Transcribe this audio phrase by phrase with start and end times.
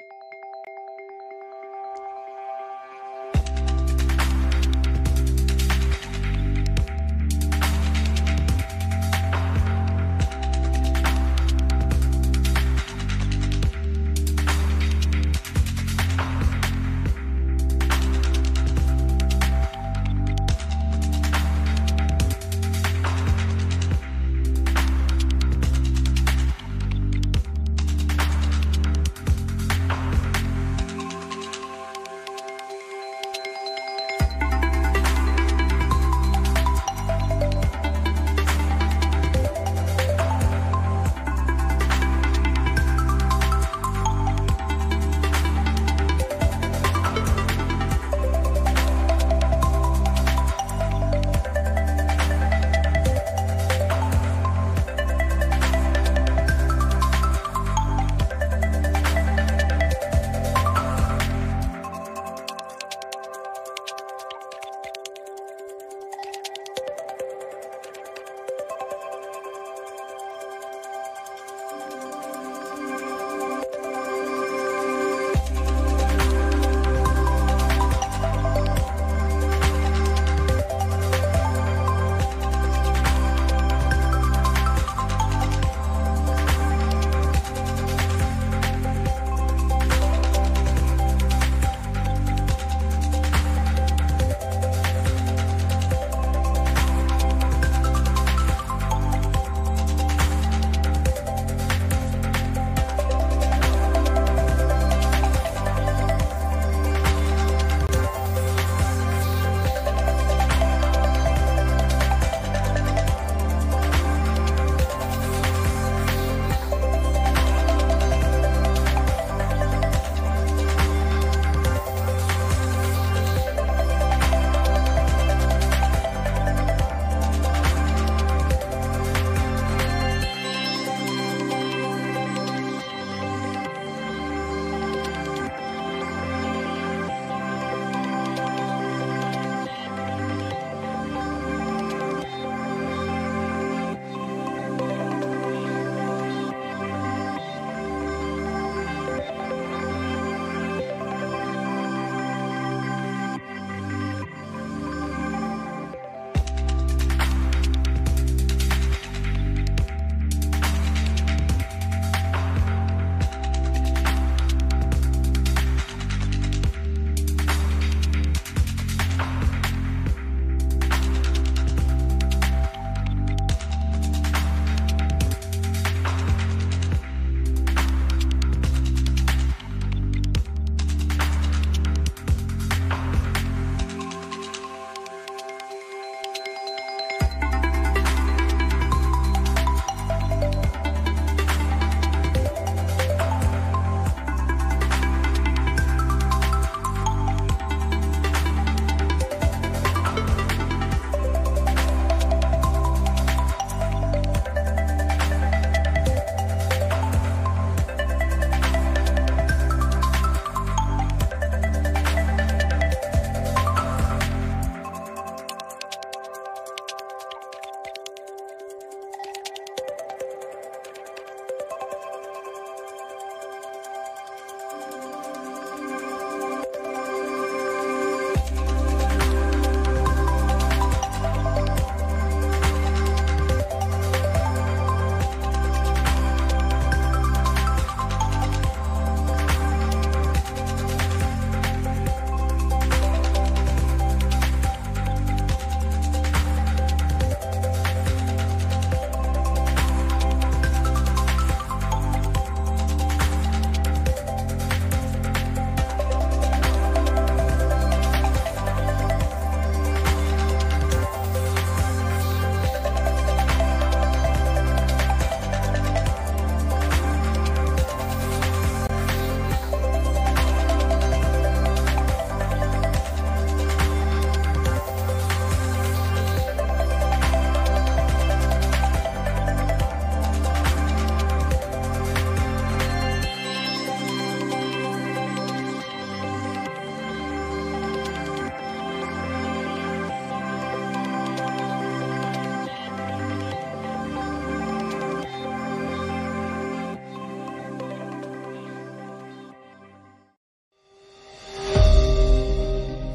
[0.00, 0.37] うん。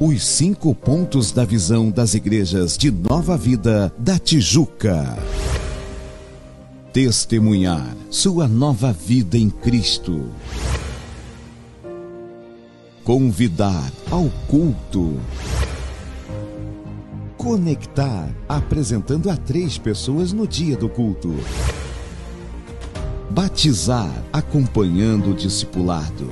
[0.06, 5.18] Os cinco pontos da visão das igrejas de Nova Vida da Tijuca.
[6.92, 10.30] Testemunhar sua nova vida em Cristo.
[13.06, 15.18] Convidar ao culto.
[17.38, 21.34] Conectar apresentando a três pessoas no dia do culto.
[23.30, 26.30] Batizar acompanhando o discipulado.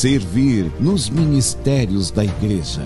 [0.00, 2.82] Servir nos ministérios da igreja.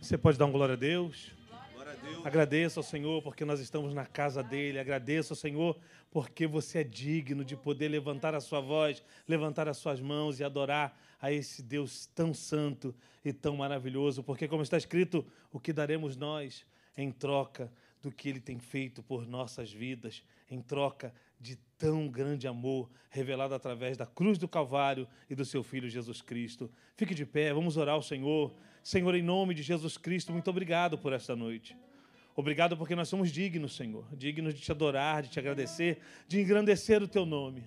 [0.00, 1.30] Você pode dar um glória a Deus?
[1.74, 2.24] Glória a Deus.
[2.24, 4.78] Agradeça ao Senhor porque nós estamos na casa dele.
[4.78, 5.78] Agradeça ao Senhor
[6.10, 10.44] porque você é digno de poder levantar a sua voz, levantar as suas mãos e
[10.44, 12.94] adorar a esse Deus tão santo
[13.24, 14.22] e tão maravilhoso.
[14.22, 16.64] Porque, como está escrito, o que daremos nós
[16.96, 17.72] em troca
[18.02, 23.54] do que ele tem feito por nossas vidas, em troca de tão grande amor revelado
[23.54, 26.70] através da cruz do Calvário e do seu Filho Jesus Cristo.
[26.96, 28.54] Fique de pé, vamos orar ao Senhor.
[28.82, 31.76] Senhor, em nome de Jesus Cristo, muito obrigado por esta noite.
[32.34, 35.98] Obrigado porque nós somos dignos, Senhor, dignos de te adorar, de te agradecer,
[36.28, 37.64] de engrandecer o teu nome.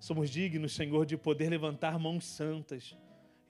[0.00, 2.96] Somos dignos, Senhor, de poder levantar mãos santas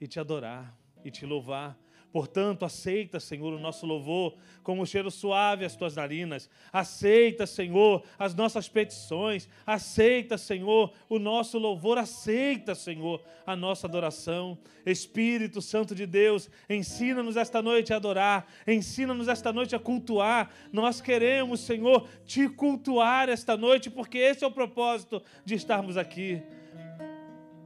[0.01, 1.79] e te adorar e te louvar
[2.11, 6.49] Portanto, aceita, Senhor, o nosso louvor como um cheiro suave às tuas narinas.
[6.71, 9.47] Aceita, Senhor, as nossas petições.
[9.65, 11.97] Aceita, Senhor, o nosso louvor.
[11.97, 14.57] Aceita, Senhor, a nossa adoração.
[14.85, 18.45] Espírito Santo de Deus, ensina-nos esta noite a adorar.
[18.67, 20.51] Ensina-nos esta noite a cultuar.
[20.71, 26.43] Nós queremos, Senhor, te cultuar esta noite, porque esse é o propósito de estarmos aqui.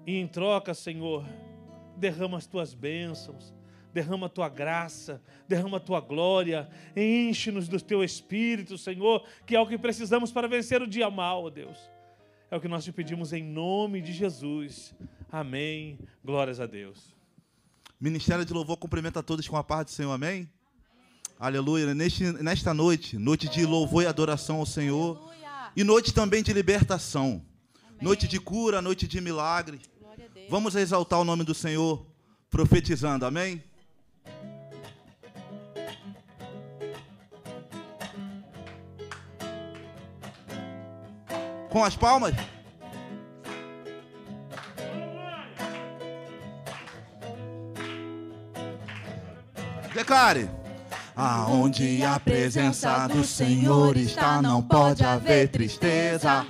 [0.06, 1.26] E em troca, Senhor,
[1.98, 3.55] derrama as tuas bênçãos
[3.96, 9.60] derrama a tua graça, derrama a tua glória, enche-nos do teu espírito, Senhor, que é
[9.60, 11.78] o que precisamos para vencer o dia mal, ó Deus.
[12.52, 14.94] É o que nós te pedimos em nome de Jesus.
[15.32, 15.98] Amém.
[16.22, 17.16] Glórias a Deus.
[17.98, 20.12] Ministério de Louvor cumprimenta a todos com a paz do Senhor.
[20.12, 20.50] Amém.
[21.40, 21.96] Aleluia.
[21.96, 25.16] Neste, nesta noite, noite de louvor e adoração ao Senhor.
[25.16, 25.72] Aleluia.
[25.74, 27.42] E noite também de libertação.
[27.82, 27.98] Amém.
[28.02, 29.80] Noite de cura, noite de milagre.
[30.50, 32.06] Vamos exaltar o nome do Senhor
[32.50, 33.26] profetizando.
[33.26, 33.64] Amém.
[41.76, 42.34] Com as palmas?
[49.94, 50.50] Declare.
[51.14, 56.46] Aonde a presença do Senhor está, não pode haver tristeza.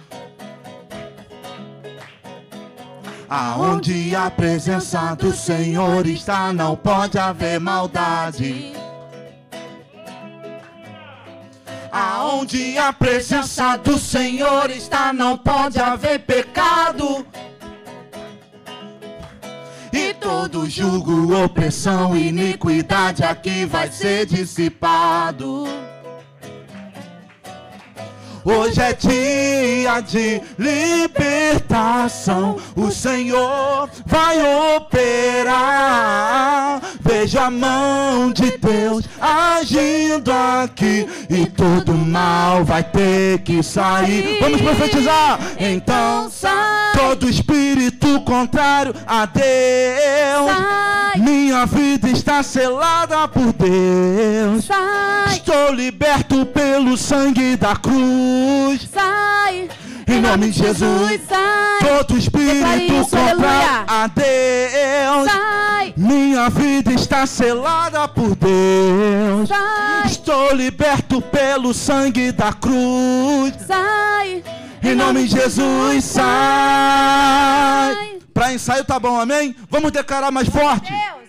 [3.27, 8.74] Aonde a presença do Senhor está, não pode haver maldade.
[12.35, 17.25] Aonde a presença do Senhor está, não pode haver pecado.
[19.93, 25.63] E todo julgo, opressão, iniquidade aqui vai ser dissipado.
[28.45, 32.57] Hoje é dia de libertação.
[32.75, 34.37] O Senhor vai
[34.75, 35.65] operar.
[37.01, 41.07] Veja a mão de Deus agindo aqui.
[41.27, 44.37] E todo mal vai ter que sair.
[44.39, 45.39] Vamos profetizar.
[45.57, 46.93] Então sai.
[46.95, 49.45] Todo espírito contrário a Deus.
[50.45, 51.04] Sai.
[51.17, 54.65] Minha vida está selada por Deus.
[54.65, 55.33] Sai.
[55.33, 58.89] Estou liberto pelo sangue da cruz.
[58.91, 59.69] Sai.
[60.07, 61.79] Em nome de Jesus, sai.
[61.79, 65.31] todo espírito contrário a Deus.
[65.31, 65.93] Sai.
[65.97, 69.49] Minha vida está selada por Deus.
[69.49, 70.05] Sai.
[70.05, 73.53] Estou liberto pelo sangue da cruz.
[73.65, 74.43] Sai.
[74.87, 76.21] Em nome de Jesus, sai.
[78.31, 79.55] Para ensaio tá bom, amém?
[79.67, 80.91] Vamos declarar mais forte.
[80.91, 81.25] Deus.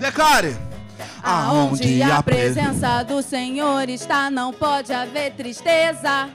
[0.00, 0.56] Declare.
[1.22, 6.30] Aonde a presença do Senhor está, não pode haver tristeza.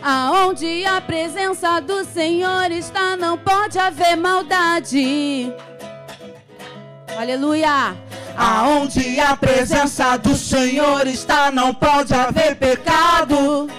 [0.00, 5.52] Aonde a presença do Senhor está, não pode haver maldade.
[7.22, 7.96] Aleluia.
[8.36, 13.70] Aonde a presença do Senhor está, não pode haver pecado.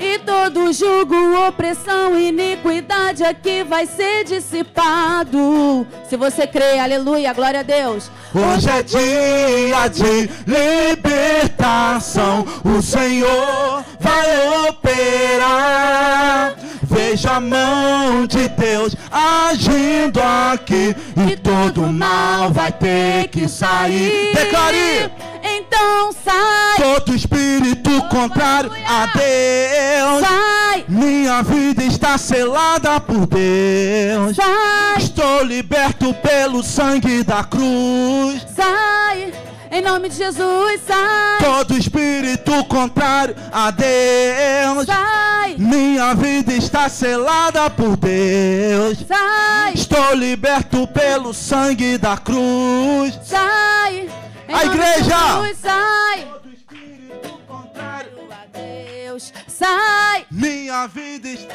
[0.00, 1.14] E todo jugo,
[1.46, 5.86] opressão, iniquidade aqui vai ser dissipado.
[6.08, 8.10] Se você crê, aleluia, glória a Deus.
[8.34, 12.42] Hoje é dia de libertação.
[12.64, 16.56] O Senhor vai operar.
[16.88, 20.20] Veja a mão de Deus agindo
[20.52, 20.94] aqui.
[21.28, 24.32] E todo mal vai ter que sair.
[24.34, 25.10] Declare!
[25.42, 26.76] Então sai.
[26.76, 30.26] Todo espírito contrário a Deus.
[30.26, 30.84] Sai.
[30.88, 34.36] Minha vida está selada por Deus.
[34.36, 34.98] Sai.
[34.98, 38.46] Estou liberto pelo sangue da cruz.
[38.54, 39.32] Sai.
[39.76, 41.38] Em nome de Jesus, sai.
[41.38, 44.86] Todo espírito contrário a Deus.
[44.86, 45.54] Sai.
[45.58, 48.96] Minha vida está selada por Deus.
[49.06, 49.74] Sai.
[49.74, 53.20] Estou liberto pelo sangue da cruz.
[53.22, 54.08] Sai.
[54.48, 55.42] Em A igreja.
[55.42, 56.24] Jesus, sai.
[56.24, 60.24] Todo espírito contrário A Deus, sai.
[60.30, 61.54] Minha vida está.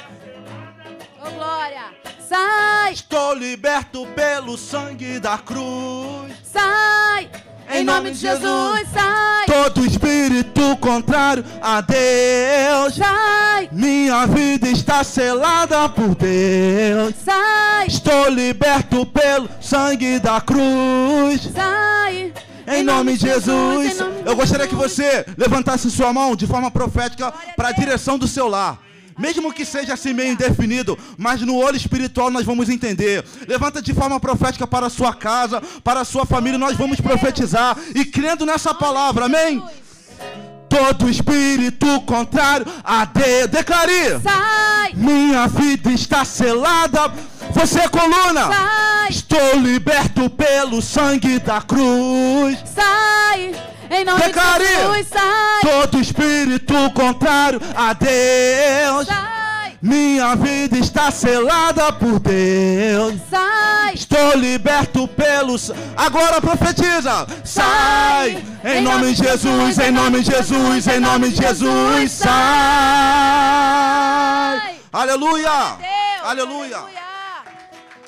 [1.26, 1.86] Oh glória.
[2.30, 2.94] Sai.
[2.94, 6.32] Estou liberto pelo sangue da cruz.
[6.44, 7.28] Sai.
[7.74, 9.46] Em nome de Jesus, sai.
[9.46, 12.96] Todo espírito contrário a Deus.
[12.96, 13.70] Sai.
[13.72, 17.14] Minha vida está selada por Deus.
[17.24, 17.88] Sai.
[17.88, 21.50] Estou liberto pelo sangue da cruz.
[21.54, 22.34] Sai.
[22.68, 23.50] Em nome de Jesus.
[23.52, 24.92] em nome de Eu gostaria que Jesus.
[24.94, 28.80] você levantasse sua mão de forma profética para a direção do seu lar.
[29.22, 33.24] Mesmo que seja assim meio indefinido, mas no olho espiritual nós vamos entender.
[33.48, 37.78] Levanta de forma profética para a sua casa, para a sua família, nós vamos profetizar
[37.94, 39.64] e crendo nessa palavra, amém?
[40.68, 44.94] Todo espírito contrário a Deus, declare: Sai.
[44.96, 47.14] Minha vida está selada.
[47.54, 49.10] Você, coluna, Sai.
[49.10, 52.58] estou liberto pelo sangue da cruz.
[52.74, 53.54] Sai.
[53.94, 54.64] Em nome Declare.
[54.64, 55.62] de Jesus, sai.
[55.62, 59.06] Todo espírito contrário a Deus.
[59.08, 59.78] Sai.
[59.82, 63.16] Minha vida está selada por Deus.
[63.30, 63.94] Sai.
[63.94, 65.72] Estou liberto pelos.
[65.98, 67.28] Agora profetiza.
[67.44, 68.42] Sai.
[68.64, 72.12] Em nome de Jesus, em nome de Jesus, em nome de Jesus.
[72.12, 72.32] Sai.
[74.94, 75.50] Aleluia.
[75.50, 76.78] Deus, Aleluia.
[76.78, 77.02] aleluia.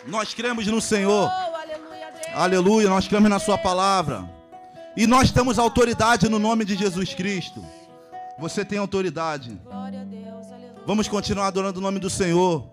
[0.07, 1.29] Nós cremos no Senhor.
[1.29, 2.07] Oh, aleluia.
[2.35, 2.89] Aleluia.
[2.89, 4.23] Nós cremos na Sua palavra.
[4.95, 7.63] E nós temos autoridade no nome de Jesus Cristo.
[8.39, 9.59] Você tem autoridade.
[10.85, 12.67] Vamos continuar adorando o nome do Senhor.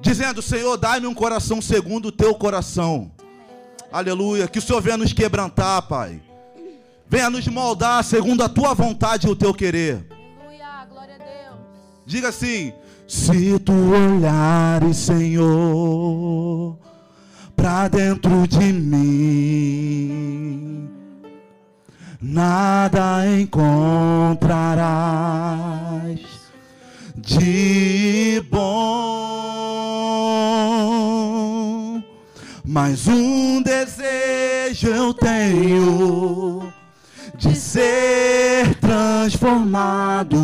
[0.00, 3.10] Dizendo, Senhor, dai-me um coração segundo o teu coração.
[3.90, 4.46] Aleluia.
[4.48, 6.20] Que o Senhor venha nos quebrantar, Pai.
[7.08, 10.06] Venha nos moldar segundo a tua vontade e o teu querer.
[10.10, 11.58] Aleluia, glória a Deus.
[12.04, 12.72] Diga assim:
[13.06, 16.76] Se tu olhares, Senhor,
[17.54, 20.24] pra dentro de mim,
[22.24, 24.40] nada encontrarás
[27.16, 28.64] de bom.
[32.64, 36.72] Mas um desejo eu tenho
[37.36, 40.38] de ser transformado.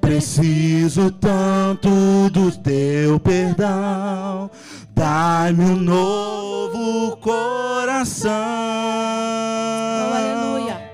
[0.00, 4.48] Preciso tanto do teu perdão.
[4.98, 8.32] Dai-me um novo coração.
[10.10, 10.90] Oh, aleluia.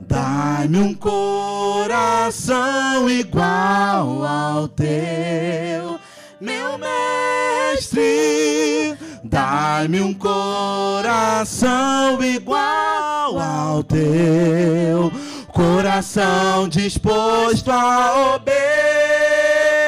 [0.00, 2.30] Dai-me um coração
[3.10, 5.98] igual ao teu,
[6.40, 8.06] meu mestre.
[9.24, 11.02] Dai-me um coração
[12.22, 15.10] igual ao teu,
[15.52, 18.36] coração disposto a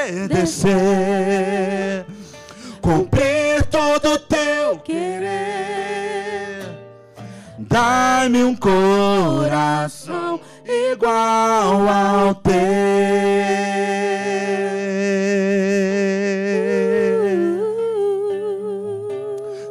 [0.09, 0.59] obedecer,
[3.99, 6.62] todo teu querer.
[7.59, 12.55] Dai-me um coração igual ao teu.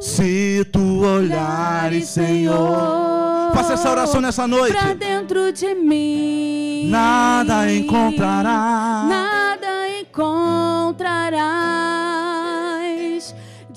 [0.01, 4.77] Se tu olhares, Senhor, faça essa oração nessa noite.
[4.77, 6.89] Pra dentro de mim.
[6.89, 9.05] Nada encontrará.
[9.07, 12.26] Nada encontrarás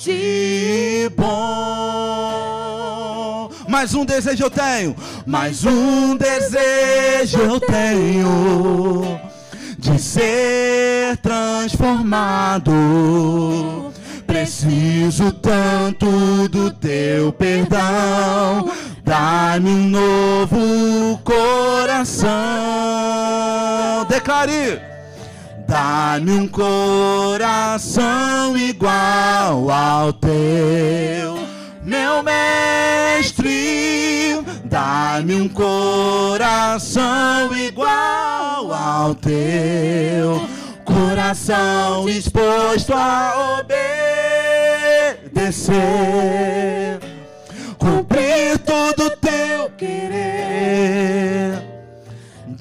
[0.02, 2.40] de bom.
[3.68, 9.20] Mais um desejo eu tenho, mais um desejo eu tenho
[9.78, 12.72] de ser transformado.
[14.26, 18.70] Preciso tanto do teu perdão.
[19.04, 22.30] Dá-me um novo coração.
[24.08, 24.89] Declare.
[25.70, 27.86] Dá-me um coração
[28.58, 31.38] igual ao teu,
[31.84, 33.40] meu mestre.
[34.64, 36.98] Dá-me um coração
[37.56, 40.44] igual ao teu,
[40.84, 43.60] coração disposto a
[45.30, 46.98] obedecer,
[47.78, 51.62] cumprir todo teu querer.
[52.48, 52.54] Um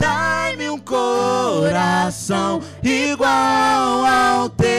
[0.90, 4.70] coração igual ao teu.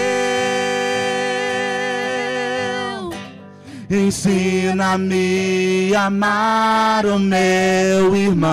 [3.88, 8.50] Ensina-me a amar o meu irmão,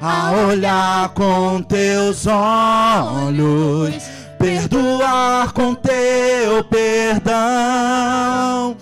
[0.00, 4.02] a olhar com teus olhos,
[4.38, 8.76] perdoar com teu perdão.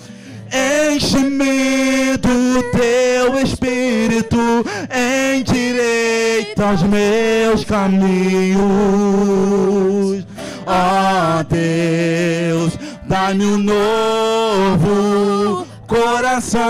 [0.53, 3.56] Enche-me do teu espírito,
[5.37, 8.57] endireita os meus caminhos.
[10.67, 12.77] Ó Deus,
[13.09, 16.61] dá-me um novo coração.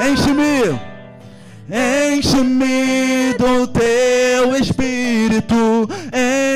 [0.00, 0.80] Enche-me,
[1.70, 5.86] enche-me do teu espírito,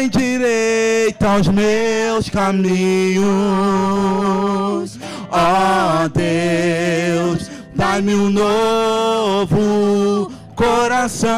[0.02, 3.20] endireita os meus caminhos.
[5.30, 7.49] Ó Deus,
[7.90, 11.28] dá-me um novo coração.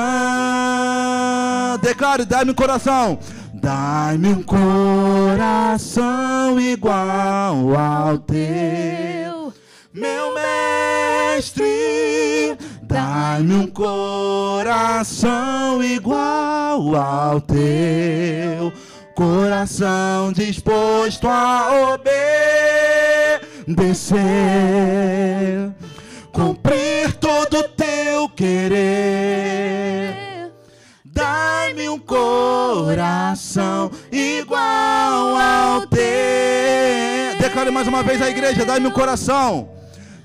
[1.81, 3.19] Declare, dá-me um coração.
[3.55, 9.51] Dá-me um coração igual ao teu,
[9.95, 11.65] meu mestre.
[12.83, 18.71] Dá-me um coração igual ao teu,
[19.15, 21.97] coração disposto a
[23.69, 25.73] obedecer,
[26.33, 29.73] cumprir todo o teu querer.
[31.05, 37.39] Dai-me um coração igual ao teu.
[37.39, 39.69] Declare mais uma vez a igreja: dai-me um coração.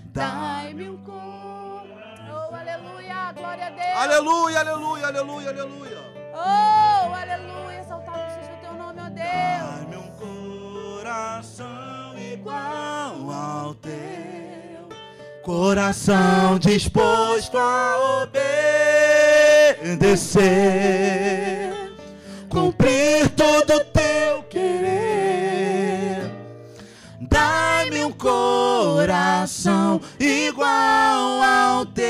[0.06, 2.50] Dai-me um coração.
[2.50, 3.98] Oh, aleluia, glória a Deus.
[3.98, 5.98] Aleluia, aleluia, aleluia, aleluia.
[6.34, 9.28] Oh, aleluia, exaltado seja o teu nome, ó Deus.
[9.28, 10.10] Dai-me um
[10.98, 14.37] coração igual ao teu.
[15.48, 18.22] Coração disposto a
[19.82, 20.44] obedecer,
[22.50, 26.30] cumprir todo o teu querer.
[27.22, 32.06] Dai-me um coração igual ao teu.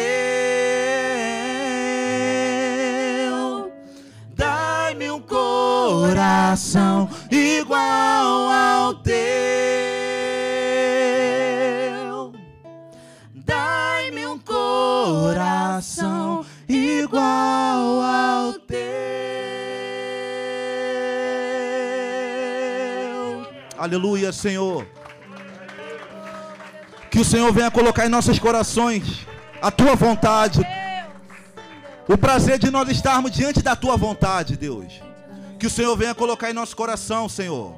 [4.36, 9.57] Dai-me um coração igual ao teu.
[23.88, 24.86] Aleluia, Senhor.
[27.10, 29.26] Que o Senhor venha colocar em nossos corações
[29.62, 30.60] a tua vontade,
[32.06, 35.02] o prazer de nós estarmos diante da tua vontade, Deus.
[35.58, 37.74] Que o Senhor venha colocar em nosso coração, Senhor,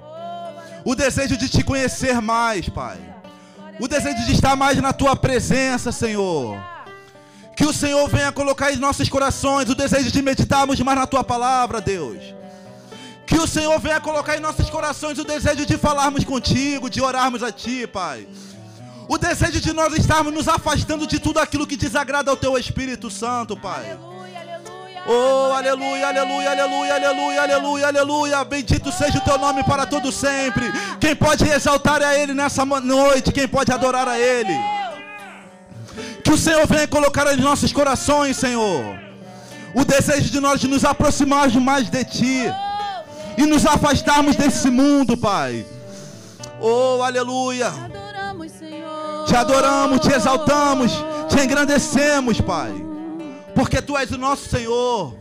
[0.83, 2.97] o desejo de te conhecer mais, Pai.
[3.79, 6.57] O desejo de estar mais na tua presença, Senhor.
[7.55, 11.23] Que o Senhor venha colocar em nossos corações o desejo de meditarmos mais na tua
[11.23, 12.38] palavra, Deus.
[13.29, 17.43] Que o Senhor venha colocar em nossos corações o desejo de falarmos contigo, de orarmos
[17.43, 18.27] a ti, Pai.
[19.07, 23.11] O desejo de nós estarmos nos afastando de tudo aquilo que desagrada ao teu Espírito
[23.11, 23.91] Santo, Pai.
[23.91, 25.03] Aleluia, aleluia.
[25.05, 28.43] Oh, aleluia, aleluia, aleluia, aleluia, aleluia, aleluia.
[28.43, 30.65] Bendito seja o teu nome para todo sempre.
[30.99, 33.31] Quem pode exaltar a Ele nessa noite?
[33.31, 34.57] Quem pode adorar a Ele?
[36.23, 38.99] Que o Senhor venha colocar em nossos corações, Senhor,
[39.75, 42.51] o desejo de nós de nos aproximarmos mais de Ti
[43.39, 45.65] e nos afastarmos desse mundo, Pai.
[46.59, 47.71] Oh, aleluia.
[47.71, 49.25] Te adoramos, Senhor.
[49.25, 50.91] Te adoramos, te exaltamos,
[51.29, 52.73] te engrandecemos, Pai.
[53.55, 55.17] Porque Tu és o nosso Senhor.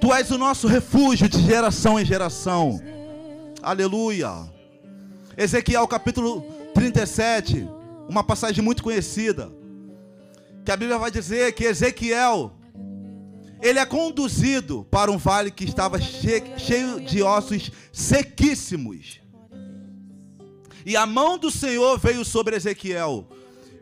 [0.00, 2.80] Tu és o nosso refúgio de geração em geração.
[3.62, 4.32] Aleluia.
[5.36, 6.44] Ezequiel capítulo
[6.74, 7.68] 37,
[8.08, 9.48] uma passagem muito conhecida.
[10.64, 12.57] Que a Bíblia vai dizer que Ezequiel
[13.60, 19.20] ele é conduzido para um vale que estava che- cheio de ossos sequíssimos.
[20.86, 23.26] E a mão do Senhor veio sobre Ezequiel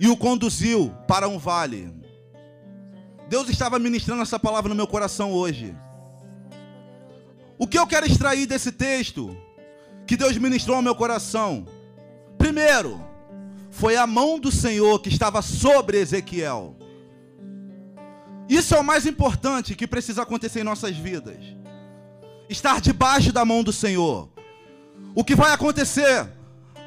[0.01, 1.93] e o conduziu para um vale.
[3.29, 5.77] Deus estava ministrando essa palavra no meu coração hoje.
[7.59, 9.37] O que eu quero extrair desse texto
[10.07, 11.67] que Deus ministrou ao meu coração?
[12.39, 13.01] Primeiro,
[13.71, 16.76] foi a mão do Senhor que estava sobre Ezequiel.
[18.49, 21.39] Isso é o mais importante que precisa acontecer em nossas vidas.
[22.49, 24.29] Estar debaixo da mão do Senhor.
[25.15, 26.29] O que vai acontecer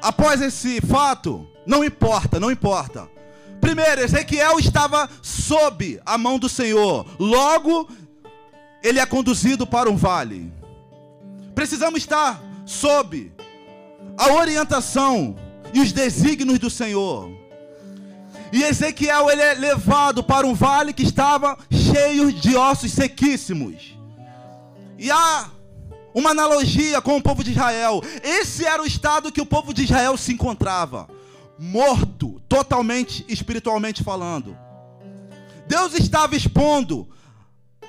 [0.02, 3.08] após esse fato Não importa, não importa.
[3.60, 7.06] Primeiro, Ezequiel estava sob a mão do Senhor.
[7.18, 7.88] Logo,
[8.82, 10.50] ele é conduzido para um vale.
[11.54, 13.30] Precisamos estar sob
[14.16, 15.36] a orientação
[15.74, 17.30] e os desígnios do Senhor.
[18.52, 23.96] E Ezequiel ele é levado para um vale que estava cheio de ossos sequíssimos.
[24.98, 25.48] E há
[26.14, 28.02] uma analogia com o povo de Israel.
[28.22, 31.08] Esse era o estado que o povo de Israel se encontrava,
[31.58, 34.56] morto, totalmente espiritualmente falando.
[35.66, 37.08] Deus estava expondo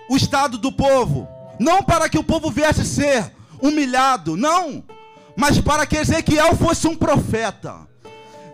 [0.08, 1.28] o estado do povo,
[1.60, 4.84] não para que o povo viesse ser humilhado, não,
[5.36, 7.91] mas para que Ezequiel fosse um profeta.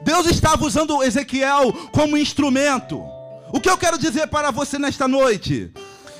[0.07, 2.97] Deus estava usando Ezequiel como instrumento.
[3.51, 5.69] O que eu quero dizer para você nesta noite?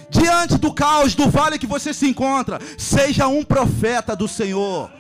[0.09, 4.91] Diante do caos, do vale que você se encontra, seja um profeta do Senhor.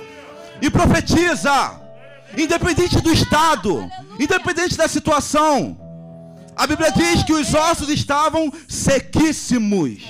[0.61, 1.81] E profetiza,
[2.37, 3.85] independente do estado,
[4.17, 5.77] independente da situação.
[6.55, 10.01] A Bíblia diz que os ossos estavam sequíssimos.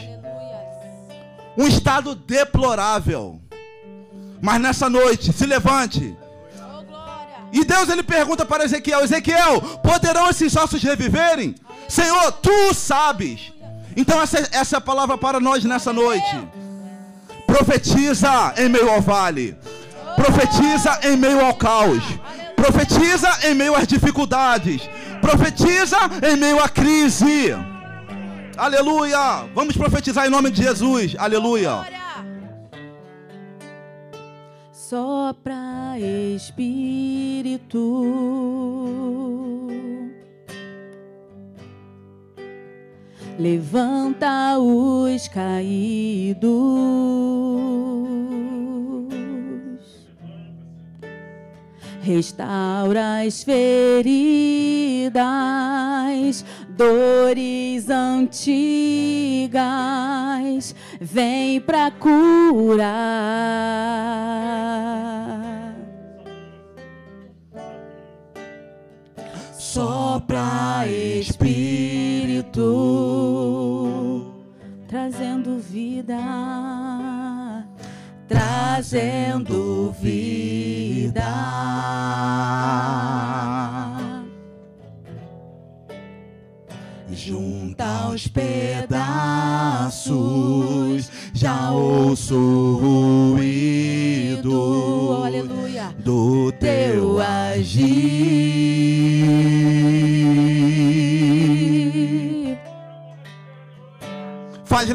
[1.58, 3.42] Um estado deplorável.
[4.40, 6.16] Mas nessa noite, se levante.
[7.58, 11.56] E Deus ele pergunta para Ezequiel: Ezequiel, poderão esses ossos reviverem?
[11.90, 13.52] Senhor, tu sabes.
[13.96, 16.38] Então, essa, essa é a palavra para nós nessa noite.
[17.48, 19.58] Profetiza em meio ao vale,
[20.16, 22.04] profetiza em meio ao caos,
[22.56, 24.88] profetiza em meio às dificuldades,
[25.20, 25.98] profetiza
[26.32, 27.56] em meio à crise.
[28.56, 29.46] Aleluia!
[29.56, 31.16] Vamos profetizar em nome de Jesus.
[31.18, 31.97] Aleluia!
[34.90, 37.76] Sopra Espírito.
[43.38, 46.48] Levanta os caídos.
[52.02, 54.48] Restaura as feridas
[56.78, 58.46] dores antigas,
[61.02, 63.07] vem pra curar.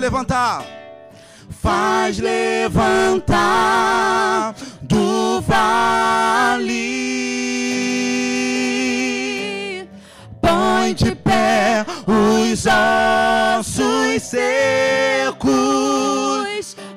[0.02, 0.64] Levantar,
[1.48, 3.32] faz levantar
[4.82, 6.72] do vale,
[10.40, 15.46] põe de pé os ossos secos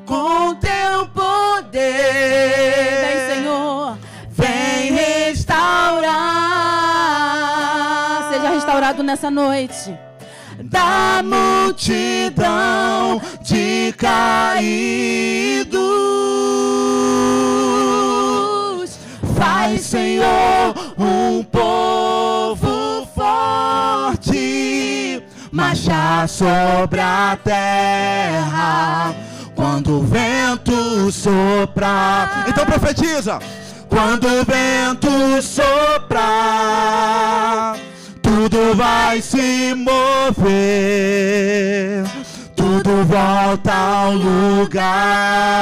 [0.07, 1.77] com teu poder.
[3.05, 3.99] Vem, Senhor,
[4.31, 6.23] vem restaurar.
[8.31, 9.95] Seja restaurado nessa noite.
[10.63, 15.75] Da multidão de caídos,
[19.37, 29.13] faz, Senhor, um povo forte marchar sobre a terra
[29.55, 32.45] quando o vento soprar.
[32.47, 33.39] Então profetiza.
[33.89, 36.25] Quando o vento soprar,
[38.49, 40.36] tudo vai se mover,
[42.55, 45.58] tudo volta ao lugar.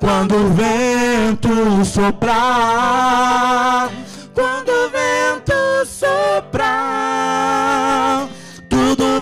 [0.00, 2.32] Quando o vento soprar,
[4.34, 5.54] quando o vento
[5.86, 7.22] soprar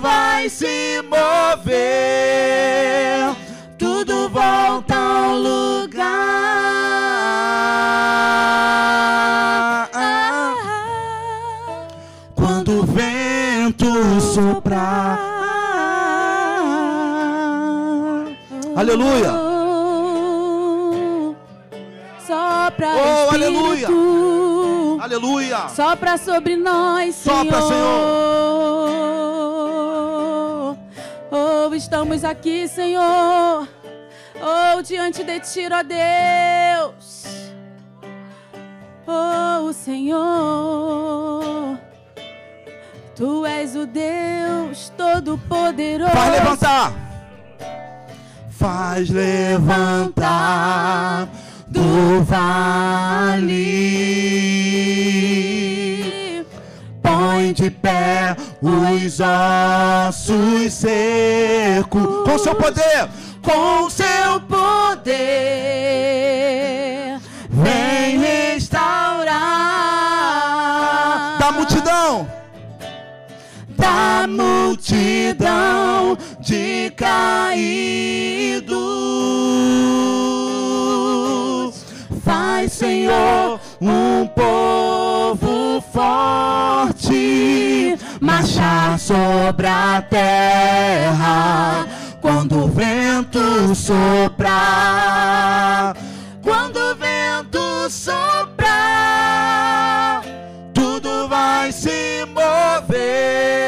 [0.00, 1.76] vai se mover,
[3.76, 5.80] tudo volta ao lugar.
[13.80, 15.18] Vento soprar.
[18.76, 19.32] Aleluia.
[22.26, 23.88] Sopra oh, aleluia.
[25.00, 25.68] Aleluia.
[25.68, 27.44] Sopra sobre nós, Senhor.
[27.44, 28.20] Sopra, Senhor.
[31.32, 33.68] Oh, estamos aqui, Senhor.
[34.42, 37.26] Oh, diante de ti, ó Deus.
[39.06, 41.89] Oh, Senhor.
[43.20, 46.10] Tu és o Deus Todo-Poderoso.
[46.10, 46.92] Faz levantar.
[48.48, 50.18] Faz levantar
[51.68, 53.60] do vale
[57.02, 62.24] põe de pé os ossos secos.
[62.24, 63.06] Com seu poder,
[63.42, 65.10] com seu poder,
[73.80, 78.70] da multidão de caídos.
[82.24, 91.86] Faz, Senhor, um povo forte marchar sobre a terra
[92.20, 95.96] quando o vento soprar.
[96.42, 98.70] Quando o vento soprar,
[100.72, 103.59] tudo vai se mover,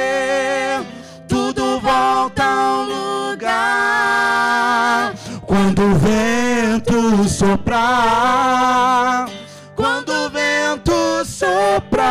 [5.47, 9.27] quando o vento soprar,
[9.75, 12.09] Quando o vento soprar,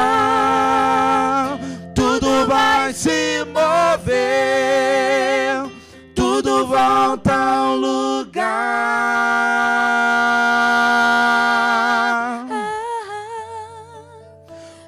[1.96, 4.12] tudo vai se mover,
[6.16, 8.52] tudo volta ao lugar.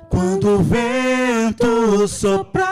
[0.10, 2.68] Quando o vento soprar,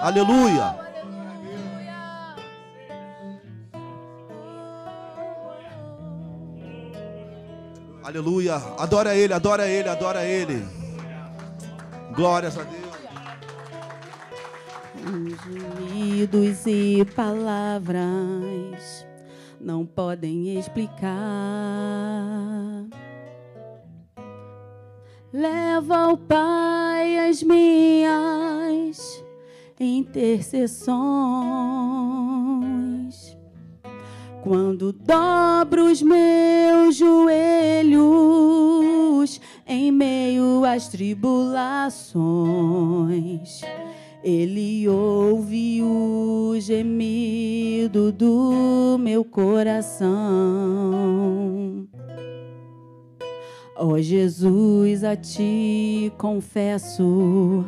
[0.00, 0.77] aleluia.
[8.18, 8.56] Aleluia.
[8.76, 10.66] Adora Ele, adora Ele, adora Ele.
[12.16, 12.88] Glórias a Deus.
[15.86, 19.06] Gemidos e palavras
[19.60, 21.06] não podem explicar.
[25.32, 29.22] Leva ao Pai as minhas
[29.78, 30.98] intercessões.
[34.48, 37.98] Quando dobro os meus joelhos
[39.66, 43.60] em meio às tribulações,
[44.24, 50.08] Ele ouve o gemido do meu coração.
[53.76, 57.66] Ó Jesus, a ti confesso,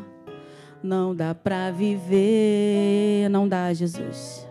[0.82, 4.48] não dá pra viver, não dá, Jesus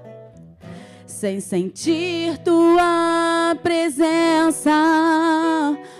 [1.19, 4.71] sem sentir tua presença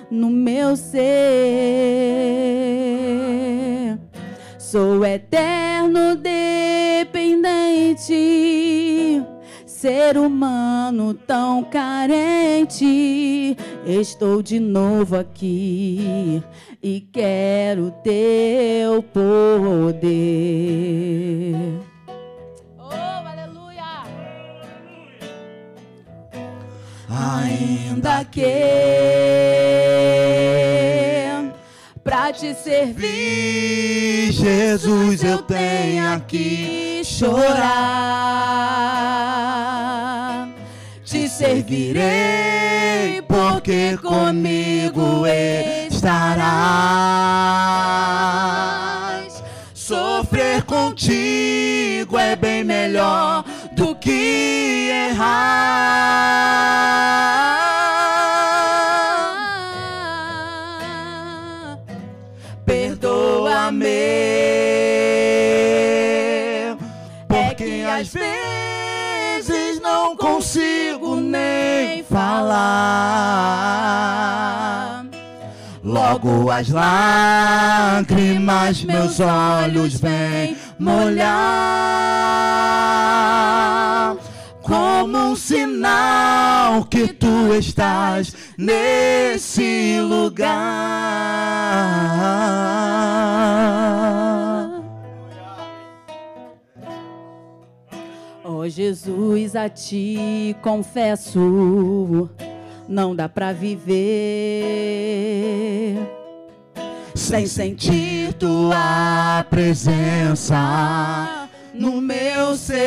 [0.10, 1.10] no meu ser.
[4.58, 7.52] Sou eterno dependente,
[9.66, 13.58] ser humano tão carente.
[13.86, 16.42] Estou de novo aqui
[16.82, 20.00] e quero teu poder.
[27.20, 28.46] Ainda que
[32.02, 37.60] pra te servir, Jesus, eu tenha que chorar.
[41.04, 45.28] Te servirei, porque comigo
[45.92, 46.40] estarás.
[49.74, 53.44] Sofrer contigo é bem melhor
[53.80, 55.39] do que errar.
[62.65, 63.88] Perdoa-me,
[67.30, 72.60] porque às vezes não consigo nem falar.
[75.82, 77.24] Logo as lágrimas
[78.84, 81.89] meus olhos vêm molhar
[84.62, 90.50] como um sinal que tu estás nesse lugar.
[98.44, 102.30] Ó Jesus, a ti confesso,
[102.88, 103.89] não dá pra viver
[107.15, 112.80] sem sentir tua presença no meu ser.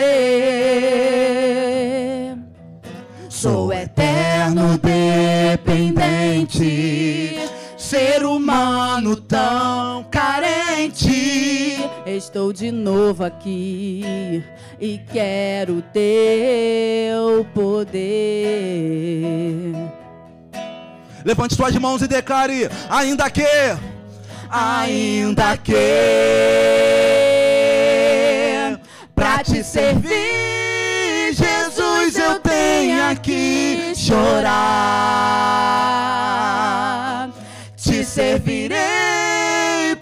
[3.28, 6.60] Sou eterno dependente,
[7.76, 11.78] ser humano tão carente.
[12.06, 14.44] Estou de novo aqui
[14.80, 18.02] e quero teu poder.
[21.24, 23.46] Levante suas mãos e declare: ainda que,
[24.52, 25.72] ainda que,
[29.14, 34.52] pra te servir, Jesus, eu tenha que chorar.
[37.74, 38.76] Te servirei,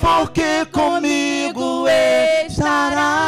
[0.01, 1.87] porque comigo
[2.49, 3.21] estará.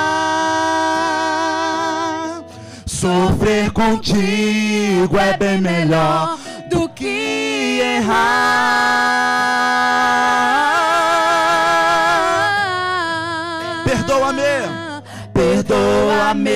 [2.85, 6.37] Sofrer contigo é bem melhor
[6.69, 9.53] do que errar.
[16.23, 16.53] Perdoa-me,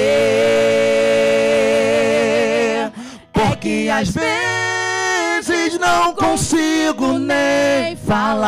[3.33, 8.47] porque às vezes não consigo nem falar.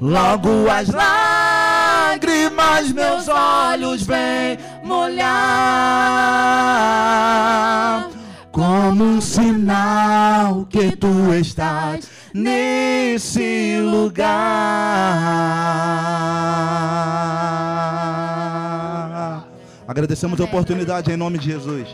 [0.00, 5.28] Logo as lágrimas meus olhos vêm molhar
[8.50, 14.30] como um sinal que tu estás nesse lugar.
[19.90, 21.88] Agradecemos a oportunidade em nome de Jesus.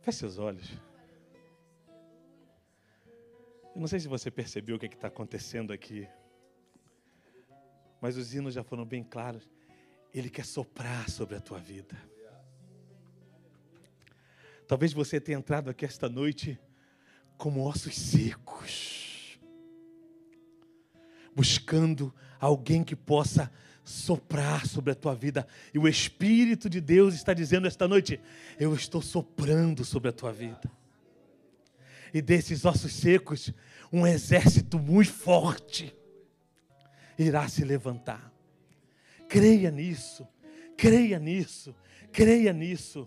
[0.00, 0.72] Feche seus olhos.
[3.74, 6.08] Eu não sei se você percebeu o que está acontecendo aqui,
[8.00, 9.46] mas os hinos já foram bem claros.
[10.14, 11.94] Ele quer soprar sobre a tua vida.
[14.72, 16.58] Talvez você tenha entrado aqui esta noite
[17.36, 19.38] como ossos secos,
[21.36, 23.52] buscando alguém que possa
[23.84, 25.46] soprar sobre a tua vida.
[25.74, 28.18] E o Espírito de Deus está dizendo esta noite:
[28.58, 30.72] Eu estou soprando sobre a tua vida.
[32.14, 33.52] E desses ossos secos,
[33.92, 35.94] um exército muito forte
[37.18, 38.32] irá se levantar.
[39.28, 40.26] Creia nisso,
[40.78, 41.76] creia nisso,
[42.10, 43.06] creia nisso,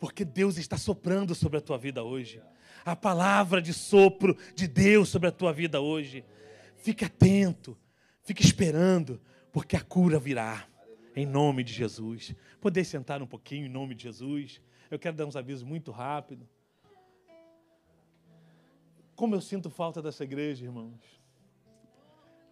[0.00, 2.42] porque Deus está soprando sobre a tua vida hoje.
[2.84, 6.24] A palavra de sopro de Deus sobre a tua vida hoje.
[6.76, 7.76] Fique atento,
[8.22, 9.20] fique esperando,
[9.52, 10.66] porque a cura virá.
[11.14, 12.34] Em nome de Jesus.
[12.60, 14.62] Poder sentar um pouquinho em nome de Jesus.
[14.90, 16.48] Eu quero dar uns avisos muito rápido.
[19.14, 21.20] Como eu sinto falta dessa igreja, irmãos.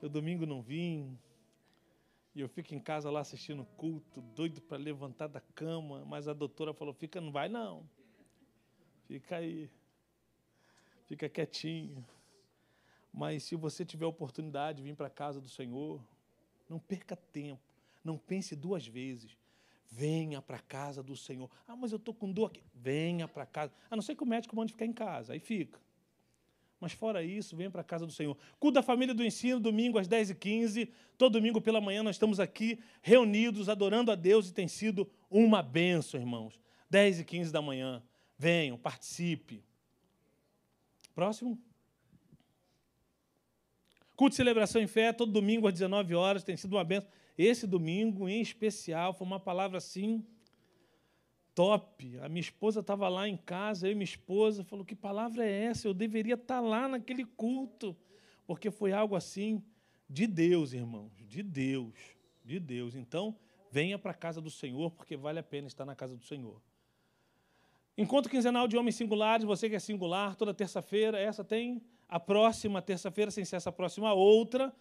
[0.02, 1.18] Eu domingo não vim.
[2.38, 6.32] E eu fico em casa lá assistindo culto, doido para levantar da cama, mas a
[6.32, 7.84] doutora falou: "Fica, não vai não.
[9.08, 9.68] Fica aí.
[11.06, 12.06] Fica quietinho.
[13.12, 16.00] Mas se você tiver oportunidade de vir para a casa do Senhor,
[16.68, 17.60] não perca tempo.
[18.04, 19.36] Não pense duas vezes.
[19.90, 21.50] Venha para a casa do Senhor.
[21.66, 22.62] Ah, mas eu estou com dor aqui.
[22.72, 23.72] Venha para casa.
[23.90, 25.32] A não ser que o médico mande ficar em casa.
[25.32, 25.80] Aí fica.
[26.80, 28.36] Mas fora isso, venha para a casa do Senhor.
[28.60, 30.88] Culto da família do ensino, domingo às 10h15.
[31.16, 35.62] Todo domingo pela manhã nós estamos aqui reunidos, adorando a Deus e tem sido uma
[35.62, 36.60] benção, irmãos.
[36.88, 38.02] 10 e 15 da manhã.
[38.36, 39.64] Venham, participe.
[41.14, 41.58] Próximo.
[44.14, 47.08] Culto de celebração em fé, todo domingo às 19 horas, tem sido uma benção.
[47.36, 50.24] Esse domingo, em especial, foi uma palavra assim,
[51.58, 52.16] top.
[52.20, 55.64] A minha esposa estava lá em casa, eu e minha esposa, falou: que palavra é
[55.64, 55.88] essa?
[55.88, 57.96] Eu deveria estar lá naquele culto.
[58.46, 59.60] Porque foi algo assim
[60.08, 61.94] de Deus, irmãos, de Deus,
[62.44, 62.94] de Deus.
[62.94, 63.36] Então,
[63.72, 66.62] venha para a casa do Senhor, porque vale a pena estar na casa do Senhor.
[67.96, 72.80] Encontro quinzenal de homens singulares, você que é singular, toda terça-feira, essa tem a próxima
[72.80, 74.72] terça-feira, sem ser essa próxima, outra,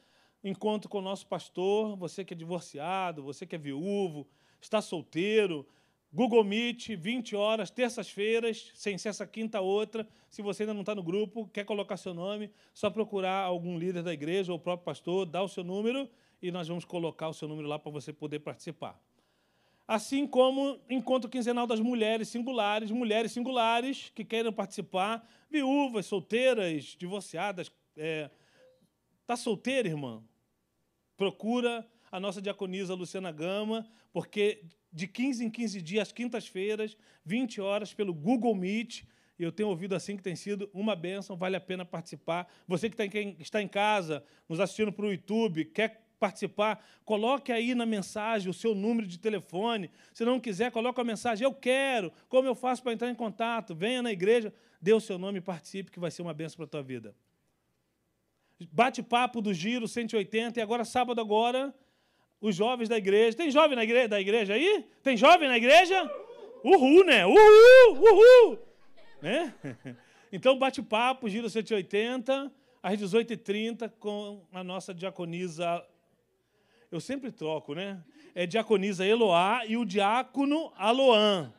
[0.43, 4.27] encontro com o nosso pastor, você que é divorciado, você que é viúvo,
[4.61, 5.67] está solteiro,
[6.11, 10.07] Google Meet, 20 horas, terças-feiras, sem ser essa quinta outra.
[10.29, 14.03] Se você ainda não está no grupo, quer colocar seu nome, só procurar algum líder
[14.03, 16.09] da igreja ou o próprio pastor, dá o seu número
[16.41, 18.99] e nós vamos colocar o seu número lá para você poder participar.
[19.87, 27.71] Assim como encontro quinzenal das mulheres singulares, mulheres singulares que queiram participar, viúvas, solteiras, divorciadas.
[27.95, 28.29] É,
[29.25, 30.21] tá solteira, irmã?
[31.15, 31.87] Procura
[32.17, 38.13] a nossa diaconisa Luciana Gama, porque de 15 em 15 dias, quintas-feiras, 20 horas, pelo
[38.13, 39.03] Google Meet.
[39.38, 42.52] Eu tenho ouvido assim que tem sido uma benção, vale a pena participar.
[42.67, 43.00] Você que
[43.39, 48.54] está em casa, nos assistindo para o YouTube, quer participar, coloque aí na mensagem o
[48.54, 49.91] seu número de telefone.
[50.12, 53.75] Se não quiser, coloque a mensagem, eu quero, como eu faço para entrar em contato?
[53.75, 56.65] Venha na igreja, dê o seu nome e participe, que vai ser uma benção para
[56.65, 57.15] a tua vida.
[58.71, 61.71] Bate-papo do Giro 180, e agora, sábado agora,
[62.42, 63.38] os jovens da igreja.
[63.38, 64.85] Tem jovem na igreja, da igreja aí?
[65.04, 66.10] Tem jovem na igreja?
[66.63, 67.25] Uhul, né?
[67.25, 68.60] Uhul, uhul.
[69.21, 69.54] Né?
[70.29, 72.52] Então, bate-papo, Giro 180,
[72.83, 75.81] às 18h30, com a nossa diaconisa.
[76.92, 78.04] Eu sempre troco, né?
[78.35, 81.54] É diaconisa Eloá e o diácono Aloan.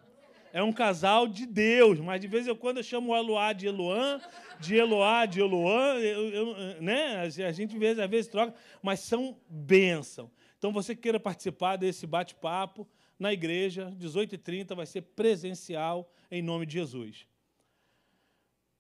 [0.53, 3.67] É um casal de Deus, mas de vez em quando eu chamo o Eloá de
[3.67, 4.21] Eloã,
[4.61, 7.17] de Eloá de Eloã, eu, eu, né?
[7.17, 10.31] A gente às vezes, às vezes troca, mas são bênção.
[10.59, 12.87] Então, você queira participar desse bate-papo
[13.19, 17.27] na igreja, 18h30, vai ser presencial, em nome de Jesus.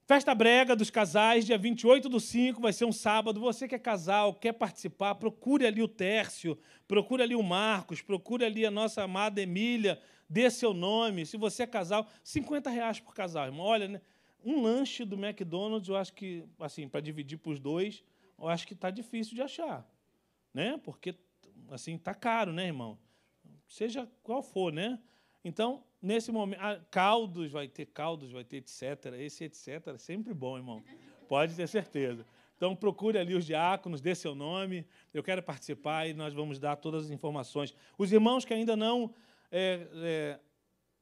[0.08, 3.40] Festa brega dos casais, dia 28 do 5, vai ser um sábado.
[3.40, 8.44] Você que é casal, quer participar, procure ali o Tércio, procure ali o Marcos, procure
[8.44, 11.26] ali a nossa amada Emília, dê seu nome.
[11.26, 13.66] Se você é casal, 50 reais por casal, irmão.
[13.66, 14.00] Olha, né?
[14.42, 18.02] um lanche do McDonald's, eu acho que, assim, para dividir para os dois,
[18.38, 19.86] eu acho que está difícil de achar.
[20.54, 20.80] Né?
[20.82, 21.14] Porque,
[21.70, 22.98] assim, está caro, né, irmão?
[23.66, 24.98] Seja qual for, né?
[25.44, 29.14] Então, nesse momento, ah, caldos, vai ter caldos, vai ter etc.
[29.18, 29.88] Esse etc.
[29.94, 30.82] é sempre bom, irmão.
[31.28, 32.24] Pode ter certeza.
[32.56, 34.84] Então, procure ali os diáconos, dê seu nome.
[35.14, 37.74] Eu quero participar e nós vamos dar todas as informações.
[37.96, 39.14] Os irmãos que ainda não
[39.50, 40.40] é, é,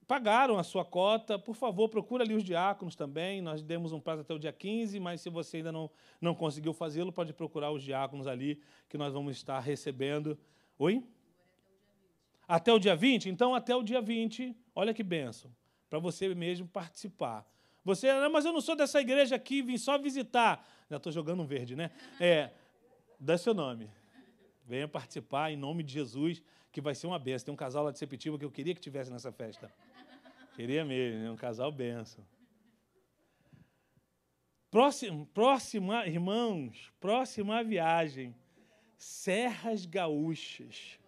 [0.06, 3.40] pagaram a sua cota, por favor, procure ali os diáconos também.
[3.40, 5.90] Nós demos um prazo até o dia 15, mas se você ainda não,
[6.20, 10.38] não conseguiu fazê-lo, pode procurar os diáconos ali, que nós vamos estar recebendo.
[10.78, 11.02] Oi?
[12.46, 13.28] Até o dia 20?
[13.28, 15.50] Então, até o dia 20, olha que benção,
[15.90, 17.44] para você mesmo participar.
[17.84, 20.66] Você, não, mas eu não sou dessa igreja aqui, vim só visitar.
[20.90, 21.90] Já estou jogando um verde, né?
[22.20, 22.50] É,
[23.18, 23.88] dá seu nome.
[24.64, 27.46] Venha participar em nome de Jesus, que vai ser uma benção.
[27.46, 29.72] Tem um casal lá de Sepetiba que eu queria que tivesse nessa festa.
[30.56, 31.30] Queria mesmo, né?
[31.30, 32.24] um casal benção.
[34.70, 38.34] Próximo, próxima, irmãos, próxima viagem.
[38.96, 40.98] Serras Gaúchas.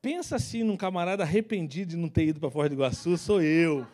[0.00, 3.86] Pensa assim num camarada arrependido de não ter ido para Foz do Iguaçu, sou eu.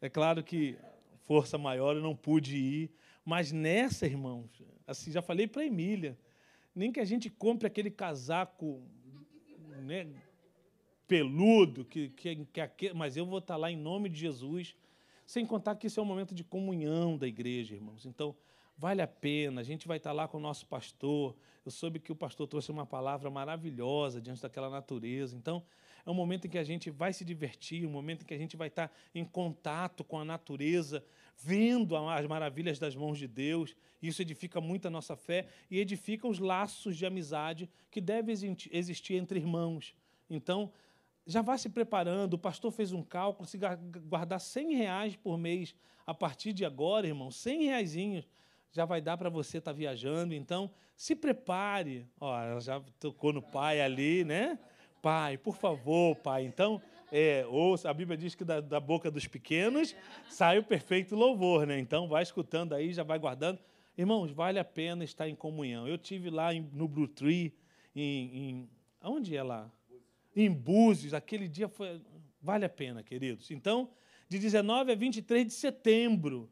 [0.00, 0.78] É claro que
[1.24, 2.90] força maior eu não pude ir,
[3.24, 4.48] mas nessa, irmãos,
[4.86, 6.18] assim, já falei para Emília,
[6.74, 8.82] nem que a gente compre aquele casaco
[9.82, 10.08] né,
[11.06, 12.46] peludo, que, que,
[12.76, 14.74] que, mas eu vou estar lá em nome de Jesus,
[15.26, 18.06] sem contar que isso é um momento de comunhão da igreja, irmãos.
[18.06, 18.34] Então,
[18.80, 21.36] Vale a pena, a gente vai estar lá com o nosso pastor.
[21.66, 25.36] Eu soube que o pastor trouxe uma palavra maravilhosa diante daquela natureza.
[25.36, 25.62] Então,
[26.06, 28.38] é um momento em que a gente vai se divertir, um momento em que a
[28.38, 31.04] gente vai estar em contato com a natureza,
[31.36, 33.76] vendo as maravilhas das mãos de Deus.
[34.00, 38.34] Isso edifica muito a nossa fé e edifica os laços de amizade que devem
[38.72, 39.94] existir entre irmãos.
[40.30, 40.72] Então,
[41.26, 42.32] já vá se preparando.
[42.32, 43.58] O pastor fez um cálculo, se
[44.08, 45.74] guardar 100 reais por mês
[46.06, 47.94] a partir de agora, irmão, 100 reais
[48.72, 50.34] já vai dar para você estar tá viajando.
[50.34, 52.06] Então, se prepare.
[52.20, 54.58] Ó, ela já tocou no pai ali, né?
[55.02, 56.44] Pai, por favor, pai.
[56.44, 59.96] Então, é, ouça, a Bíblia diz que da, da, boca dos pequenos
[60.28, 61.78] sai o perfeito louvor, né?
[61.78, 63.58] Então, vai escutando aí, já vai guardando.
[63.96, 65.88] Irmãos, vale a pena estar em comunhão.
[65.88, 67.54] Eu tive lá em, no Blue Tree,
[67.94, 68.70] em, em
[69.02, 69.70] onde é lá?
[70.34, 71.12] Em Búzios.
[71.12, 72.00] Aquele dia foi
[72.40, 73.50] vale a pena, queridos.
[73.50, 73.90] Então,
[74.28, 76.50] de 19 a 23 de setembro,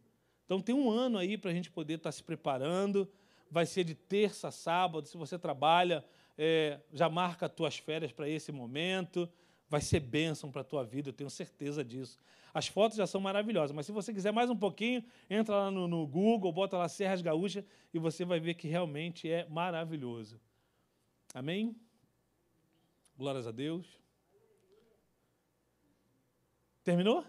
[0.49, 3.07] então tem um ano aí para a gente poder estar tá se preparando.
[3.51, 5.07] Vai ser de terça a sábado.
[5.07, 6.03] Se você trabalha,
[6.39, 9.29] é, já marca as tuas férias para esse momento.
[9.69, 12.19] Vai ser bênção para a tua vida, eu tenho certeza disso.
[12.55, 15.87] As fotos já são maravilhosas, mas se você quiser mais um pouquinho, entra lá no,
[15.87, 20.41] no Google, bota lá Serras Gaúcha e você vai ver que realmente é maravilhoso.
[21.35, 21.77] Amém?
[23.19, 24.01] Glórias a Deus.
[26.83, 27.23] Terminou?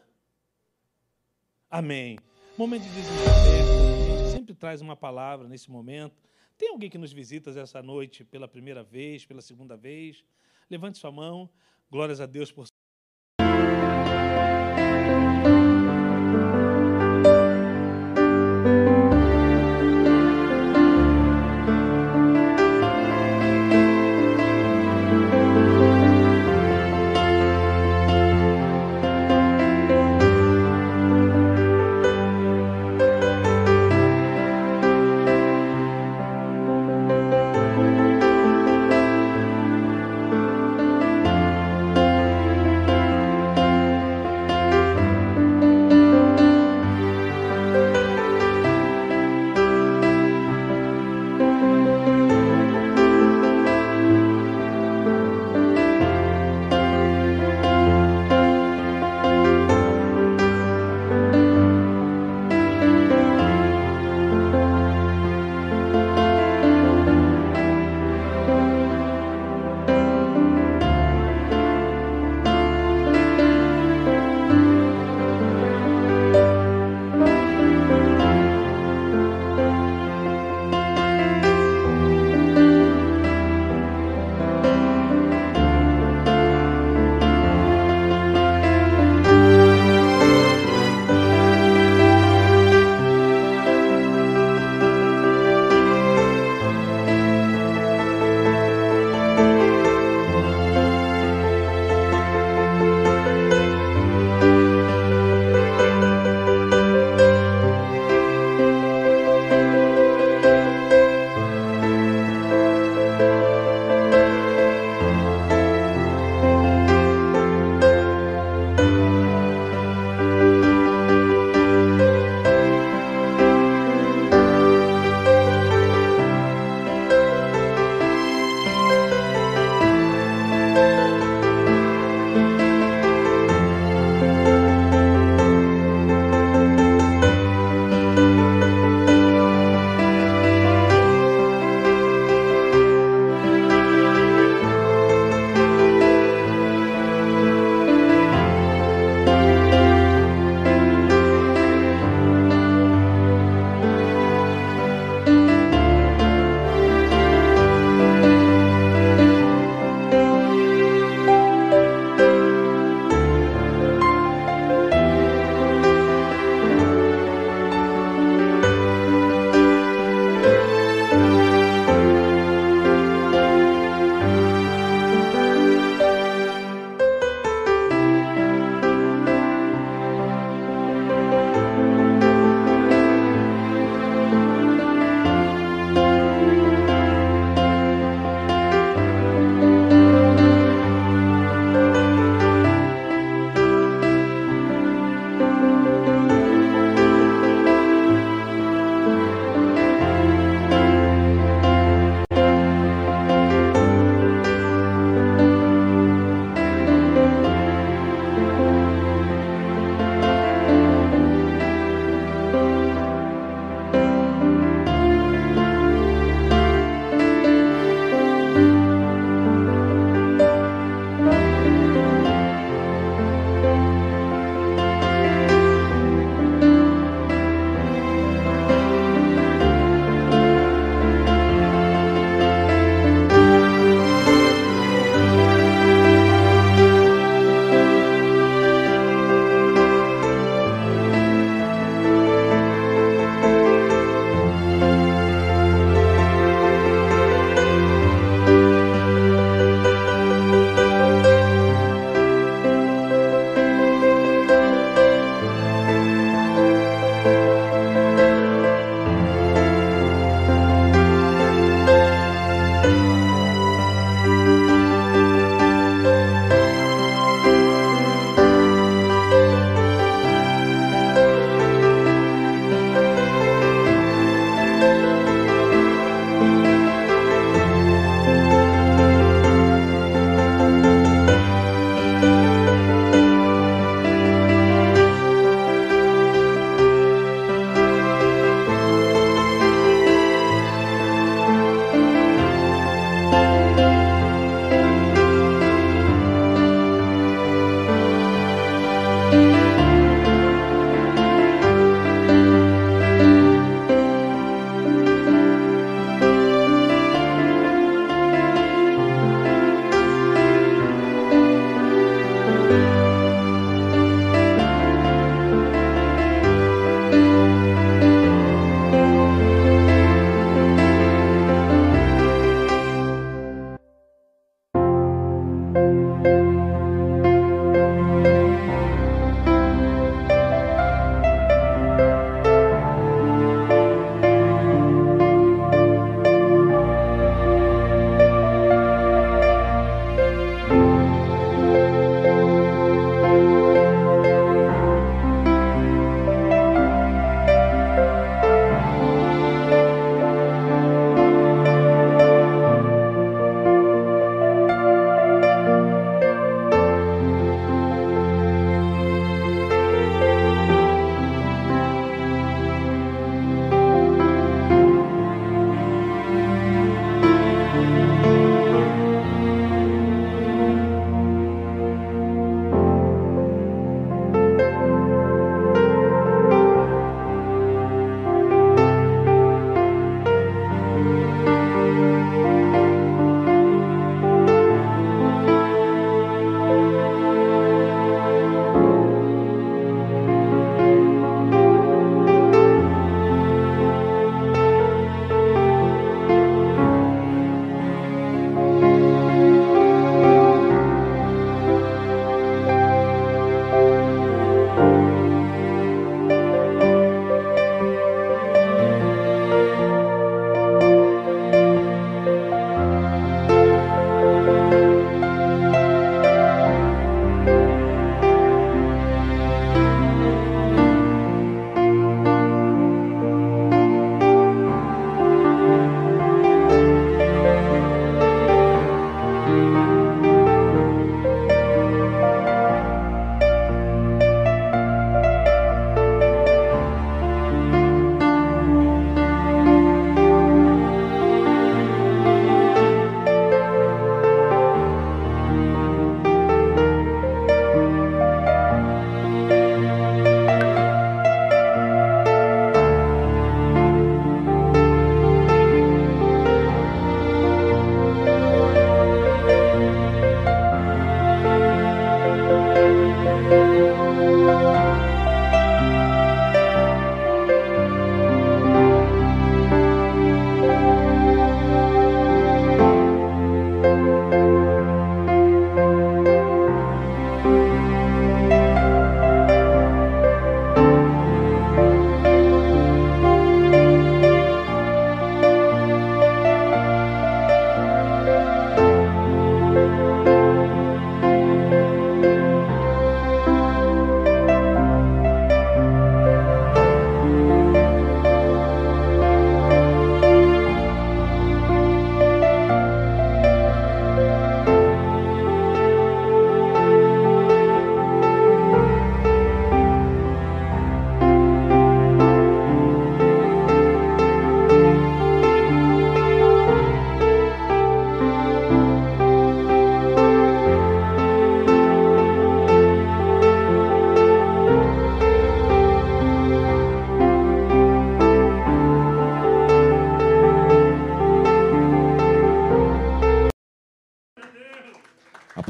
[1.69, 2.17] Amém.
[2.59, 6.21] Momento de desenvolvimento, a gente sempre traz uma palavra nesse momento.
[6.57, 10.25] Tem alguém que nos visita essa noite pela primeira vez, pela segunda vez?
[10.69, 11.49] Levante sua mão.
[11.89, 12.67] Glórias a Deus por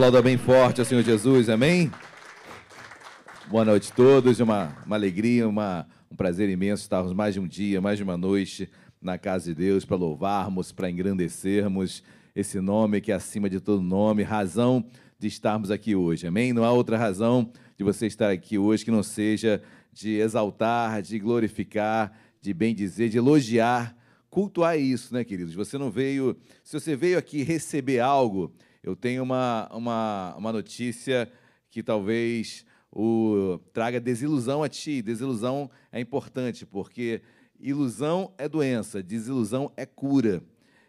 [0.09, 1.91] Aplauda bem forte ao Senhor Jesus, amém?
[3.47, 7.47] Boa noite a todos, uma, uma alegria, uma, um prazer imenso estarmos mais de um
[7.47, 8.67] dia, mais de uma noite
[8.99, 12.01] na casa de Deus para louvarmos, para engrandecermos
[12.35, 14.83] esse nome que é acima de todo nome, razão
[15.19, 16.53] de estarmos aqui hoje, amém?
[16.53, 19.61] Não há outra razão de você estar aqui hoje que não seja
[19.93, 23.95] de exaltar, de glorificar, de bem dizer, de elogiar,
[24.27, 25.53] cultuar isso, né, queridos?
[25.53, 28.51] Você não veio, se você veio aqui receber algo,
[28.81, 31.31] eu tenho uma, uma, uma notícia
[31.69, 35.01] que talvez o traga desilusão a ti.
[35.01, 37.21] Desilusão é importante, porque
[37.59, 40.43] ilusão é doença, desilusão é cura.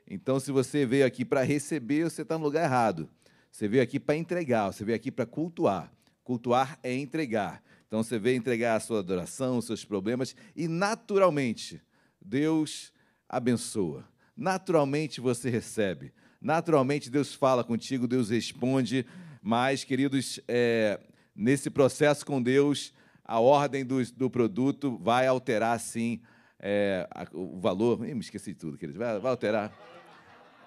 [0.09, 3.09] Então, se você veio aqui para receber, você está no lugar errado.
[3.51, 5.93] Você veio aqui para entregar, você veio aqui para cultuar.
[6.25, 7.63] Cultuar é entregar.
[7.87, 11.81] Então, você veio entregar a sua adoração, os seus problemas, e naturalmente,
[12.21, 12.93] Deus
[13.29, 14.09] abençoa.
[14.37, 16.13] Naturalmente, você recebe.
[16.41, 19.05] Naturalmente, Deus fala contigo, Deus responde.
[19.43, 20.99] Mas, queridos, é,
[21.35, 26.21] nesse processo com Deus, a ordem do, do produto vai alterar, sim,
[26.59, 28.07] é, a, o valor.
[28.07, 28.99] Ih, me esqueci de tudo, queridos.
[28.99, 29.73] Vai, vai alterar.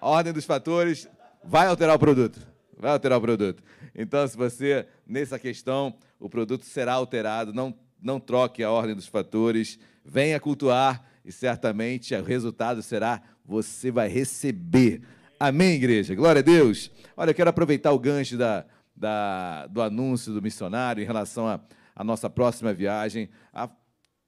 [0.00, 1.08] A ordem dos fatores
[1.42, 2.38] vai alterar o produto.
[2.76, 3.62] Vai alterar o produto.
[3.94, 9.06] Então, se você, nessa questão, o produto será alterado, não, não troque a ordem dos
[9.06, 15.02] fatores, venha cultuar e certamente o resultado será você vai receber.
[15.38, 16.14] Amém, igreja?
[16.14, 16.92] Glória a Deus.
[17.16, 18.64] Olha, eu quero aproveitar o gancho da,
[18.94, 21.48] da, do anúncio do missionário em relação
[21.94, 23.28] à nossa próxima viagem.
[23.52, 23.68] A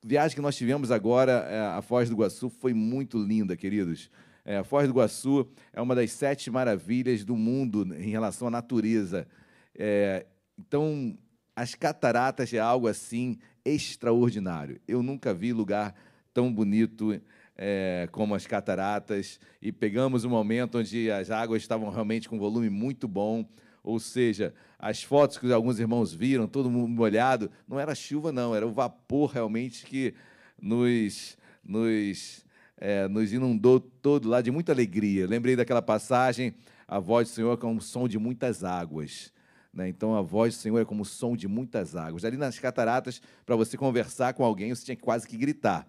[0.05, 4.11] viagem que nós tivemos agora, é, a Foz do Iguaçu, foi muito linda, queridos.
[4.45, 8.51] É, a Foz do Iguaçu é uma das sete maravilhas do mundo em relação à
[8.51, 9.29] natureza.
[9.77, 10.27] É,
[10.59, 11.17] então,
[11.55, 14.81] as cataratas é algo assim extraordinário.
[14.89, 15.95] Eu nunca vi lugar
[16.35, 17.21] tão bonito
[17.57, 22.69] é, como as cataratas e pegamos um momento onde as águas estavam realmente com volume
[22.69, 23.49] muito bom.
[23.83, 28.55] Ou seja, as fotos que alguns irmãos viram, todo mundo molhado, não era chuva, não,
[28.55, 30.13] era o vapor realmente que
[30.61, 32.45] nos, nos,
[32.77, 35.27] é, nos inundou todo lá de muita alegria.
[35.27, 36.53] Lembrei daquela passagem,
[36.87, 39.33] a voz do Senhor é como o som de muitas águas.
[39.73, 39.89] Né?
[39.89, 42.25] Então, a voz do Senhor é como o som de muitas águas.
[42.25, 45.87] Ali nas cataratas, para você conversar com alguém, você tinha quase que gritar.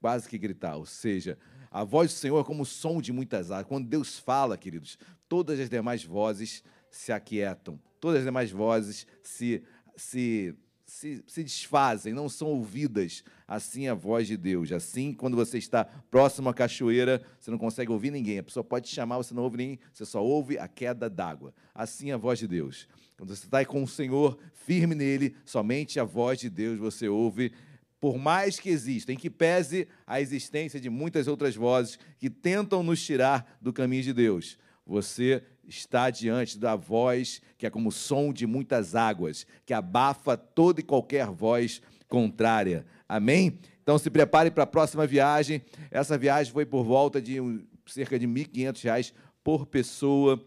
[0.00, 0.76] Quase que gritar.
[0.76, 1.38] Ou seja,
[1.70, 3.66] a voz do Senhor é como o som de muitas águas.
[3.66, 9.62] Quando Deus fala, queridos, todas as demais vozes se aquietam, todas as demais vozes se,
[9.96, 10.54] se,
[10.86, 13.22] se, se desfazem, não são ouvidas.
[13.46, 14.72] Assim a voz de Deus.
[14.72, 18.38] Assim, quando você está próximo à cachoeira, você não consegue ouvir ninguém.
[18.38, 21.52] A pessoa pode te chamar, você não ouve ninguém, você só ouve a queda d'água.
[21.74, 22.88] Assim a voz de Deus.
[23.16, 27.52] Quando você está com o Senhor firme nele, somente a voz de Deus você ouve
[28.00, 32.82] por mais que exista, em que pese a existência de muitas outras vozes que tentam
[32.82, 37.92] nos tirar do caminho de Deus, você está diante da voz que é como o
[37.92, 42.86] som de muitas águas, que abafa toda e qualquer voz contrária.
[43.08, 43.58] Amém?
[43.82, 45.62] Então se prepare para a próxima viagem.
[45.90, 47.38] Essa viagem foi por volta de
[47.86, 50.42] cerca de R$ 1.500 por pessoa.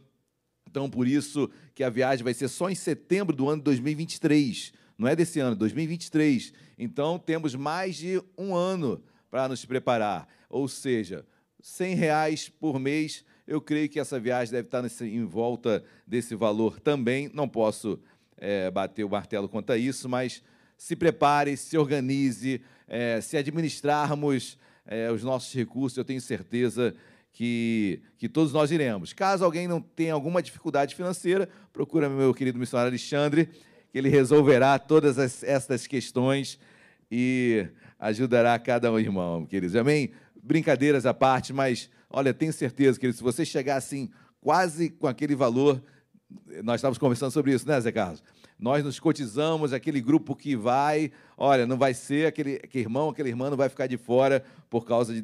[0.70, 4.72] Então, por isso que a viagem vai ser só em setembro do ano de 2023.
[5.02, 6.54] Não é desse ano, 2023.
[6.78, 10.28] Então, temos mais de um ano para nos preparar.
[10.48, 11.26] Ou seja,
[11.60, 16.36] R$ reais por mês eu creio que essa viagem deve estar nesse, em volta desse
[16.36, 17.32] valor também.
[17.34, 18.00] Não posso
[18.38, 20.44] é, bater o martelo quanto a isso, mas
[20.78, 26.94] se prepare, se organize, é, se administrarmos é, os nossos recursos, eu tenho certeza
[27.34, 29.14] que, que todos nós iremos.
[29.14, 33.50] Caso alguém não tenha alguma dificuldade financeira, procura meu querido missionário Alexandre,
[33.92, 36.60] que ele resolverá todas as, essas questões
[37.12, 37.68] e
[38.00, 39.76] ajudará cada um irmão, queridos.
[39.76, 40.12] Amém?
[40.42, 44.10] Brincadeiras à parte, mas Olha, tenho certeza que se você chegar assim,
[44.42, 45.82] quase com aquele valor,
[46.62, 48.22] nós estávamos conversando sobre isso, né, Zé Carlos?
[48.60, 53.30] Nós nos cotizamos, aquele grupo que vai, olha, não vai ser aquele, aquele irmão, aquela
[53.30, 55.24] irmã não vai ficar de fora por causa de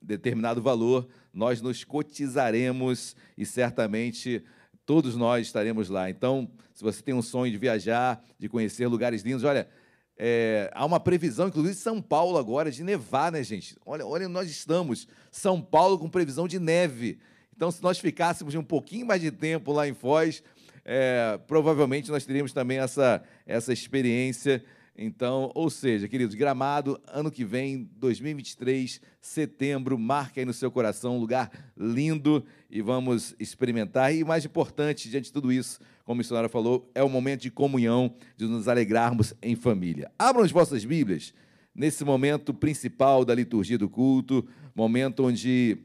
[0.00, 1.08] determinado valor.
[1.34, 4.42] Nós nos cotizaremos e certamente
[4.84, 6.10] todos nós estaremos lá.
[6.10, 9.68] Então, se você tem um sonho de viajar, de conhecer lugares lindos, olha,
[10.16, 13.76] é, há uma previsão, inclusive, São Paulo agora, de nevar, né, gente?
[13.84, 15.08] Olha, olha onde nós estamos.
[15.30, 17.18] São Paulo com previsão de neve.
[17.54, 20.42] Então, se nós ficássemos um pouquinho mais de tempo lá em Foz,
[20.84, 24.62] é, provavelmente nós teríamos também essa, essa experiência.
[24.96, 31.16] Então, ou seja, queridos, Gramado, ano que vem, 2023, setembro, marca aí no seu coração
[31.16, 34.14] um lugar lindo e vamos experimentar.
[34.14, 37.50] E mais importante, diante de tudo isso, como a missionária falou, é o momento de
[37.50, 40.10] comunhão, de nos alegrarmos em família.
[40.18, 41.34] Abram as vossas Bíblias
[41.74, 45.78] nesse momento principal da liturgia do culto, momento onde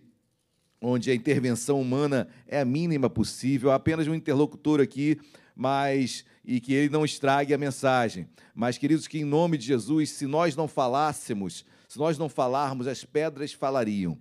[0.79, 5.19] onde a intervenção humana é a mínima possível, apenas um interlocutor aqui,
[5.55, 8.27] mas e que ele não estrague a mensagem.
[8.53, 12.85] Mas, queridos, que em nome de Jesus, se nós não falássemos, se nós não falarmos,
[12.85, 14.17] as pedras falariam.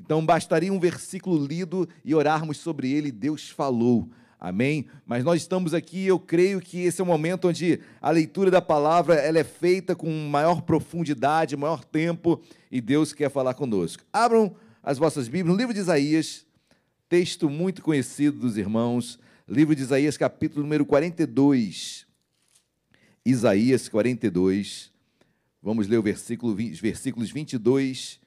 [0.00, 4.08] Então, bastaria um versículo lido e orarmos sobre ele, Deus falou.
[4.40, 4.86] Amém?
[5.04, 8.62] Mas nós estamos aqui, eu creio que esse é o momento onde a leitura da
[8.62, 12.40] palavra ela é feita com maior profundidade, maior tempo,
[12.70, 14.04] e Deus quer falar conosco.
[14.12, 16.46] Abram as vossas Bíblias no livro de Isaías,
[17.08, 19.18] texto muito conhecido dos irmãos,
[19.48, 22.06] livro de Isaías, capítulo número 42.
[23.26, 24.92] Isaías 42.
[25.60, 28.20] Vamos ler o versículo, versículos 22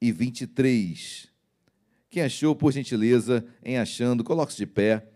[0.00, 1.28] e 23.
[2.10, 5.06] Quem achou, por gentileza, em achando, coloque-se de pé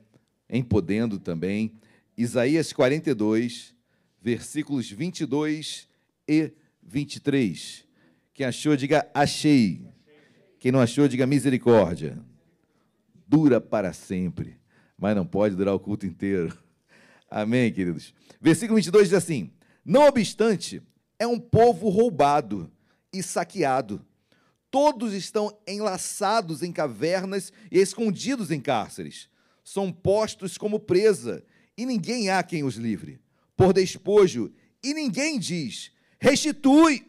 [0.49, 1.73] em podendo também.
[2.17, 3.75] Isaías 42,
[4.21, 5.89] versículos 22
[6.29, 6.53] e
[6.83, 7.85] 23.
[8.35, 9.87] Quem achou, diga achei.
[10.59, 12.19] Quem não achou, diga misericórdia.
[13.27, 14.59] Dura para sempre,
[14.99, 16.57] mas não pode durar o culto inteiro.
[17.31, 18.15] Amém, queridos?
[18.39, 19.51] Versículo 22 diz assim:
[19.83, 20.83] Não obstante,
[21.19, 22.71] é um povo roubado
[23.11, 24.05] e saqueado.
[24.73, 29.31] Todos estão enlaçados em cavernas e escondidos em cárceres
[29.65, 31.45] são postos como presa,
[31.77, 33.21] e ninguém há quem os livre.
[33.57, 34.53] Por despojo,
[34.83, 37.09] e ninguém diz: restitui.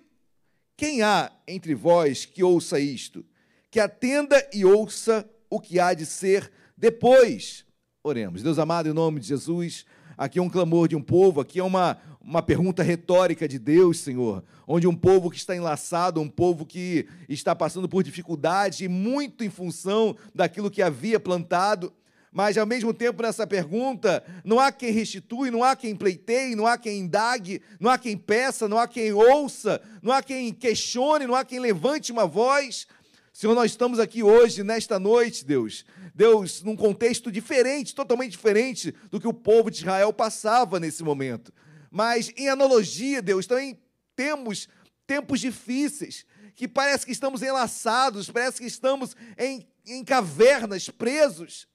[0.76, 3.24] Quem há entre vós que ouça isto?
[3.70, 7.64] Que atenda e ouça o que há de ser depois.
[8.03, 8.41] Oremos.
[8.41, 9.86] Deus amado, em nome de Jesus,
[10.18, 13.99] aqui é um clamor de um povo, aqui é uma, uma pergunta retórica de Deus,
[13.99, 19.43] Senhor, onde um povo que está enlaçado, um povo que está passando por dificuldade, muito
[19.43, 21.91] em função daquilo que havia plantado,
[22.34, 26.66] mas ao mesmo tempo nessa pergunta, não há quem restitui, não há quem pleiteie, não
[26.66, 31.28] há quem indague, não há quem peça, não há quem ouça, não há quem questione,
[31.28, 32.88] não há quem levante uma voz.
[33.34, 35.84] Senhor, nós estamos aqui hoje, nesta noite, Deus.
[36.14, 41.52] Deus, num contexto diferente, totalmente diferente do que o povo de Israel passava nesse momento.
[41.90, 43.82] Mas, em analogia, Deus, também
[44.16, 44.70] temos
[45.08, 51.68] tempos difíceis, que parece que estamos enlaçados, parece que estamos em, em cavernas, presos.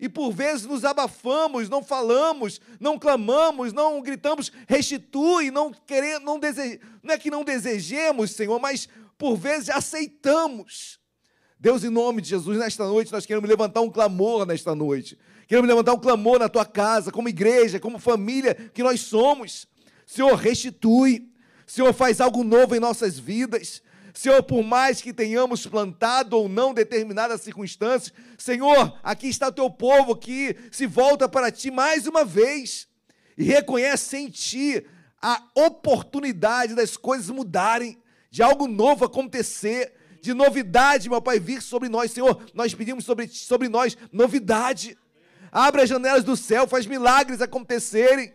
[0.00, 6.38] E por vezes nos abafamos, não falamos, não clamamos, não gritamos, restitui, não queremos, não,
[6.38, 6.80] dese...
[7.00, 8.88] não é que não desejemos, Senhor, mas
[9.18, 10.98] por vezes aceitamos.
[11.58, 15.18] Deus, em nome de Jesus, nesta noite nós queremos levantar um clamor nesta noite.
[15.46, 19.66] Queremos levantar um clamor na tua casa, como igreja, como família que nós somos.
[20.04, 21.30] Senhor, restitui.
[21.66, 23.82] Senhor, faz algo novo em nossas vidas.
[24.12, 29.70] Senhor, por mais que tenhamos plantado ou não determinadas circunstâncias, Senhor, aqui está o teu
[29.70, 32.88] povo que se volta para ti mais uma vez
[33.36, 34.86] e reconhece em ti
[35.20, 37.98] a oportunidade das coisas mudarem,
[38.36, 42.38] de algo novo acontecer, de novidade, meu Pai, vir sobre nós, Senhor.
[42.52, 44.94] Nós pedimos sobre, sobre nós novidade.
[45.50, 48.34] Abre as janelas do céu, faz milagres acontecerem.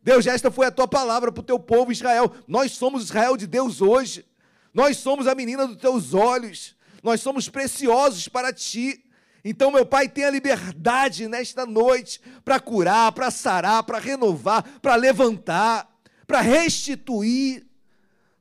[0.00, 2.32] Deus, esta foi a tua palavra para o teu povo Israel.
[2.46, 4.24] Nós somos Israel de Deus hoje.
[4.72, 9.04] Nós somos a menina dos teus olhos, nós somos preciosos para ti.
[9.44, 15.90] Então, meu Pai, tenha liberdade nesta noite para curar, para sarar, para renovar, para levantar,
[16.24, 17.66] para restituir.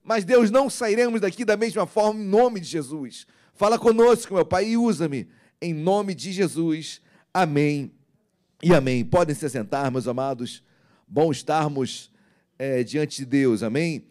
[0.04, 3.26] Mas, Deus, não sairemos daqui da mesma forma em nome de Jesus.
[3.54, 5.30] Fala conosco, meu Pai, e usa-me
[5.62, 7.02] em nome de Jesus.
[7.34, 7.92] Amém
[8.62, 9.06] e amém.
[9.06, 10.62] Podem se sentar, meus amados.
[11.08, 12.12] Bom estarmos
[12.60, 14.06] é, diante de Deus, amém?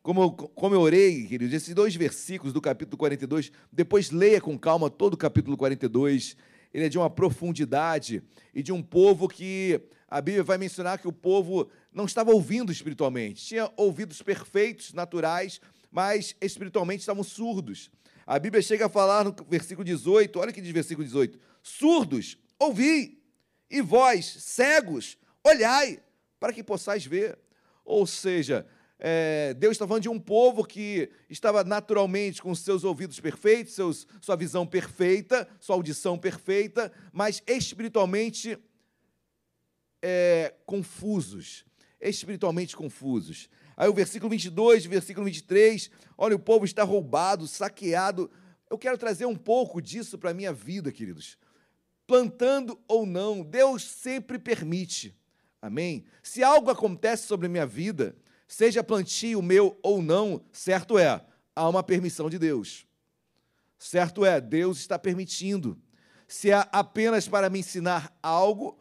[0.00, 4.88] Como, como eu orei, queridos, esses dois versículos do capítulo 42, depois leia com calma
[4.88, 6.36] todo o capítulo 42.
[6.72, 8.22] Ele é de uma profundidade
[8.54, 12.72] e de um povo que a Bíblia vai mencionar que o povo não estava ouvindo
[12.72, 13.44] espiritualmente.
[13.44, 17.90] Tinha ouvidos perfeitos, naturais, mas espiritualmente estavam surdos.
[18.26, 23.22] A Bíblia chega a falar no versículo 18, olha que diz versículo 18: surdos, ouvi,
[23.70, 26.00] e vós, cegos, olhai,
[26.38, 27.38] para que possais ver.
[27.84, 28.66] Ou seja,
[28.98, 34.06] é, Deus está falando de um povo que estava naturalmente com seus ouvidos perfeitos, seus,
[34.20, 38.56] sua visão perfeita, sua audição perfeita, mas espiritualmente
[40.00, 41.64] é, confusos.
[42.08, 43.48] Espiritualmente confusos.
[43.76, 48.30] Aí o versículo 22, versículo 23, olha, o povo está roubado, saqueado.
[48.68, 51.38] Eu quero trazer um pouco disso para a minha vida, queridos.
[52.06, 55.16] Plantando ou não, Deus sempre permite.
[55.60, 56.04] Amém?
[56.22, 58.16] Se algo acontece sobre a minha vida,
[58.48, 61.24] seja plantio meu ou não, certo é,
[61.54, 62.84] há uma permissão de Deus.
[63.78, 65.80] Certo é, Deus está permitindo.
[66.26, 68.78] Se é apenas para me ensinar algo,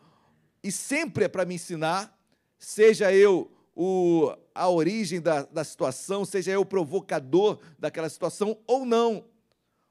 [0.63, 2.17] e sempre é para me ensinar,
[2.61, 8.85] seja eu o, a origem da, da situação, seja eu o provocador daquela situação ou
[8.85, 9.25] não.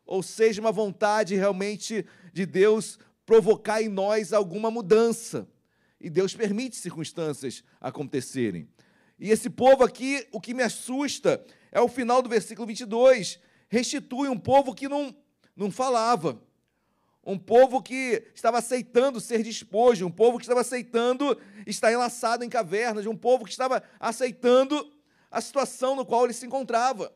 [0.06, 5.48] ou seja, uma vontade realmente de Deus provocar em nós alguma mudança.
[6.00, 8.68] E Deus permite circunstâncias acontecerem.
[9.18, 13.38] E esse povo aqui, o que me assusta é o final do versículo 22.
[13.68, 15.14] Restitui um povo que não,
[15.54, 16.40] não falava.
[17.24, 22.48] Um povo que estava aceitando ser despojo, um povo que estava aceitando estar enlaçado em
[22.48, 24.90] cavernas, um povo que estava aceitando
[25.30, 27.14] a situação no qual ele se encontrava.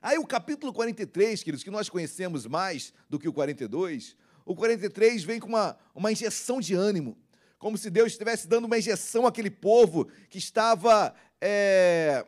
[0.00, 5.24] Aí o capítulo 43, queridos, que nós conhecemos mais do que o 42, o 43
[5.24, 7.18] vem com uma, uma injeção de ânimo,
[7.58, 12.24] como se Deus estivesse dando uma injeção àquele povo que estava é,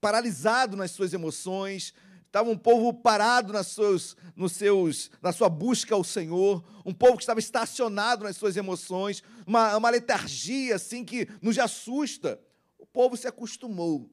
[0.00, 1.94] paralisado nas suas emoções,
[2.36, 7.16] estava um povo parado nas seus, nos seus, na sua busca ao Senhor, um povo
[7.16, 12.38] que estava estacionado nas suas emoções, uma, uma letargia assim que nos assusta.
[12.78, 14.10] O povo se acostumou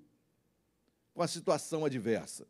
[1.13, 2.47] com a situação adversa.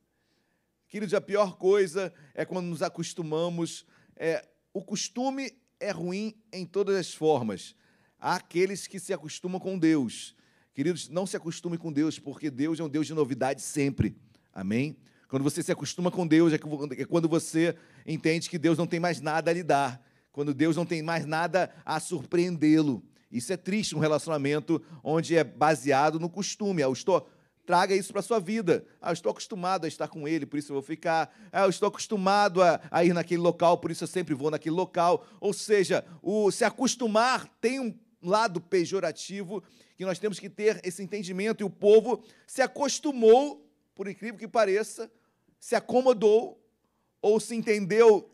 [0.88, 3.84] Queridos, a pior coisa é quando nos acostumamos.
[4.16, 7.76] É, o costume é ruim em todas as formas.
[8.20, 10.36] Há aqueles que se acostumam com Deus.
[10.72, 14.16] Queridos, não se acostume com Deus, porque Deus é um Deus de novidade sempre.
[14.54, 14.96] Amém?
[15.34, 17.76] Quando você se acostuma com Deus, é, é quando você
[18.06, 20.00] entende que Deus não tem mais nada a lhe dar.
[20.32, 23.04] Quando Deus não tem mais nada a surpreendê-lo.
[23.32, 26.84] Isso é triste, um relacionamento onde é baseado no costume.
[26.84, 27.28] Eu estou,
[27.66, 28.86] traga isso para a sua vida.
[29.02, 31.36] Ah, eu estou acostumado a estar com ele, por isso eu vou ficar.
[31.52, 34.76] Ah, eu estou acostumado a, a, ir naquele local, por isso eu sempre vou naquele
[34.76, 35.26] local.
[35.42, 39.64] Ou seja, o se acostumar tem um lado pejorativo
[39.98, 41.62] que nós temos que ter esse entendimento.
[41.62, 45.10] E o povo se acostumou, por incrível que pareça,
[45.64, 46.62] se acomodou
[47.22, 48.30] ou se entendeu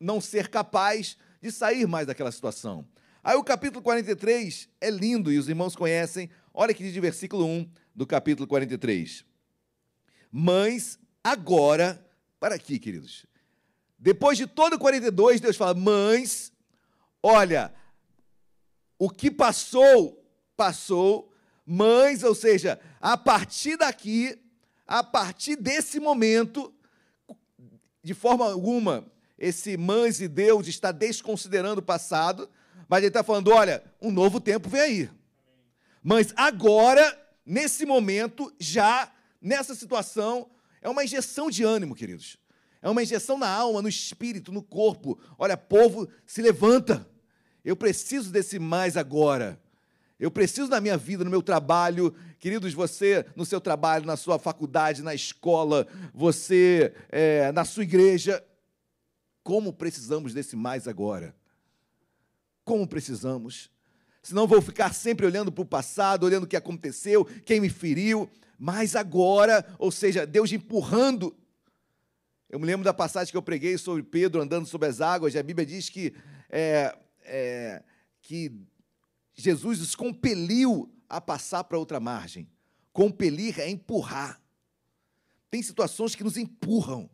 [0.00, 2.88] não ser capaz de sair mais daquela situação.
[3.22, 6.30] Aí o capítulo 43 é lindo e os irmãos conhecem.
[6.54, 9.22] Olha que diz de versículo 1 do capítulo 43.
[10.32, 12.02] Mas agora,
[12.40, 13.26] para aqui, queridos.
[13.98, 16.54] Depois de todo o 42, Deus fala: Mães,
[17.22, 17.70] olha,
[18.98, 20.26] o que passou,
[20.56, 21.30] passou.
[21.66, 24.40] Mães, ou seja, a partir daqui,
[24.90, 26.74] a partir desse momento,
[28.02, 29.06] de forma alguma,
[29.38, 32.50] esse mães e Deus está desconsiderando o passado,
[32.88, 35.10] mas ele está falando: olha, um novo tempo vem aí.
[36.02, 37.16] Mas agora,
[37.46, 40.50] nesse momento, já nessa situação,
[40.82, 42.36] é uma injeção de ânimo, queridos.
[42.82, 45.20] É uma injeção na alma, no espírito, no corpo.
[45.38, 47.08] Olha, povo, se levanta.
[47.64, 49.60] Eu preciso desse mais agora.
[50.20, 54.38] Eu preciso na minha vida, no meu trabalho, queridos, você no seu trabalho, na sua
[54.38, 58.44] faculdade, na escola, você é, na sua igreja,
[59.42, 61.34] como precisamos desse mais agora?
[62.62, 63.70] Como precisamos?
[64.22, 68.28] Senão vou ficar sempre olhando para o passado, olhando o que aconteceu, quem me feriu,
[68.58, 71.34] mas agora, ou seja, Deus empurrando.
[72.46, 75.38] Eu me lembro da passagem que eu preguei sobre Pedro andando sobre as águas, e
[75.38, 76.12] a Bíblia diz que,
[76.50, 76.94] é,
[77.24, 77.82] é,
[78.20, 78.52] que
[79.40, 82.48] Jesus os compeliu a passar para outra margem.
[82.92, 84.40] Compelir é empurrar.
[85.50, 87.10] Tem situações que nos empurram.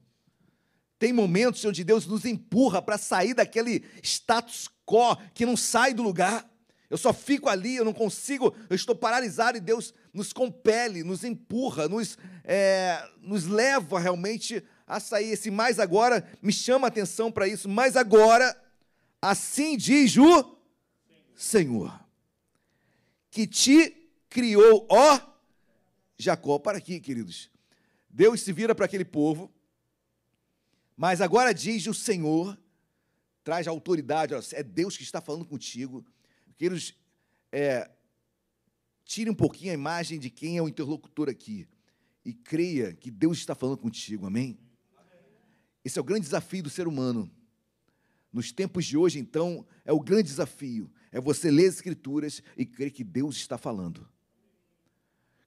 [0.99, 6.03] Tem momentos onde Deus nos empurra para sair daquele status quo que não sai do
[6.03, 6.49] lugar.
[6.89, 11.25] Eu só fico ali, eu não consigo, eu estou paralisado e Deus nos compele, nos
[11.25, 15.31] empurra, nos, é, nos leva realmente a sair.
[15.31, 17.69] Esse mais agora me chama a atenção para isso.
[17.69, 18.57] Mais agora,
[19.21, 20.57] assim diz o
[21.35, 22.06] Senhor
[23.37, 23.91] que te
[24.31, 25.21] criou, ó
[26.17, 26.59] Jacó.
[26.59, 27.51] Para aqui, queridos.
[28.09, 29.53] Deus se vira para aquele povo,
[30.97, 32.59] mas agora diz o Senhor,
[33.45, 36.03] traz a autoridade, é Deus que está falando contigo.
[36.57, 36.95] Queridos,
[37.53, 37.91] é,
[39.05, 41.69] tire um pouquinho a imagem de quem é o interlocutor aqui
[42.25, 44.59] e creia que Deus está falando contigo, amém?
[45.85, 47.31] Esse é o grande desafio do ser humano.
[48.33, 52.67] Nos tempos de hoje, então, é o grande desafio é você ler as Escrituras e
[52.67, 54.07] crer que Deus está falando.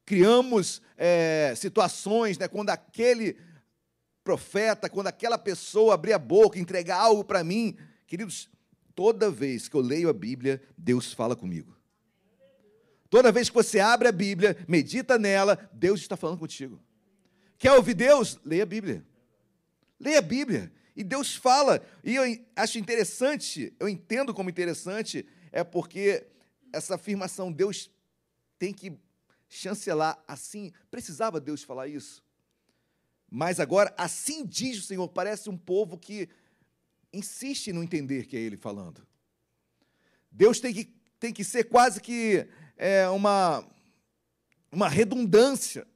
[0.03, 3.37] Criamos é, situações né, quando aquele
[4.23, 8.49] profeta, quando aquela pessoa abrir a boca, entregar algo para mim, queridos,
[8.95, 11.77] toda vez que eu leio a Bíblia, Deus fala comigo.
[13.07, 16.81] Toda vez que você abre a Bíblia, medita nela, Deus está falando contigo.
[17.59, 18.39] Quer ouvir Deus?
[18.43, 19.05] Leia a Bíblia.
[19.99, 20.71] Leia a Bíblia.
[20.95, 21.79] E Deus fala.
[22.03, 22.23] E eu
[22.55, 26.27] acho interessante, eu entendo como interessante é porque
[26.71, 27.89] essa afirmação, Deus
[28.57, 28.97] tem que
[29.47, 32.23] chancelar assim, precisava Deus falar isso?
[33.29, 36.29] Mas agora, assim diz o Senhor, parece um povo que
[37.13, 39.05] insiste não entender que é Ele falando.
[40.31, 40.85] Deus tem que,
[41.19, 42.47] tem que ser quase que
[42.77, 43.65] é, uma,
[44.71, 45.87] uma redundância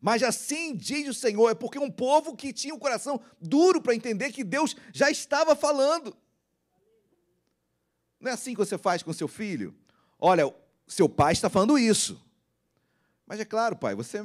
[0.00, 3.94] Mas assim diz o Senhor, é porque um povo que tinha o coração duro para
[3.94, 6.16] entender que Deus já estava falando.
[8.20, 9.74] Não é assim que você faz com seu filho?
[10.18, 10.52] Olha,
[10.86, 12.20] seu pai está falando isso.
[13.26, 14.24] Mas é claro, pai, você.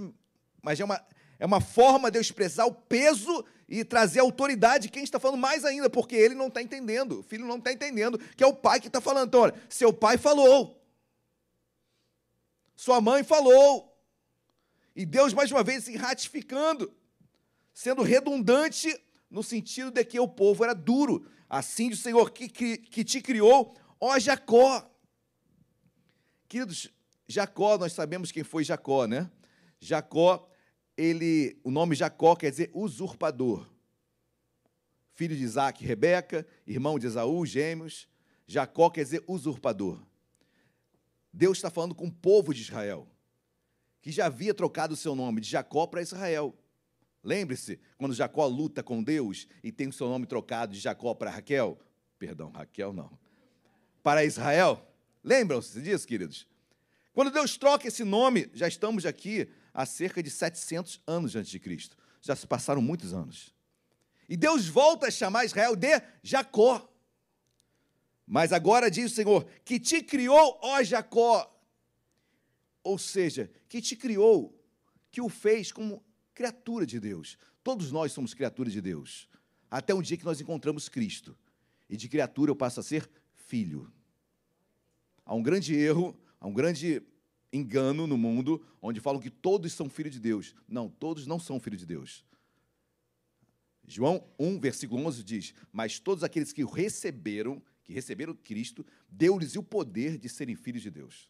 [0.61, 1.05] Mas é uma,
[1.37, 5.65] é uma forma de eu expressar o peso e trazer autoridade quem está falando mais
[5.65, 8.79] ainda, porque ele não está entendendo, o filho não está entendendo, que é o pai
[8.79, 9.27] que está falando.
[9.27, 10.81] Então, olha, seu pai falou,
[12.75, 13.93] sua mãe falou,
[14.95, 16.93] e Deus, mais uma vez, se ratificando,
[17.73, 18.95] sendo redundante
[19.29, 21.27] no sentido de que o povo era duro.
[21.49, 23.75] Assim o Senhor que, que, que te criou,
[24.05, 24.89] ó Jacó.
[26.49, 26.89] Queridos,
[27.27, 29.31] Jacó, nós sabemos quem foi Jacó, né?
[29.79, 30.49] Jacó,
[30.97, 33.69] ele, o nome Jacó quer dizer usurpador.
[35.13, 38.07] Filho de Isaac e Rebeca, irmão de Esaú, gêmeos.
[38.45, 40.03] Jacó quer dizer usurpador.
[41.31, 43.07] Deus está falando com o povo de Israel
[44.01, 46.53] que já havia trocado o seu nome de Jacó para Israel.
[47.23, 51.31] Lembre-se, quando Jacó luta com Deus e tem o seu nome trocado de Jacó para
[51.31, 51.79] Raquel,
[52.19, 53.17] perdão, Raquel não,
[54.03, 54.85] para Israel.
[55.23, 56.45] Lembram-se disso, queridos?
[57.13, 61.59] Quando Deus troca esse nome, já estamos aqui há cerca de 700 anos antes de
[61.59, 61.97] Cristo.
[62.21, 63.53] Já se passaram muitos anos.
[64.27, 66.89] E Deus volta a chamar Israel de Jacó.
[68.25, 71.49] Mas agora diz o Senhor: que te criou, ó Jacó,
[72.83, 74.57] ou seja, que te criou,
[75.11, 77.37] que o fez como criatura de Deus.
[77.63, 79.29] Todos nós somos criaturas de Deus.
[79.69, 81.37] Até um dia que nós encontramos Cristo.
[81.89, 83.09] E de criatura eu passo a ser
[83.45, 83.91] filho.
[85.25, 87.01] Há um grande erro, há um grande
[87.51, 90.55] engano no mundo, onde falam que todos são filhos de Deus.
[90.67, 92.25] Não, todos não são filhos de Deus.
[93.87, 99.55] João 1, versículo 11 diz: Mas todos aqueles que o receberam, que receberam Cristo, deu-lhes
[99.55, 101.29] o poder de serem filhos de Deus.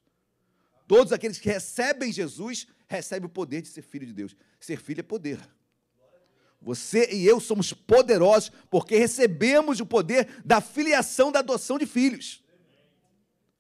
[0.88, 4.36] Todos aqueles que recebem Jesus recebem o poder de ser filho de Deus.
[4.60, 5.40] Ser filho é poder.
[6.64, 12.42] Você e eu somos poderosos porque recebemos o poder da filiação, da adoção de filhos.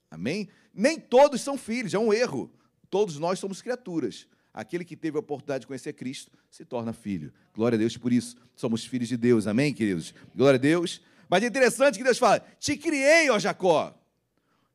[0.09, 0.47] Amém?
[0.73, 2.51] Nem todos são filhos, é um erro.
[2.89, 4.25] Todos nós somos criaturas.
[4.53, 7.33] Aquele que teve a oportunidade de conhecer Cristo se torna filho.
[7.53, 8.37] Glória a Deus por isso.
[8.55, 9.47] Somos filhos de Deus.
[9.47, 10.13] Amém, queridos?
[10.35, 11.01] Glória a Deus.
[11.27, 13.99] Mas é interessante que Deus fala: Te criei, ó Jacó.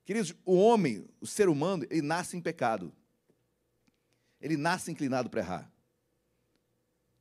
[0.05, 2.93] Queridos, o homem, o ser humano, ele nasce em pecado.
[4.41, 5.73] Ele nasce inclinado para errar.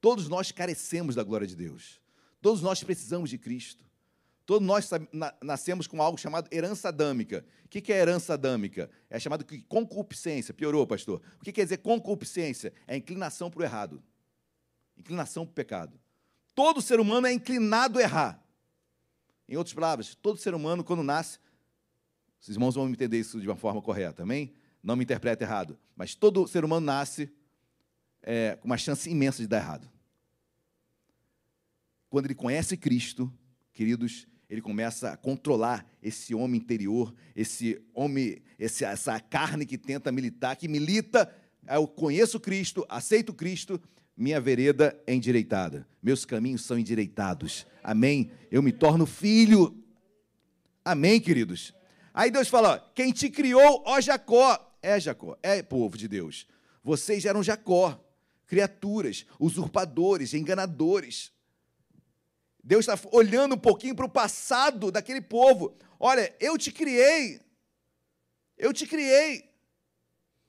[0.07, 1.99] Todos nós carecemos da glória de Deus.
[2.41, 3.83] Todos nós precisamos de Cristo.
[4.45, 4.89] Todos nós
[5.43, 7.45] nascemos com algo chamado herança adâmica.
[7.65, 8.89] O que é herança adâmica?
[9.09, 10.53] É chamado de concupiscência.
[10.53, 11.21] Piorou, pastor.
[11.41, 12.71] O que quer dizer concupiscência?
[12.87, 14.01] É inclinação para o errado.
[14.97, 15.99] Inclinação para o pecado.
[16.55, 18.41] Todo ser humano é inclinado a errar.
[19.45, 21.37] Em outras palavras, todo ser humano, quando nasce,
[22.39, 24.53] os irmãos vão entender isso de uma forma correta, amém?
[24.81, 25.77] Não me interprete errado.
[25.97, 27.29] Mas todo ser humano nasce
[28.23, 29.96] é, com uma chance imensa de dar errado.
[32.09, 33.31] Quando ele conhece Cristo,
[33.73, 40.55] queridos, ele começa a controlar esse homem interior, esse homem, essa carne que tenta militar,
[40.55, 41.33] que milita.
[41.69, 43.81] Eu conheço Cristo, aceito Cristo,
[44.15, 47.67] minha vereda é endireitada, meus caminhos são endireitados.
[47.83, 48.31] Amém?
[48.49, 49.83] Eu me torno filho.
[50.83, 51.73] Amém, queridos?
[52.13, 54.63] Aí Deus fala: quem te criou, ó Jacó.
[54.81, 56.47] É Jacó, é povo de Deus.
[56.83, 58.01] Vocês eram Jacó,
[58.45, 61.31] criaturas, usurpadores, enganadores.
[62.63, 65.75] Deus está olhando um pouquinho para o passado daquele povo.
[65.99, 67.39] Olha, eu te criei.
[68.57, 69.49] Eu te criei.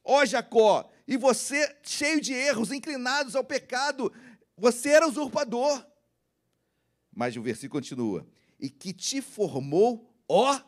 [0.04, 4.12] Ó Jacó, e você, cheio de erros, inclinados ao pecado,
[4.56, 5.84] você era usurpador.
[7.14, 8.26] Mas o versículo continua:
[8.58, 10.60] e que te formou, ó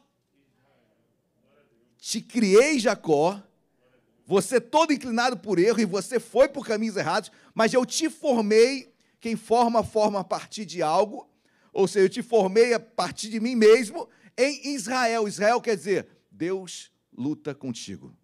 [1.97, 3.41] te criei, Jacó,
[4.27, 8.95] você todo inclinado por erro e você foi por caminhos errados, mas eu te formei,
[9.21, 11.30] quem forma, forma a partir de algo,
[11.73, 15.29] ou seja, eu te formei a partir de mim mesmo, em Israel.
[15.29, 18.17] Israel quer dizer, Deus luta contigo.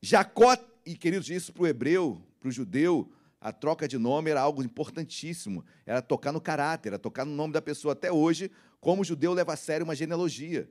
[0.00, 4.40] Jacó, e queridos, isso para o hebreu, para o judeu, a troca de nome era
[4.40, 7.92] algo importantíssimo, era tocar no caráter, era tocar no nome da pessoa.
[7.92, 8.50] Até hoje,
[8.80, 10.70] como o judeu leva a sério uma genealogia.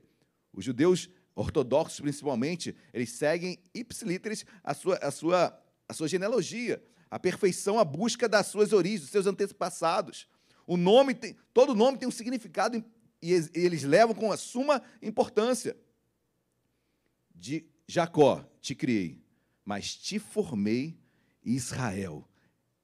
[0.52, 7.18] Os judeus ortodoxos, principalmente, eles seguem ipsiliteris a sua, a, sua, a sua genealogia, a
[7.18, 10.26] perfeição, a busca das suas origens, dos seus antepassados.
[10.66, 12.82] O nome tem, todo nome tem um significado
[13.20, 15.76] e eles levam com a suma importância.
[17.34, 19.22] De Jacó te criei,
[19.64, 20.96] mas te formei
[21.44, 22.28] Israel.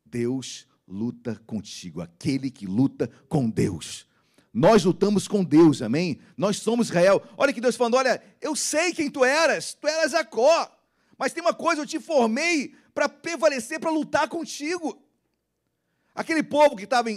[0.04, 4.06] Deus luta contigo, aquele que luta com Deus.
[4.52, 6.18] Nós lutamos com Deus, amém?
[6.36, 7.22] Nós somos Israel.
[7.36, 10.74] Olha que Deus falando: olha, eu sei quem tu eras, tu eras Jacó.
[11.16, 15.00] Mas tem uma coisa, eu te formei para prevalecer, para lutar contigo.
[16.14, 17.10] Aquele povo que estava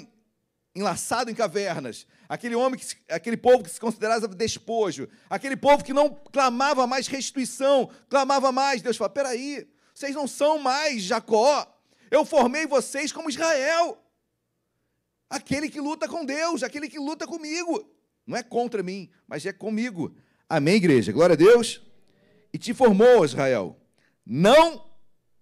[0.76, 5.94] enlaçado em cavernas, aquele homem, que, aquele povo que se considerava despojo, aquele povo que
[5.94, 8.82] não clamava mais restituição, clamava mais.
[8.82, 11.68] Deus fala: peraí, vocês não são mais Jacó,
[12.10, 14.02] eu formei vocês como Israel,
[15.30, 17.90] aquele que luta com Deus, aquele que luta comigo.
[18.26, 20.16] Não é contra mim, mas é comigo.
[20.48, 21.12] Amém, igreja?
[21.12, 21.82] Glória a Deus.
[22.54, 23.80] E te formou, Israel.
[24.26, 24.90] Não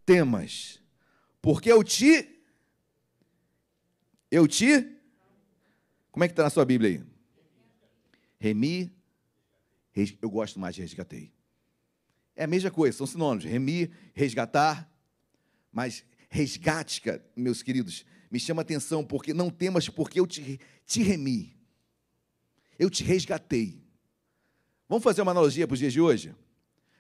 [0.05, 0.81] temas,
[1.41, 2.37] porque eu te.
[4.31, 4.98] Eu te
[6.11, 7.03] como é que está na sua Bíblia aí?
[8.39, 8.91] Remi,
[10.21, 11.31] eu gosto mais de resgatei.
[12.35, 13.43] É a mesma coisa, são sinônimos.
[13.43, 14.89] Remi, resgatar,
[15.71, 17.01] mas resgate,
[17.35, 21.57] meus queridos, me chama atenção, porque não temas, porque eu te, te remi.
[22.77, 23.83] Eu te resgatei.
[24.87, 26.33] Vamos fazer uma analogia para os dias de hoje?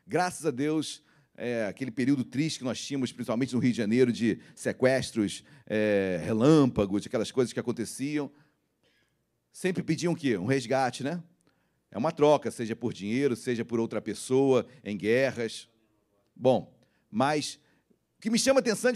[0.05, 1.01] Graças a Deus,
[1.37, 6.19] é, aquele período triste que nós tínhamos, principalmente no Rio de Janeiro, de sequestros, é,
[6.23, 8.29] relâmpagos, aquelas coisas que aconteciam
[9.51, 10.37] sempre pediam o quê?
[10.37, 11.21] Um resgate, né?
[11.91, 15.67] É uma troca, seja por dinheiro, seja por outra pessoa, em guerras.
[16.35, 16.73] Bom,
[17.09, 17.59] mas
[18.17, 18.91] o que me chama atenção,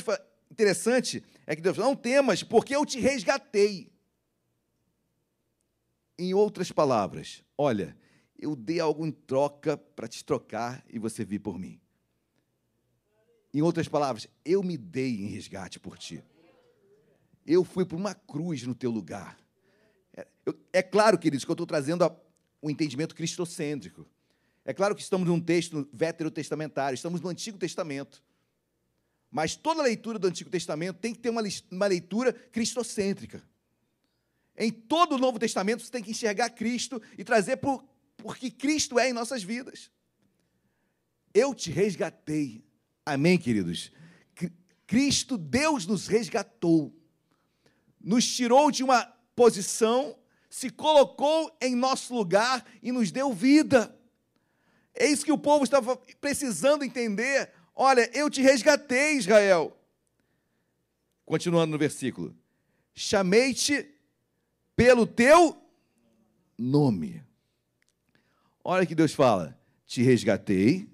[0.51, 3.91] interessante, é que Deus não temas, porque eu te resgatei.
[6.17, 7.97] Em outras palavras, olha,
[8.38, 11.80] eu dei algo em troca para te trocar e você vir por mim.
[13.53, 16.23] Em outras palavras, eu me dei em resgate por ti.
[17.45, 19.38] Eu fui para uma cruz no teu lugar.
[20.15, 20.27] É,
[20.73, 22.10] é claro, queridos, que eu estou trazendo
[22.61, 24.07] o entendimento cristocêntrico.
[24.65, 28.23] É claro que estamos num texto veterotestamentário, estamos no Antigo Testamento.
[29.30, 31.41] Mas toda leitura do Antigo Testamento tem que ter uma,
[31.72, 33.44] uma leitura cristocêntrica.
[34.56, 37.84] Em todo o Novo Testamento você tem que enxergar Cristo e trazer por,
[38.18, 39.91] porque Cristo é em nossas vidas.
[41.34, 42.64] Eu te resgatei.
[43.06, 43.91] Amém, queridos?
[44.85, 46.95] Cristo, Deus nos resgatou.
[47.99, 50.15] Nos tirou de uma posição,
[50.49, 53.97] se colocou em nosso lugar e nos deu vida.
[54.93, 57.51] É isso que o povo estava precisando entender.
[57.76, 59.76] Olha, eu te resgatei, Israel.
[61.26, 62.35] Continuando no versículo.
[62.93, 63.89] Chamei-te
[64.76, 65.57] pelo teu
[66.57, 67.23] nome.
[68.64, 70.88] Olha que Deus fala: te resgatei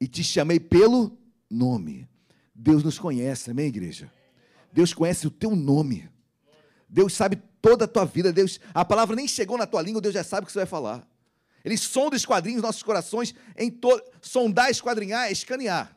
[0.00, 1.16] e te chamei pelo
[1.48, 2.08] nome.
[2.54, 4.12] Deus nos conhece, amém, igreja?
[4.72, 6.08] Deus conhece o teu nome.
[6.90, 8.32] Deus sabe toda a tua vida.
[8.32, 10.66] Deus, a palavra nem chegou na tua língua, Deus já sabe o que você vai
[10.66, 11.08] falar.
[11.64, 14.02] Ele sonda esquadrinhos nos nossos corações em todo.
[14.20, 15.96] Sondar, esquadrinhar é escanear.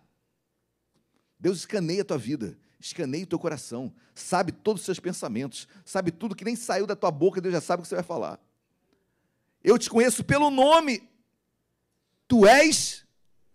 [1.39, 6.11] Deus escaneia a tua vida, escaneia o teu coração, sabe todos os seus pensamentos, sabe
[6.11, 8.39] tudo que nem saiu da tua boca, Deus já sabe o que você vai falar.
[9.63, 11.09] Eu te conheço pelo nome.
[12.27, 13.05] Tu és,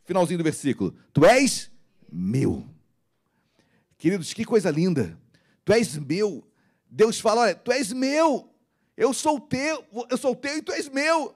[0.05, 1.71] finalzinho do versículo, tu és
[2.11, 2.67] meu.
[3.97, 5.19] Queridos, que coisa linda.
[5.65, 6.48] Tu és meu.
[6.91, 8.49] Deus fala: olha, tu és meu,
[8.97, 11.35] eu sou teu, eu sou teu e tu és meu.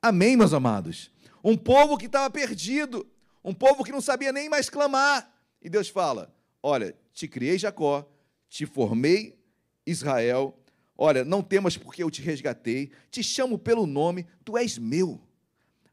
[0.00, 1.10] Amém, meus amados?
[1.42, 3.06] Um povo que estava perdido,
[3.44, 5.32] um povo que não sabia nem mais clamar.
[5.60, 8.08] E Deus fala: Olha, te criei Jacó,
[8.48, 9.38] te formei
[9.86, 10.58] Israel.
[10.96, 15.20] Olha, não temas porque eu te resgatei, te chamo pelo nome, tu és meu.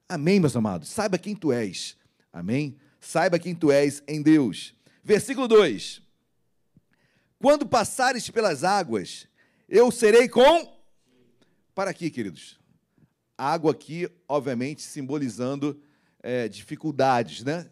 [0.07, 0.89] Amém, meus amados?
[0.89, 1.95] Saiba quem tu és.
[2.33, 2.77] Amém?
[2.99, 4.73] Saiba quem tu és em Deus.
[5.03, 6.01] Versículo 2.
[7.39, 9.27] Quando passares pelas águas,
[9.67, 10.77] eu serei com.
[11.73, 12.59] Para aqui, queridos.
[13.37, 15.81] Água aqui, obviamente, simbolizando
[16.21, 17.71] é, dificuldades, né?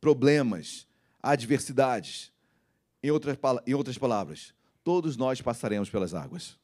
[0.00, 0.86] problemas,
[1.20, 2.32] adversidades.
[3.02, 3.36] Em outras,
[3.66, 6.56] em outras palavras, todos nós passaremos pelas águas.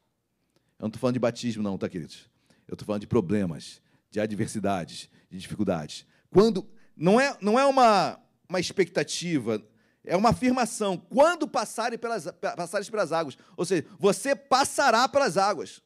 [0.78, 2.30] Eu não estou falando de batismo, não, tá, queridos?
[2.66, 6.06] Eu estou falando de problemas, de adversidades, de dificuldades.
[6.30, 8.18] Quando não é, não é uma,
[8.48, 9.62] uma expectativa,
[10.04, 10.98] é uma afirmação.
[10.98, 12.26] Quando passarem pelas,
[12.56, 13.36] passares pelas águas.
[13.56, 15.80] Ou seja, você passará pelas águas.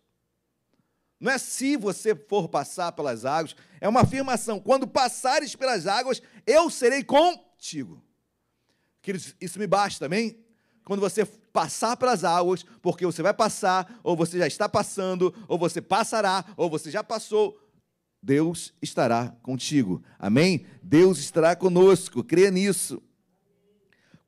[1.20, 3.54] Não é se você for passar pelas águas.
[3.80, 4.60] É uma afirmação.
[4.60, 8.02] Quando passares pelas águas, eu serei contigo.
[9.00, 10.38] Queridos, isso me basta também.
[10.84, 15.58] Quando você passar pelas águas, porque você vai passar, ou você já está passando, ou
[15.58, 17.60] você passará, ou você já passou,
[18.22, 20.02] Deus estará contigo.
[20.18, 20.66] Amém?
[20.82, 22.24] Deus estará conosco.
[22.24, 23.02] Creia nisso.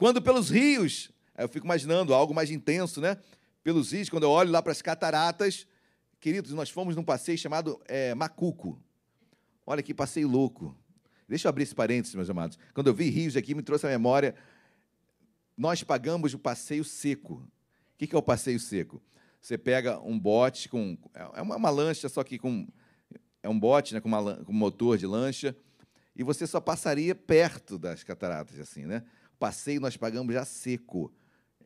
[0.00, 3.18] Quando pelos rios, eu fico imaginando algo mais intenso, né?
[3.62, 5.66] Pelos rios, quando eu olho lá para as cataratas,
[6.18, 8.82] queridos, nós fomos num passeio chamado é, Macuco.
[9.66, 10.74] Olha que passeio louco.
[11.28, 12.58] Deixa eu abrir esse parênteses, meus amados.
[12.72, 14.34] Quando eu vi rios aqui, me trouxe a memória.
[15.54, 17.34] Nós pagamos o passeio seco.
[17.34, 19.02] O que é o passeio seco?
[19.38, 20.96] Você pega um bote com.
[21.34, 22.66] É uma, uma lancha, só que com.
[23.42, 25.54] É um bote né, com, uma, com motor de lancha.
[26.16, 29.04] E você só passaria perto das cataratas, assim, né?
[29.40, 31.10] Passeio nós pagamos já seco.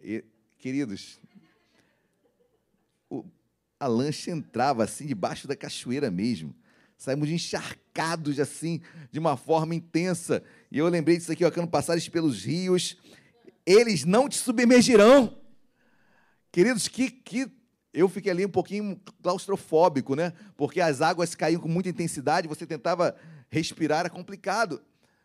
[0.00, 0.24] E,
[0.58, 1.20] queridos,
[3.10, 3.24] o,
[3.80, 6.54] a lancha entrava assim debaixo da cachoeira mesmo.
[6.96, 8.80] Saímos encharcados assim,
[9.10, 10.42] de uma forma intensa.
[10.70, 12.96] E eu lembrei disso aqui, ó, quando passares pelos rios,
[13.66, 15.36] eles não te submergirão.
[16.52, 17.50] Queridos, que, que
[17.92, 20.32] eu fiquei ali um pouquinho claustrofóbico, né?
[20.56, 23.16] Porque as águas caíam com muita intensidade, você tentava
[23.50, 24.80] respirar, era complicado.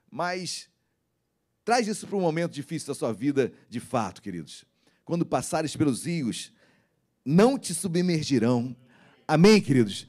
[0.09, 0.67] Mas
[1.69, 4.65] traz isso para um momento difícil da sua vida, de fato, queridos.
[5.05, 6.51] Quando passares pelos rios,
[7.23, 8.75] não te submergirão.
[9.27, 10.07] Amém, queridos?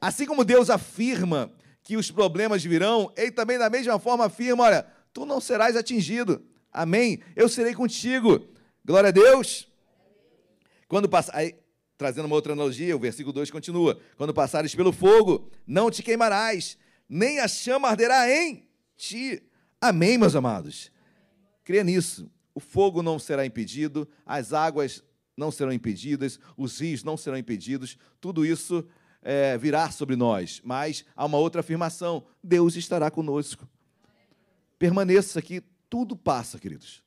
[0.00, 1.48] Assim como Deus afirma
[1.84, 6.44] que os problemas virão, Ele também, da mesma forma, afirma: olha, tu não serás atingido.
[6.72, 7.20] Amém?
[7.36, 8.48] Eu serei contigo.
[8.84, 9.68] Glória a Deus.
[10.88, 11.40] Quando passar.
[11.96, 16.76] Trazendo uma outra analogia, o versículo 2 continua: Quando passares pelo fogo, não te queimarás,
[17.08, 19.40] nem a chama arderá em ti.
[19.80, 20.92] Amém, meus amados?
[21.64, 22.30] Crê nisso.
[22.54, 25.02] O fogo não será impedido, as águas
[25.34, 28.86] não serão impedidas, os rios não serão impedidos, tudo isso
[29.22, 30.60] é, virá sobre nós.
[30.62, 33.66] Mas há uma outra afirmação: Deus estará conosco.
[34.78, 37.02] Permaneça aqui, tudo passa, queridos.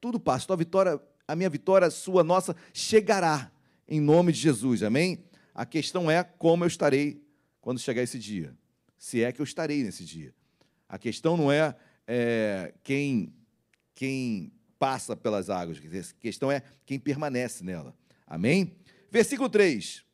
[0.00, 0.46] Tudo passa.
[0.46, 0.98] Tua vitória,
[1.28, 3.52] a minha vitória, a sua, nossa, chegará
[3.86, 4.82] em nome de Jesus.
[4.82, 5.22] Amém?
[5.54, 7.22] A questão é como eu estarei
[7.60, 8.56] quando chegar esse dia.
[8.96, 10.34] Se é que eu estarei nesse dia.
[10.88, 13.32] A questão não é, é quem,
[13.94, 17.94] quem passa pelas águas, a questão é quem permanece nela.
[18.26, 18.76] Amém?
[19.10, 20.04] Versículo 3.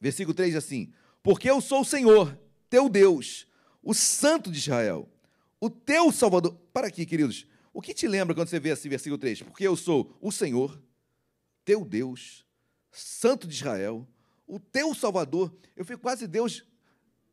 [0.00, 0.92] Versículo 3 assim:
[1.22, 2.38] Porque eu sou o Senhor,
[2.68, 3.46] teu Deus,
[3.82, 5.08] o Santo de Israel,
[5.60, 6.54] o teu Salvador.
[6.72, 7.46] Para aqui, queridos.
[7.74, 9.42] O que te lembra quando você vê assim, versículo 3?
[9.42, 10.80] Porque eu sou o Senhor,
[11.64, 12.44] teu Deus,
[12.90, 14.06] Santo de Israel,
[14.46, 15.56] o teu Salvador.
[15.74, 16.64] Eu fico quase Deus,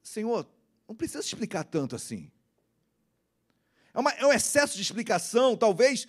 [0.01, 0.49] Senhor,
[0.87, 2.31] não precisa explicar tanto assim.
[4.07, 6.07] É, é um excesso de explicação, talvez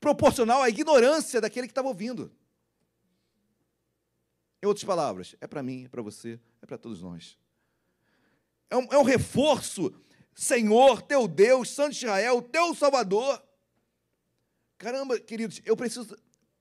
[0.00, 2.32] proporcional à ignorância daquele que estava ouvindo.
[4.62, 7.38] Em outras palavras, é para mim, é para você, é para todos nós.
[8.68, 9.92] É um, é um, reforço,
[10.34, 13.42] Senhor, teu Deus, Santo Israel, teu Salvador.
[14.78, 16.16] Caramba, queridos, eu preciso,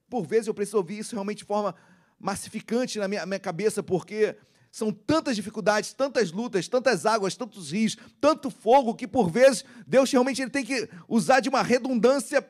[0.10, 1.76] por vezes eu preciso ouvir isso realmente de forma
[2.18, 4.36] massificante na minha, minha cabeça, porque
[4.72, 10.12] são tantas dificuldades, tantas lutas, tantas águas, tantos rios, tanto fogo, que por vezes Deus
[10.12, 12.42] realmente ele tem que usar de uma redundância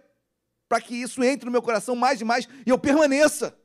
[0.68, 3.58] para que isso entre no meu coração mais e mais e eu permaneça.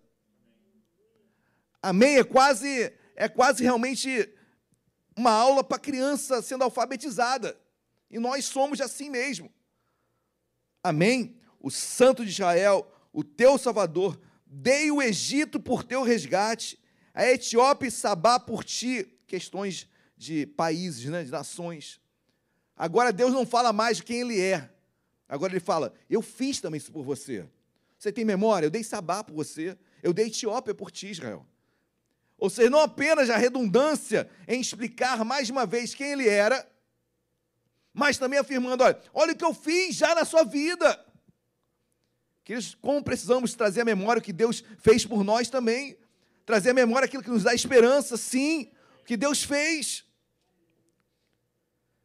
[1.82, 2.16] Amém?
[2.16, 4.32] É quase, é quase realmente
[5.16, 7.58] uma aula para criança sendo alfabetizada.
[8.10, 9.52] E nós somos assim mesmo.
[10.82, 11.36] Amém?
[11.60, 16.78] O Santo de Israel, o teu Salvador, dei o Egito por teu resgate,
[17.14, 19.08] a Etiópia e Sabá por ti.
[19.26, 22.00] Questões de países, né, de nações.
[22.76, 24.68] Agora Deus não fala mais de quem Ele é.
[25.28, 27.48] Agora Ele fala: Eu fiz também isso por você.
[27.96, 28.66] Você tem memória?
[28.66, 29.78] Eu dei Sabá por você.
[30.02, 31.46] Eu dei Etiópia por ti, Israel.
[32.36, 36.68] Ou seja, não apenas a redundância em explicar mais uma vez quem ele era,
[37.92, 41.02] mas também afirmando: olha, olha o que eu fiz já na sua vida.
[42.42, 45.96] Queridos, como precisamos trazer a memória o que Deus fez por nós também.
[46.44, 50.04] Trazer a memória aquilo que nos dá esperança, sim, o que Deus fez.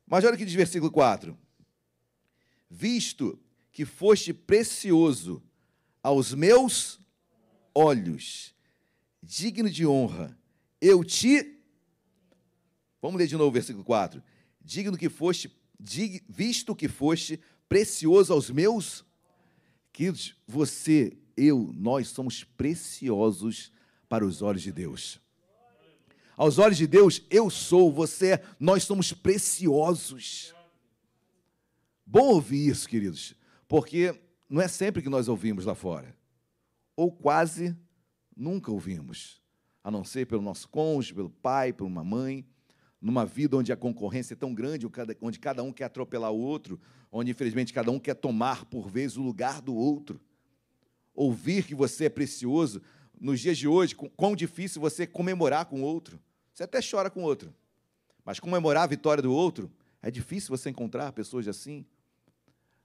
[0.05, 1.37] Mas olha o que diz versículo 4:
[2.69, 3.39] Visto
[3.71, 5.43] que foste precioso
[6.01, 6.99] aos meus
[7.73, 8.53] olhos
[9.21, 10.37] digno de honra,
[10.81, 11.59] eu te.
[13.01, 14.21] Vamos ler de novo o versículo 4.
[14.59, 19.05] Digno que foste, dig, visto que foste precioso aos meus.
[19.93, 23.71] Queridos, você, eu, nós somos preciosos
[24.09, 25.21] para os olhos de Deus.
[26.35, 30.55] Aos olhos de Deus, eu sou, você é, nós somos preciosos.
[32.05, 33.35] Bom ouvir isso, queridos,
[33.67, 34.19] porque
[34.49, 36.15] não é sempre que nós ouvimos lá fora,
[36.95, 37.77] ou quase
[38.35, 39.41] nunca ouvimos,
[39.83, 42.47] a não ser pelo nosso cônjuge, pelo pai, por uma mãe,
[43.01, 44.87] numa vida onde a concorrência é tão grande,
[45.21, 46.79] onde cada um quer atropelar o outro,
[47.11, 50.19] onde infelizmente cada um quer tomar por vez o lugar do outro.
[51.13, 52.81] Ouvir que você é precioso,
[53.19, 56.19] nos dias de hoje, quão difícil você comemorar com o outro.
[56.53, 57.53] Você até chora com o outro,
[58.23, 59.71] mas comemorar a vitória do outro,
[60.01, 61.85] é difícil você encontrar pessoas assim.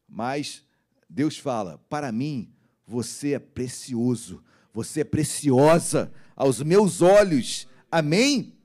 [0.08, 0.64] Mas
[1.08, 2.52] Deus fala: para mim,
[2.86, 4.42] você é precioso,
[4.72, 7.66] você é preciosa aos meus olhos.
[7.90, 8.56] Amém?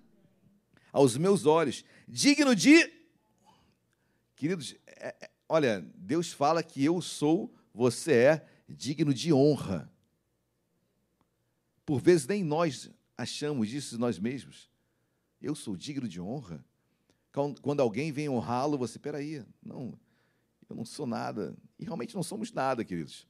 [0.91, 1.86] Aos meus olhos.
[2.08, 2.91] Digno de.
[4.36, 9.91] Queridos, é, é, olha, Deus fala que eu sou, você é digno de honra.
[11.90, 12.88] Por vezes nem nós
[13.18, 14.70] achamos isso nós mesmos.
[15.41, 16.64] Eu sou digno de honra.
[17.64, 19.99] Quando alguém vem honrá-lo, você, peraí, não,
[20.70, 21.57] eu não sou nada.
[21.80, 23.28] E realmente não somos nada, queridos.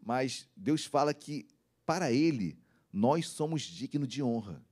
[0.00, 1.48] Mas Deus fala que,
[1.84, 2.56] para Ele,
[2.92, 4.64] nós somos dignos de honra.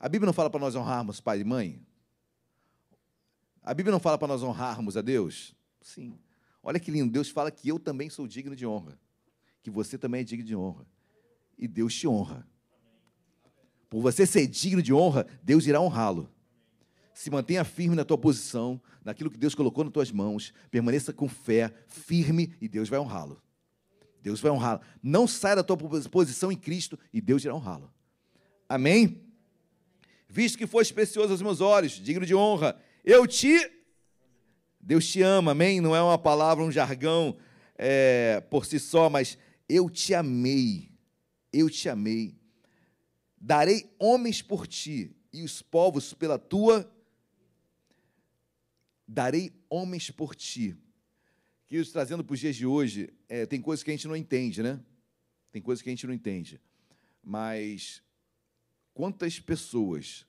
[0.00, 1.86] A Bíblia não fala para nós honrarmos pai e mãe?
[3.62, 5.54] A Bíblia não fala para nós honrarmos a Deus?
[5.82, 6.18] Sim.
[6.62, 8.98] Olha que lindo, Deus fala que eu também sou digno de honra,
[9.70, 10.86] que você também é digno de honra.
[11.56, 12.46] E Deus te honra.
[13.88, 16.30] Por você ser digno de honra, Deus irá honrá-lo.
[17.14, 21.28] Se mantenha firme na tua posição, naquilo que Deus colocou nas tuas mãos, permaneça com
[21.28, 23.42] fé, firme, e Deus vai honrá-lo.
[24.22, 24.80] Deus vai honrá-lo.
[25.02, 27.92] Não saia da tua posição em Cristo e Deus irá honrá-lo.
[28.68, 29.28] Amém?
[30.28, 33.70] visto que foste precioso aos meus olhos, digno de honra, eu te.
[34.80, 35.80] Deus te ama, amém?
[35.80, 37.36] Não é uma palavra, um jargão
[37.76, 39.38] é, por si só, mas
[39.68, 40.90] eu te amei,
[41.52, 42.36] eu te amei.
[43.36, 46.90] Darei homens por ti e os povos pela tua.
[49.06, 50.76] Darei homens por ti.
[51.66, 54.62] Que trazendo para os dias de hoje, é, tem coisas que a gente não entende,
[54.62, 54.80] né?
[55.52, 56.60] Tem coisas que a gente não entende.
[57.22, 58.02] Mas
[58.98, 60.26] Quantas pessoas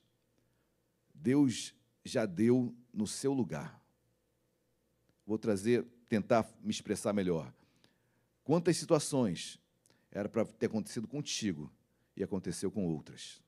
[1.12, 3.84] Deus já deu no seu lugar?
[5.26, 7.52] Vou trazer, tentar me expressar melhor.
[8.50, 9.60] Quantas situações
[10.10, 11.72] era para ter acontecido contigo
[12.16, 13.40] e aconteceu com outras?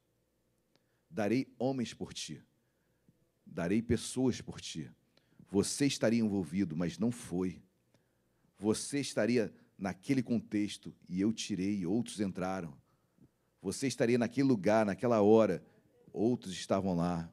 [1.11, 2.41] Darei homens por ti,
[3.45, 4.89] darei pessoas por ti.
[5.51, 7.61] Você estaria envolvido, mas não foi.
[8.61, 12.73] Você estaria naquele contexto e eu tirei e outros entraram.
[13.61, 15.67] Você estaria naquele lugar, naquela hora,
[16.13, 17.29] outros estavam lá.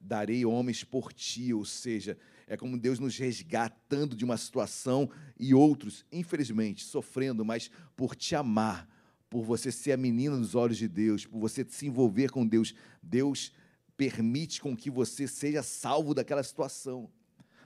[0.00, 5.54] Darei homens por ti, ou seja, é como Deus nos resgatando de uma situação e
[5.54, 8.88] outros, infelizmente, sofrendo, mas por te amar,
[9.28, 12.74] por você ser a menina dos olhos de Deus, por você se envolver com Deus,
[13.02, 13.52] Deus
[13.96, 17.10] permite com que você seja salvo daquela situação.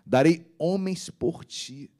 [0.04, 1.90] Darei homens por ti.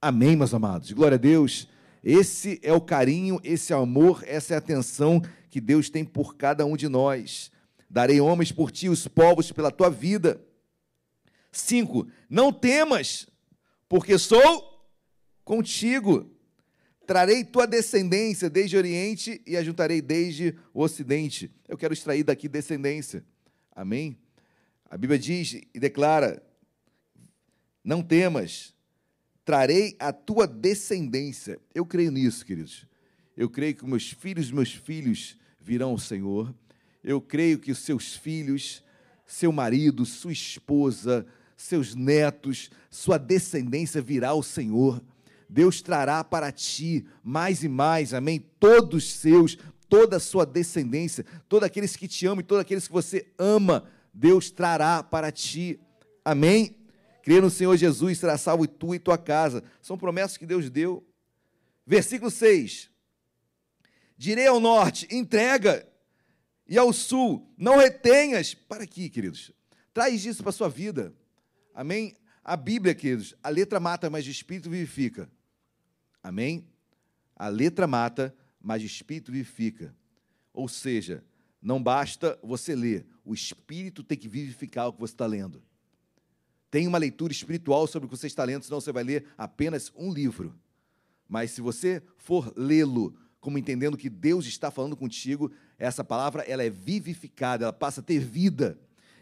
[0.00, 0.92] Amém, meus amados.
[0.92, 1.68] Glória a Deus.
[2.02, 5.20] Esse é o carinho, esse é amor, essa é a atenção
[5.50, 7.50] que Deus tem por cada um de nós.
[7.90, 10.40] Darei homens por ti, os povos pela tua vida.
[11.50, 13.26] Cinco, não temas,
[13.88, 14.86] porque sou
[15.44, 16.30] contigo.
[17.06, 21.50] Trarei tua descendência desde o Oriente e a juntarei desde o Ocidente.
[21.66, 23.24] Eu quero extrair daqui descendência.
[23.74, 24.18] Amém?
[24.90, 26.42] A Bíblia diz e declara:
[27.82, 28.74] não temas,
[29.44, 31.58] trarei a tua descendência.
[31.74, 32.86] Eu creio nisso, queridos.
[33.34, 36.54] Eu creio que meus filhos, meus filhos virão ao Senhor.
[37.02, 38.82] Eu creio que os seus filhos,
[39.24, 41.26] seu marido, sua esposa,
[41.58, 45.02] seus netos, sua descendência virá ao Senhor.
[45.48, 48.38] Deus trará para ti mais e mais, amém?
[48.60, 49.58] Todos seus,
[49.88, 53.90] toda a sua descendência, todos aqueles que te amam e todos aqueles que você ama,
[54.14, 55.80] Deus trará para ti,
[56.24, 56.76] amém?
[57.22, 59.64] Crer no Senhor Jesus, será salvo tu e tua casa.
[59.82, 61.04] São promessas que Deus deu.
[61.84, 62.88] Versículo 6.
[64.16, 65.86] Direi ao norte, entrega,
[66.68, 68.54] e ao sul, não retenhas.
[68.54, 69.50] Para aqui, queridos.
[69.92, 71.12] Traz isso para a sua vida.
[71.78, 72.16] Amém?
[72.42, 75.30] A Bíblia, queridos, a letra mata, mas o Espírito vivifica.
[76.20, 76.66] Amém?
[77.36, 79.94] A letra mata, mas o Espírito vivifica.
[80.52, 81.22] Ou seja,
[81.62, 85.62] não basta você ler, o Espírito tem que vivificar o que você está lendo.
[86.68, 89.92] Tenha uma leitura espiritual sobre o que você está lendo, senão você vai ler apenas
[89.96, 90.52] um livro.
[91.28, 96.64] Mas se você for lê-lo como entendendo que Deus está falando contigo, essa palavra ela
[96.64, 98.76] é vivificada, ela passa a ter vida.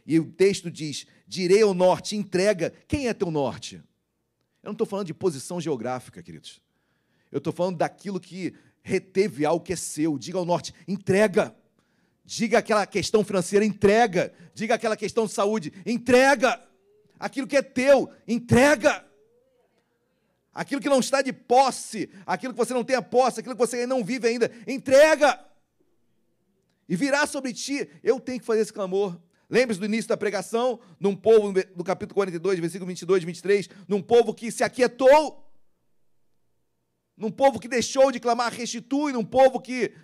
[0.06, 2.72] E o texto diz: direi ao norte, entrega.
[2.86, 3.76] Quem é teu norte?
[4.62, 6.60] Eu não estou falando de posição geográfica, queridos.
[7.30, 10.16] Eu estou falando daquilo que reteve algo que é seu.
[10.18, 11.54] Diga ao norte, entrega.
[12.24, 14.32] Diga aquela questão financeira, entrega.
[14.54, 16.62] Diga aquela questão de saúde, entrega.
[17.18, 19.04] Aquilo que é teu, entrega.
[20.52, 23.60] Aquilo que não está de posse, aquilo que você não tem a posse, aquilo que
[23.60, 25.38] você não vive ainda, entrega.
[26.88, 29.20] E virá sobre ti, eu tenho que fazer esse clamor.
[29.48, 34.02] Lembre-se do início da pregação, num povo, do capítulo 42, versículo 22 e 23, num
[34.02, 35.46] povo que se aquietou,
[37.16, 39.94] num povo que deixou de clamar, restitui, num povo que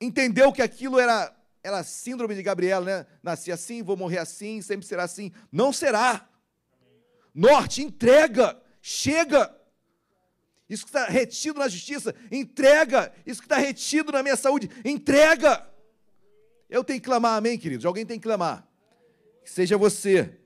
[0.00, 3.06] entendeu que aquilo era, era síndrome de Gabriel, né?
[3.22, 5.30] Nasci assim, vou morrer assim, sempre será assim.
[5.52, 6.26] Não será.
[7.34, 9.54] Norte, entrega, chega.
[10.68, 13.12] Isso que está retido na justiça, entrega.
[13.26, 15.68] Isso que está retido na minha saúde, entrega.
[16.68, 17.84] Eu tenho que clamar, amém, queridos?
[17.84, 18.69] Alguém tem que clamar.
[19.42, 20.38] Que seja você.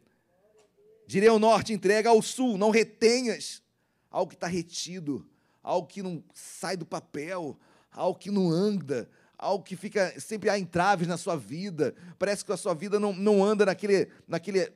[1.06, 3.62] Direi ao norte, entrega ao sul, não retenhas
[4.10, 5.28] algo que está retido,
[5.62, 7.58] algo que não sai do papel,
[7.90, 11.94] algo que não anda, algo que fica sempre há entraves na sua vida.
[12.18, 14.72] Parece que a sua vida não, não anda naquele, naquele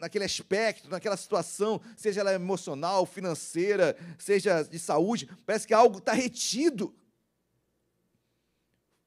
[0.00, 6.14] naquele aspecto, naquela situação, seja ela emocional, financeira, seja de saúde, parece que algo está
[6.14, 6.94] retido.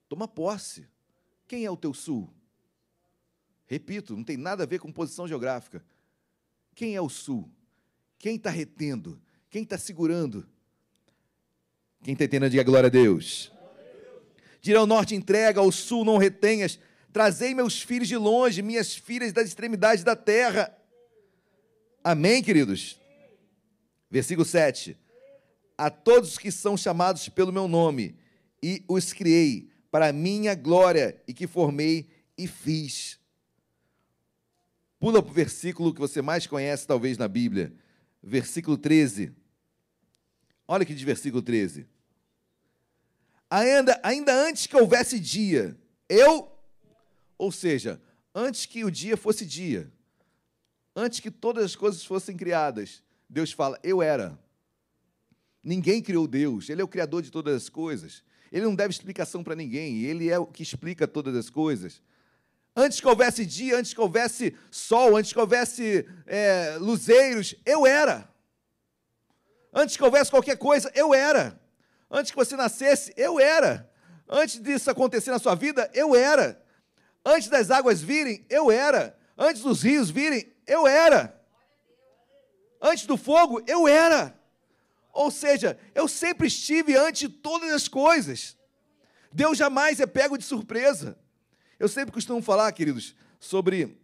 [0.08, 0.88] Toma posse.
[1.48, 2.32] Quem é o teu sul?
[3.74, 5.84] Repito, não tem nada a ver com posição geográfica.
[6.76, 7.50] Quem é o sul?
[8.20, 9.20] Quem está retendo?
[9.50, 10.48] Quem está segurando?
[12.04, 13.52] Quem está entendendo, diga glória a Deus.
[14.62, 16.78] Dirá ao norte, entrega, ao sul não retenhas.
[17.12, 20.72] Trazei meus filhos de longe, minhas filhas das extremidades da terra.
[22.04, 23.02] Amém, queridos?
[24.08, 24.96] Versículo 7.
[25.76, 28.16] A todos que são chamados pelo meu nome,
[28.62, 33.23] e os criei para minha glória, e que formei e fiz.
[35.04, 37.74] Pula para o versículo que você mais conhece, talvez, na Bíblia.
[38.24, 39.34] Versículo 13.
[40.66, 41.86] Olha que diz versículo 13.
[43.50, 45.78] Ainda, ainda antes que houvesse dia,
[46.08, 46.50] eu,
[47.38, 48.02] ou seja,
[48.34, 49.92] antes que o dia fosse dia,
[50.96, 54.40] antes que todas as coisas fossem criadas, Deus fala: Eu era.
[55.62, 58.24] Ninguém criou Deus, Ele é o Criador de todas as coisas.
[58.50, 62.02] Ele não deve explicação para ninguém, Ele é o que explica todas as coisas.
[62.76, 68.28] Antes que houvesse dia, antes que houvesse sol, antes que houvesse é, luzeiros, eu era.
[69.72, 71.60] Antes que houvesse qualquer coisa, eu era.
[72.10, 73.90] Antes que você nascesse, eu era.
[74.28, 76.64] Antes disso acontecer na sua vida, eu era.
[77.24, 79.18] Antes das águas virem, eu era.
[79.38, 81.40] Antes dos rios virem, eu era.
[82.82, 84.38] Antes do fogo, eu era.
[85.12, 88.58] Ou seja, eu sempre estive antes de todas as coisas.
[89.32, 91.18] Deus jamais é pego de surpresa.
[91.80, 93.98] Eu sempre costumo falar, queridos, sobre,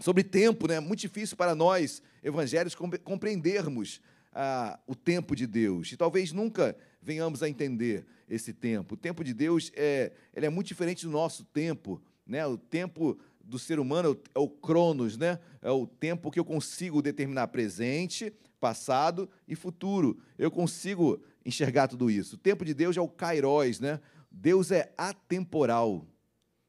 [0.00, 0.80] sobre tempo, né?
[0.80, 4.00] Muito difícil para nós, evangélicos, compreendermos
[4.32, 5.92] ah, o tempo de Deus.
[5.92, 8.94] E talvez nunca venhamos a entender esse tempo.
[8.94, 12.02] O tempo de Deus é, ele é muito diferente do nosso tempo.
[12.26, 12.44] Né?
[12.46, 15.38] O tempo do ser humano é o, é cronos, né?
[15.62, 20.18] é o tempo que eu consigo determinar presente, passado e futuro.
[20.36, 22.34] Eu consigo enxergar tudo isso.
[22.34, 24.00] O tempo de Deus é o kairos, né?
[24.30, 26.06] Deus é atemporal.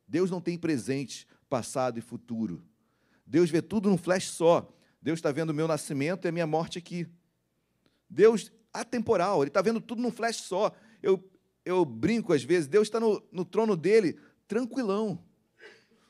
[0.10, 2.64] Deus não tem presente, passado e futuro.
[3.26, 4.68] Deus vê tudo num flash só.
[4.99, 7.07] Deus está vendo o meu nascimento e a minha morte aqui.
[8.10, 10.76] Deus atemporal, Ele está vendo tudo num flash só.
[11.02, 11.23] Eu,
[11.64, 15.23] eu brinco às vezes, Deus está no, no trono dele, tranquilão.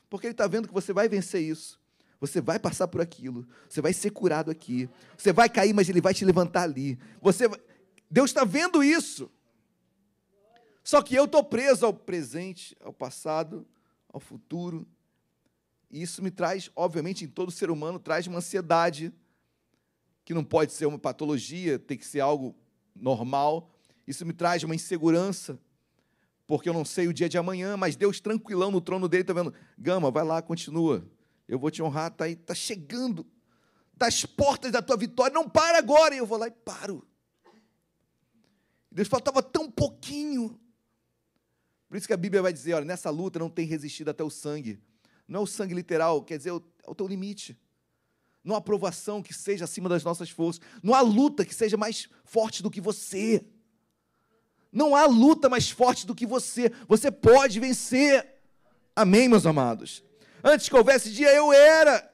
[0.08, 1.78] Porque Ele está vendo que você vai vencer isso.
[2.18, 3.46] Você vai passar por aquilo.
[3.68, 4.88] Você vai ser curado aqui.
[5.16, 6.98] Você vai cair, mas Ele vai te levantar ali.
[7.20, 7.50] Você,
[8.10, 9.30] Deus está vendo isso.
[10.82, 13.66] Só que eu estou preso ao presente, ao passado,
[14.12, 14.86] ao futuro.
[15.90, 19.12] E isso me traz, obviamente, em todo ser humano, traz uma ansiedade,
[20.24, 22.54] que não pode ser uma patologia, tem que ser algo
[22.94, 23.70] normal.
[24.06, 25.58] Isso me traz uma insegurança,
[26.46, 29.32] porque eu não sei o dia de amanhã, mas Deus tranquilão no trono dele está
[29.32, 31.04] vendo, Gama, vai lá, continua.
[31.48, 33.26] Eu vou te honrar, está aí, está chegando.
[33.92, 36.14] Das portas da tua vitória, não para agora.
[36.14, 37.06] E eu vou lá e paro.
[38.90, 40.58] Deus faltava tão pouquinho.
[41.90, 44.30] Por isso que a Bíblia vai dizer: olha, nessa luta não tem resistido até o
[44.30, 44.78] sangue.
[45.26, 47.58] Não é o sangue literal, quer dizer, é o é teu limite.
[48.44, 50.62] Não há aprovação que seja acima das nossas forças.
[50.82, 53.44] Não há luta que seja mais forte do que você.
[54.72, 56.72] Não há luta mais forte do que você.
[56.86, 58.24] Você pode vencer.
[58.94, 60.04] Amém, meus amados?
[60.44, 62.08] Antes que houvesse dia, eu era.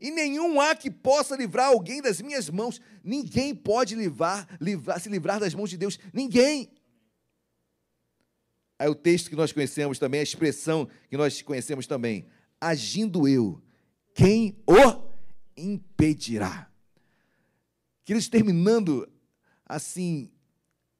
[0.00, 2.80] E nenhum há que possa livrar alguém das minhas mãos.
[3.02, 5.98] Ninguém pode livrar, livrar, se livrar das mãos de Deus.
[6.12, 6.70] Ninguém.
[8.78, 12.26] Aí o texto que nós conhecemos também, a expressão que nós conhecemos também.
[12.60, 13.62] Agindo eu,
[14.14, 15.04] quem o
[15.56, 16.70] impedirá?
[18.04, 19.08] Queridos, terminando
[19.64, 20.30] assim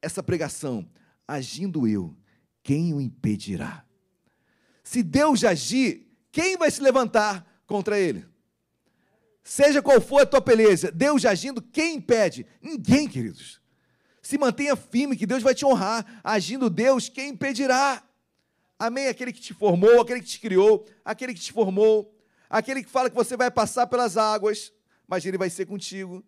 [0.01, 0.89] essa pregação,
[1.27, 2.17] agindo eu,
[2.63, 3.85] quem o impedirá?
[4.83, 8.25] Se Deus agir, quem vai se levantar contra ele?
[9.43, 12.47] Seja qual for a tua peleja, Deus agindo, quem impede?
[12.63, 13.61] Ninguém, queridos.
[14.25, 16.21] Se mantenha firme, que Deus vai te honrar.
[16.25, 18.03] Agindo Deus, quem impedirá?
[18.79, 19.07] Amém?
[19.07, 22.11] Aquele que te formou, aquele que te criou, aquele que te formou,
[22.49, 24.73] aquele que fala que você vai passar pelas águas,
[25.07, 26.25] mas ele vai ser contigo.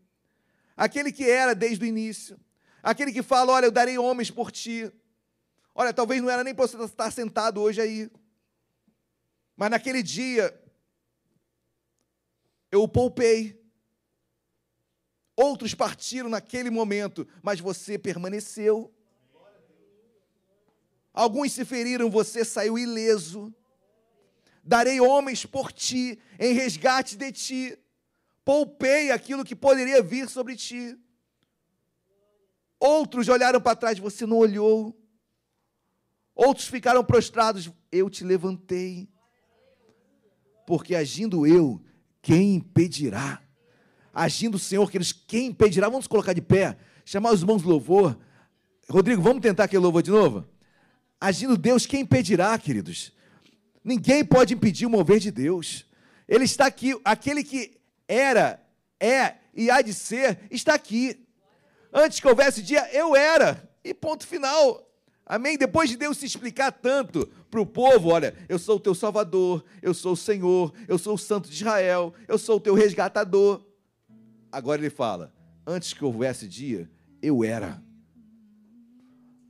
[0.77, 2.39] Aquele que era desde o início,
[2.83, 4.93] aquele que fala: Olha, eu darei homens por ti.
[5.75, 8.11] Olha, talvez não era nem para você estar sentado hoje aí,
[9.57, 10.55] mas naquele dia
[12.71, 13.59] eu o poupei.
[15.37, 18.91] Outros partiram naquele momento, mas você permaneceu.
[21.13, 23.55] Alguns se feriram, você saiu ileso.
[24.65, 27.79] Darei homens por ti, em resgate de ti.
[28.45, 30.99] Poupei aquilo que poderia vir sobre ti.
[32.81, 34.97] Outros olharam para trás, você não olhou.
[36.35, 39.09] Outros ficaram prostrados, eu te levantei.
[40.67, 41.81] Porque agindo eu,
[42.21, 43.46] quem impedirá?
[44.19, 45.91] Agindo o Senhor, queridos, quem impedirá?
[45.91, 48.19] Vamos colocar de pé, chamar os irmãos de louvor.
[48.89, 50.43] Rodrigo, vamos tentar aquele louvor de novo?
[51.21, 53.13] Agindo Deus, quem impedirá, queridos?
[53.85, 55.85] Ninguém pode impedir o mover de Deus.
[56.27, 57.77] Ele está aqui, aquele que
[58.09, 58.59] era,
[58.99, 61.23] é e há de ser, está aqui.
[61.93, 63.71] Antes que houvesse dia, eu era.
[63.85, 64.91] E ponto final.
[65.27, 65.59] Amém?
[65.59, 69.63] Depois de Deus se explicar tanto para o povo: olha, eu sou o teu Salvador,
[69.83, 73.66] eu sou o Senhor, eu sou o Santo de Israel, eu sou o teu resgatador.
[74.51, 75.33] Agora ele fala:
[75.67, 76.91] antes que houvesse dia,
[77.23, 77.83] eu era.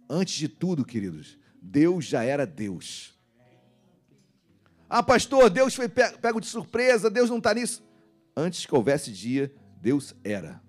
[0.08, 3.14] Antes de tudo, queridos, Deus já era Deus.
[4.88, 7.84] Ah, pastor, Deus foi pego de surpresa, Deus não está nisso.
[8.36, 10.62] Antes que houvesse dia, Deus era.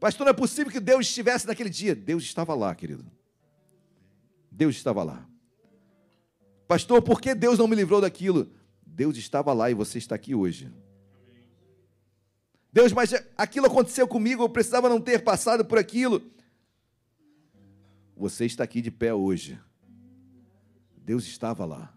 [0.00, 1.94] Pastor, não é possível que Deus estivesse naquele dia.
[1.94, 3.04] Deus estava lá, querido.
[4.50, 5.26] Deus estava lá.
[6.66, 8.50] Pastor, por que Deus não me livrou daquilo?
[8.84, 10.72] Deus estava lá e você está aqui hoje.
[12.76, 16.20] Deus, mas aquilo aconteceu comigo, eu precisava não ter passado por aquilo.
[18.14, 19.58] Você está aqui de pé hoje.
[20.94, 21.96] Deus estava lá.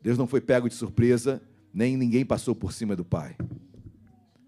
[0.00, 1.42] Deus não foi pego de surpresa,
[1.74, 3.36] nem ninguém passou por cima do Pai.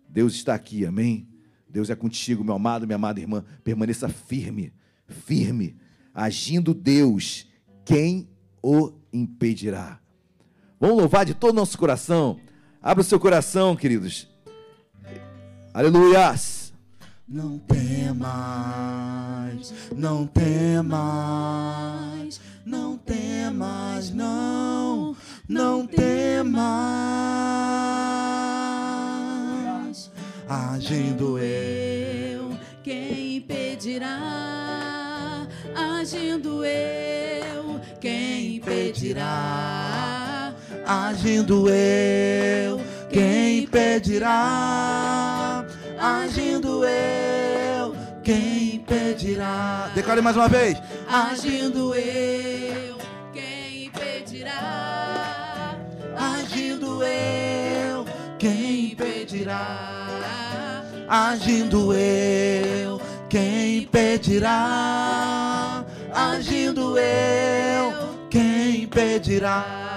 [0.09, 1.29] Deus está aqui, amém?
[1.69, 3.45] Deus é contigo, meu amado, minha amada irmã.
[3.65, 4.73] Permaneça firme,
[5.09, 5.77] firme.
[6.15, 7.49] Agindo Deus,
[7.85, 8.31] quem
[8.63, 10.01] o impedirá?
[10.79, 12.39] Vamos louvar de todo o nosso coração.
[12.83, 14.27] Abra o seu coração, queridos.
[15.75, 16.73] Aleluias.
[17.29, 18.25] Não temas,
[19.95, 20.91] não temas,
[22.67, 25.17] não temas, não,
[25.49, 26.61] não temas.
[30.49, 34.19] Agindo eu, quem impedirá?
[35.77, 40.20] Agindo eu, quem impedirá?
[40.91, 45.65] Agindo eu, quem impedirá?
[45.97, 47.95] Agindo eu,
[48.25, 49.89] quem impedirá?
[49.95, 50.77] Decore mais uma vez.
[51.09, 52.99] Agindo eu,
[53.33, 55.77] quem impedirá?
[56.17, 58.05] Agindo eu,
[58.37, 60.83] quem impedirá?
[61.09, 65.85] Agindo eu, quem impedirá?
[66.13, 67.95] Agindo eu,
[68.29, 69.90] quem impedirá?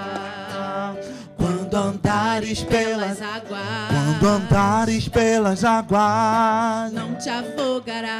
[1.74, 8.12] Quando andares pelas águas, quando andares pelas águas, não te afogará,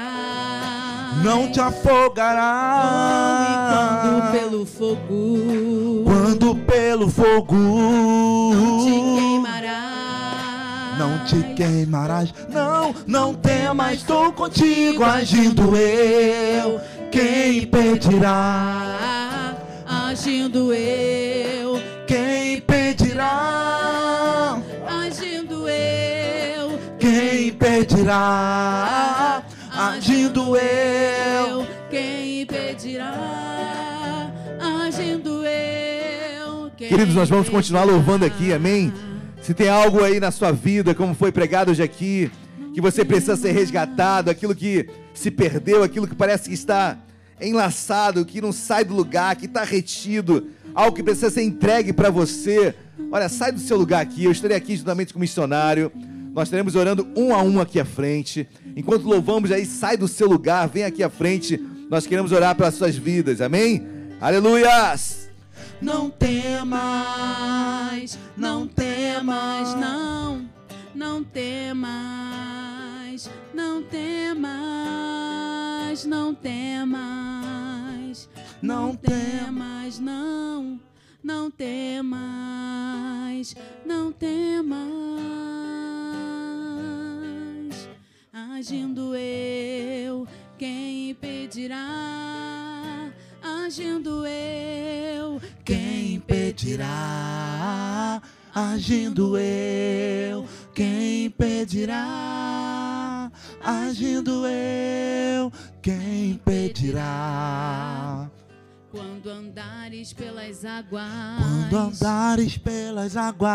[1.24, 2.42] não te afogará.
[3.46, 8.90] e quando pelo fogo, quando pelo fogo, não te
[9.22, 9.92] queimará.
[10.98, 16.82] Não te queimarás, não, não temas, estou contigo agindo eu.
[17.12, 19.54] Quem impedirá?
[19.86, 23.03] Agindo eu, Quem impedirá?
[24.88, 29.44] Agindo eu, Quem impedirá?
[29.72, 31.68] Agindo eu.
[31.92, 34.32] quem impedirá?
[34.60, 38.92] Agindo eu, quem Queridos, nós vamos continuar louvando aqui, amém?
[39.42, 42.32] Se tem algo aí na sua vida, como foi pregado hoje aqui,
[42.74, 46.98] que você precisa ser resgatado, aquilo que se perdeu, aquilo que parece que está
[47.40, 52.10] enlaçado, que não sai do lugar, que está retido, algo que precisa ser entregue para
[52.10, 52.74] você.
[53.12, 55.92] Olha, sai do seu lugar aqui, eu estarei aqui juntamente com o missionário.
[56.34, 58.48] Nós estaremos orando um a um aqui à frente.
[58.76, 61.58] Enquanto louvamos aí, sai do seu lugar, vem aqui à frente.
[61.90, 63.86] Nós queremos orar pelas suas vidas, amém?
[64.20, 65.24] Aleluias!
[65.82, 66.72] Não temas,
[68.38, 70.50] não temas, não,
[70.96, 71.90] não temas,
[73.54, 74.54] não temas,
[76.06, 78.30] não temas,
[78.64, 80.80] não temas, não,
[81.22, 83.54] não temas,
[83.86, 84.80] não temas.
[88.32, 90.26] Agindo eu,
[90.58, 93.12] quem impedirá?
[93.42, 98.22] Agindo eu, Quem impedirá?
[98.56, 103.30] Agindo eu, quem impedirá?
[103.62, 108.32] Agindo eu, quem impedirá?
[108.94, 111.10] Quando andares pelas águas,
[111.40, 113.50] Quando andares pelas águas,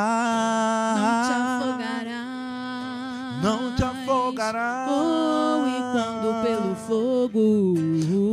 [0.99, 2.19] não te afogarás.
[3.45, 4.91] não te afogarás.
[4.91, 7.75] Oh, e quando pelo fogo,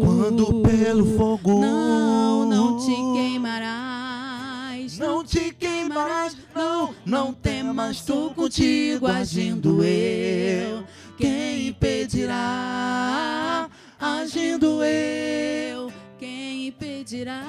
[0.04, 4.98] Quando pelo fogo, não, não te queimarás.
[4.98, 10.84] não te queimarás, não, não temas, estou contigo agindo eu.
[11.20, 13.70] Quem impedirá?
[14.00, 17.44] Agindo eu, Quem impedirá?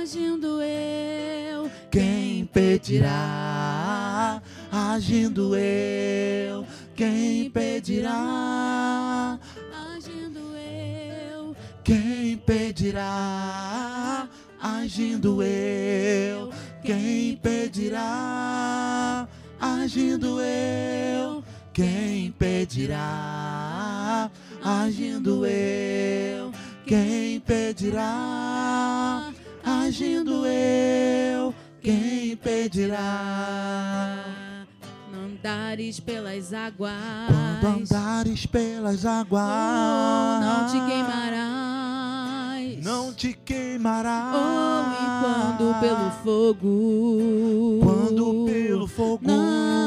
[0.00, 4.42] Agindo eu, quem impedirá?
[4.72, 9.38] Agindo eu, quem impedirá?
[9.94, 11.54] Agindo eu,
[11.84, 14.26] Quem impedirá?
[14.58, 16.50] Agindo eu,
[16.82, 19.28] quem impedirá?
[19.60, 21.44] Agindo eu,
[21.74, 24.30] quem impedirá?
[24.62, 26.50] Agindo eu,
[26.86, 29.32] quem impedirá?
[29.64, 34.16] Agindo eu, quem impedirá?
[35.12, 36.92] não andares pelas águas.
[37.60, 42.84] Quando andares pelas águas, Oh, não te queimarás.
[42.84, 44.34] não te queimarás.
[44.36, 47.80] Oh, e quando pelo fogo.
[47.82, 49.83] Quando pelo fogo, Não.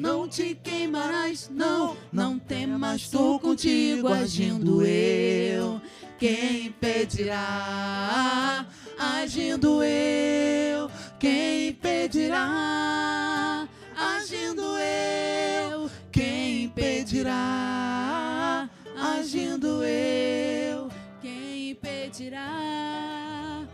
[0.00, 1.50] Não te queimarás.
[1.52, 5.78] Não, não temas, estou contigo agindo eu.
[6.18, 8.64] Quem impedirá?
[8.98, 10.90] Agindo eu.
[11.18, 13.68] Quem impedirá?
[13.94, 15.90] Agindo eu.
[16.10, 18.70] Quem impedirá?
[18.96, 20.88] Agindo eu.
[21.20, 23.68] Quem impedirá?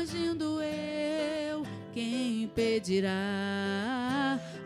[0.00, 1.66] Agindo eu.
[1.92, 4.05] Quem impedirá?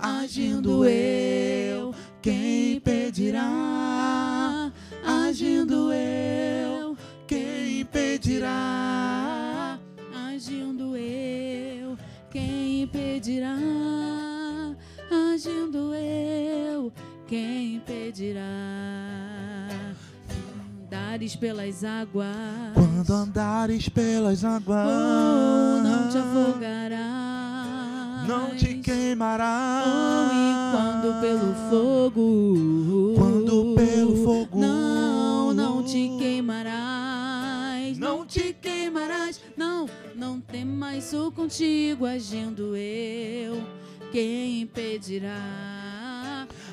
[0.01, 4.73] Agindo eu, quem impedirá?
[5.05, 6.97] Agindo eu,
[7.27, 9.79] quem impedirá?
[10.27, 11.97] Agindo eu,
[12.31, 13.57] quem impedirá?
[15.33, 16.93] Agindo eu,
[17.27, 18.43] quem impedirá?
[20.85, 22.27] Andares pelas águas,
[22.75, 27.30] Quando andares pelas águas, oh, não te afogarás.
[28.27, 29.87] Não te queimarás.
[29.87, 39.41] Oh, e quando pelo fogo, Quando pelo fogo, não, não te queimarás, não te queimarás,
[39.57, 43.63] não, não temas, sou contigo agindo eu,
[44.13, 45.71] quem impedirá?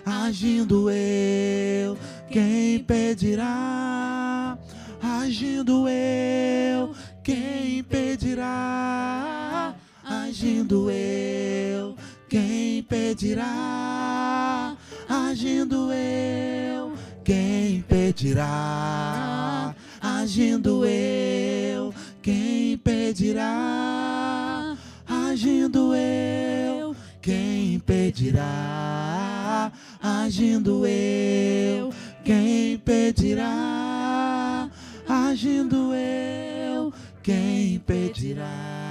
[0.08, 1.98] agindo eu,
[2.32, 4.58] quem impedirá?
[5.02, 6.94] Agindo eu,
[7.24, 9.76] quem impedirá?
[10.10, 11.94] Agindo eu,
[12.30, 14.74] quem impedirá?
[15.10, 16.94] Agindo eu,
[17.26, 19.76] quem impedirá?
[20.02, 24.78] Agindo eu, quem impedirá?
[25.06, 29.74] Agindo eu, quem impedirá?
[30.02, 31.94] Agindo eu,
[32.24, 34.70] quem impedirá?
[35.06, 38.87] Agindo eu, quem impedirá?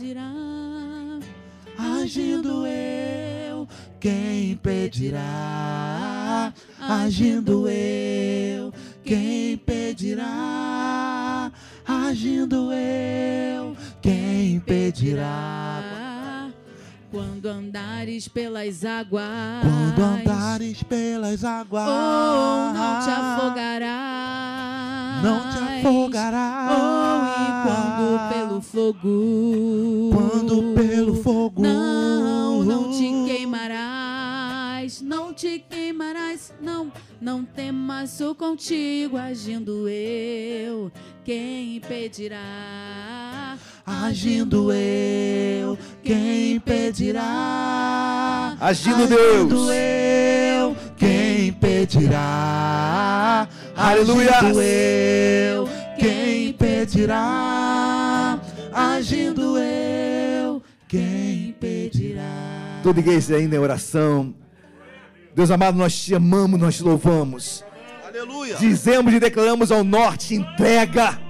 [0.00, 0.32] Impedirá?
[1.78, 3.68] Agindo eu,
[3.98, 6.52] quem impedirá?
[6.80, 8.72] Agindo eu,
[9.04, 11.52] quem impedirá?
[11.86, 16.48] Agindo eu, quem impedirá?
[17.10, 19.24] Quando andares pelas águas,
[19.62, 26.72] Quando andares pelas águas, oh, não te afogarás, não te afogarás.
[26.72, 27.29] Oh,
[27.62, 37.44] quando pelo fogo, Quando pelo fogo, não, não te queimarás, não te queimarás, não, não
[37.44, 40.90] temas, sou contigo agindo eu,
[41.24, 43.56] quem impedirá?
[43.84, 48.56] Agindo eu, quem impedirá?
[48.60, 49.70] Agindo Agindo Deus.
[49.72, 53.48] eu, quem impedirá?
[53.76, 54.30] Aleluia.
[54.36, 55.68] Agindo eu,
[56.00, 58.40] quem impedirá?
[58.72, 62.80] Agindo eu, quem impedirá?
[62.82, 64.34] Toda igreja ainda em oração.
[65.34, 67.64] Deus amado, nós te amamos, nós te louvamos.
[68.06, 68.56] Aleluia.
[68.56, 71.20] Dizemos e declaramos ao norte: entrega.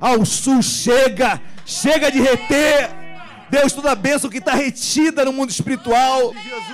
[0.00, 1.40] Ao sul, chega.
[1.64, 3.05] Chega de reter.
[3.50, 6.32] Deus, toda a bênção que está retida no mundo espiritual.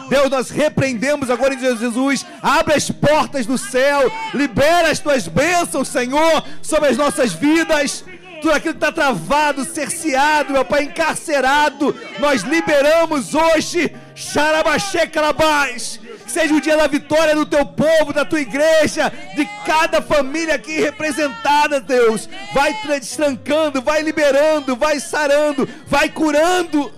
[0.08, 2.24] Deus, nós repreendemos agora em Jesus.
[2.42, 4.10] Abre as portas do céu.
[4.34, 8.04] Libera as tuas bênçãos, Senhor, sobre as nossas vidas.
[8.40, 11.94] Tudo aquilo que está travado, cerceado, meu Pai, encarcerado.
[12.18, 13.94] Nós liberamos hoje.
[14.14, 16.01] Xarabaxê Carabás.
[16.32, 20.80] Seja o dia da vitória do teu povo, da tua igreja, de cada família aqui
[20.80, 22.26] representada, Deus.
[22.54, 26.90] Vai tra- destrancando, vai liberando, vai sarando, vai curando.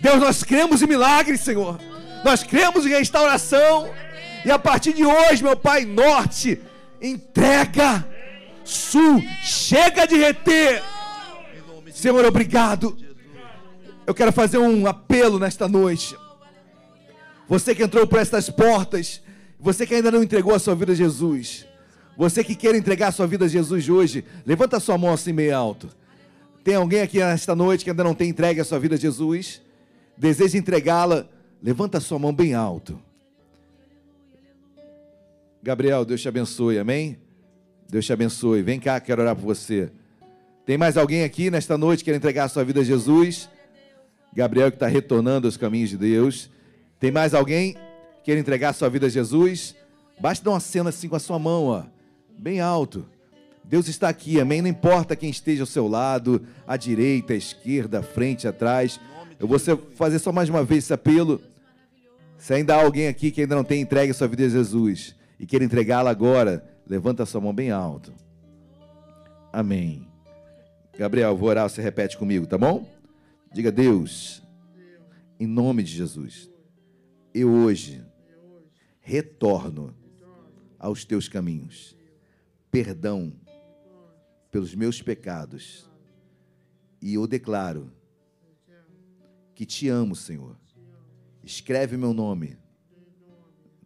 [0.00, 1.80] Deus, nós cremos em milagres, Senhor.
[2.24, 3.90] Nós cremos em restauração.
[4.44, 6.60] E a partir de hoje, meu Pai, norte,
[7.02, 8.06] entrega.
[8.64, 10.84] Sul, chega de reter.
[11.92, 12.96] Senhor, obrigado.
[14.06, 16.16] Eu quero fazer um apelo nesta noite.
[17.48, 19.22] Você que entrou por estas portas,
[19.58, 21.66] você que ainda não entregou a sua vida a Jesus,
[22.16, 25.90] Você que quer entregar sua vida a Jesus hoje, levanta sua mão assim meio alto.
[26.64, 29.60] Tem alguém aqui nesta noite que ainda não tem entregue a sua vida a Jesus?
[30.16, 31.28] Deseja entregá-la?
[31.62, 32.98] Levanta sua mão bem alto.
[35.62, 37.18] Gabriel, Deus te abençoe, amém?
[37.88, 38.62] Deus te abençoe.
[38.62, 39.90] Vem cá, quero orar por você.
[40.64, 43.48] Tem mais alguém aqui nesta noite que quer entregar a sua vida a Jesus?
[44.34, 46.50] Gabriel que está retornando aos caminhos de Deus.
[46.98, 49.74] Tem mais alguém que quer entregar sua vida a Jesus?
[50.20, 51.82] Basta dar uma cena assim com a sua mão, ó,
[52.38, 53.06] bem alto.
[53.62, 54.62] Deus está aqui, amém?
[54.62, 59.00] Não importa quem esteja ao seu lado, à direita, à esquerda, à frente, atrás.
[59.38, 59.58] Eu vou
[59.94, 61.40] fazer só mais uma vez esse apelo.
[62.38, 65.44] Se ainda há alguém aqui que ainda não tem entregue sua vida a Jesus e
[65.44, 68.14] quer entregá-la agora, levanta a sua mão bem alto.
[69.52, 70.06] Amém.
[70.96, 72.88] Gabriel, vou orar, você repete comigo, tá bom?
[73.52, 74.42] Diga, Deus,
[75.40, 76.48] em nome de Jesus,
[77.40, 78.02] eu hoje
[79.00, 79.94] retorno
[80.78, 81.94] aos teus caminhos.
[82.70, 83.30] Perdão
[84.50, 85.90] pelos meus pecados.
[87.00, 87.92] E eu declaro
[89.54, 90.56] que te amo, Senhor.
[91.44, 92.56] Escreve meu nome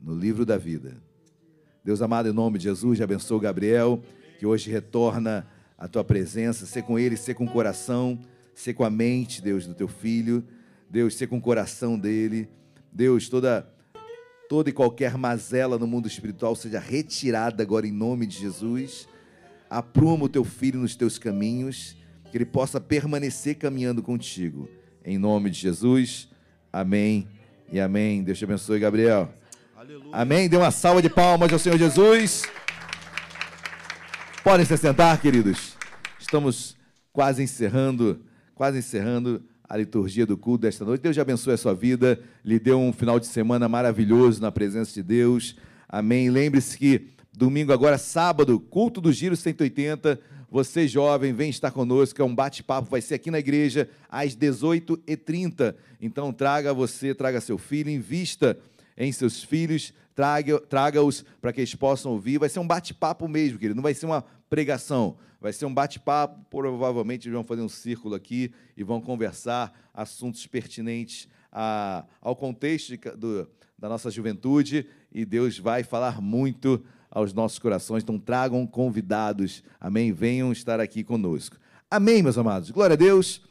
[0.01, 1.03] no livro da vida.
[1.85, 4.01] Deus amado, em nome de Jesus, abençoe o Gabriel,
[4.39, 5.45] que hoje retorna
[5.77, 6.67] à tua presença.
[6.67, 8.17] Ser com ele, ser com o coração,
[8.55, 10.45] ser com a mente, Deus, do teu filho.
[10.89, 12.49] Deus, ser com o coração dele.
[12.93, 13.69] Deus, toda
[14.49, 19.07] toda e qualquer mazela no mundo espiritual seja retirada agora em nome de Jesus
[19.71, 21.97] apruma o teu filho nos teus caminhos,
[22.31, 24.69] que ele possa permanecer caminhando contigo.
[25.05, 26.29] Em nome de Jesus,
[26.73, 27.29] amém
[27.73, 28.25] e amém.
[28.25, 29.33] Deus te abençoe, Gabriel.
[29.77, 30.11] Aleluia.
[30.13, 30.49] Amém.
[30.49, 32.43] Dê uma salva de palmas ao Senhor Jesus.
[34.43, 35.77] Podem se sentar, queridos.
[36.19, 36.77] Estamos
[37.13, 41.01] quase encerrando, quase encerrando a liturgia do culto desta noite.
[41.01, 44.93] Deus te abençoe a sua vida, lhe dê um final de semana maravilhoso na presença
[44.93, 45.55] de Deus.
[45.89, 46.29] Amém.
[46.29, 50.19] Lembre-se que Domingo agora, sábado, culto do Giro 180.
[50.51, 52.21] Você, jovem, vem estar conosco.
[52.21, 55.77] É um bate-papo, vai ser aqui na igreja às 18h30.
[56.01, 58.59] Então, traga você, traga seu filho, invista
[58.99, 61.01] em seus filhos, traga-os traga
[61.41, 62.39] para que eles possam ouvir.
[62.39, 63.77] Vai ser um bate-papo mesmo, querido.
[63.77, 65.17] Não vai ser uma pregação.
[65.41, 66.45] Vai ser um bate-papo.
[66.51, 72.99] Provavelmente vão fazer um círculo aqui e vão conversar assuntos pertinentes a, ao contexto de,
[73.17, 73.49] do,
[73.79, 74.87] da nossa juventude.
[75.13, 78.03] E Deus vai falar muito aos nossos corações.
[78.03, 80.13] Então tragam convidados, amém?
[80.13, 81.57] Venham estar aqui conosco.
[81.91, 82.71] Amém, meus amados.
[82.71, 83.43] Glória a Deus.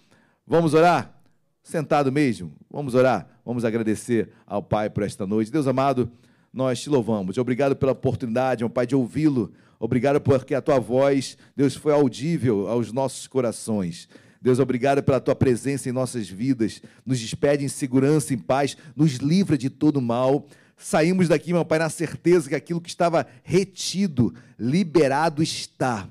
[0.47, 1.13] Vamos orar?
[1.61, 3.27] Sentado mesmo, vamos orar.
[3.45, 5.51] Vamos agradecer ao Pai por esta noite.
[5.51, 6.11] Deus amado,
[6.51, 7.37] nós te louvamos.
[7.37, 9.51] Obrigado pela oportunidade, meu Pai, de ouvi-lo.
[9.79, 14.09] Obrigado porque a tua voz, Deus, foi audível aos nossos corações.
[14.41, 16.81] Deus, obrigado pela tua presença em nossas vidas.
[17.05, 20.45] Nos despede em segurança, em paz, nos livra de todo mal
[20.79, 26.07] saímos daqui, meu Pai, na certeza que aquilo que estava retido, liberado está.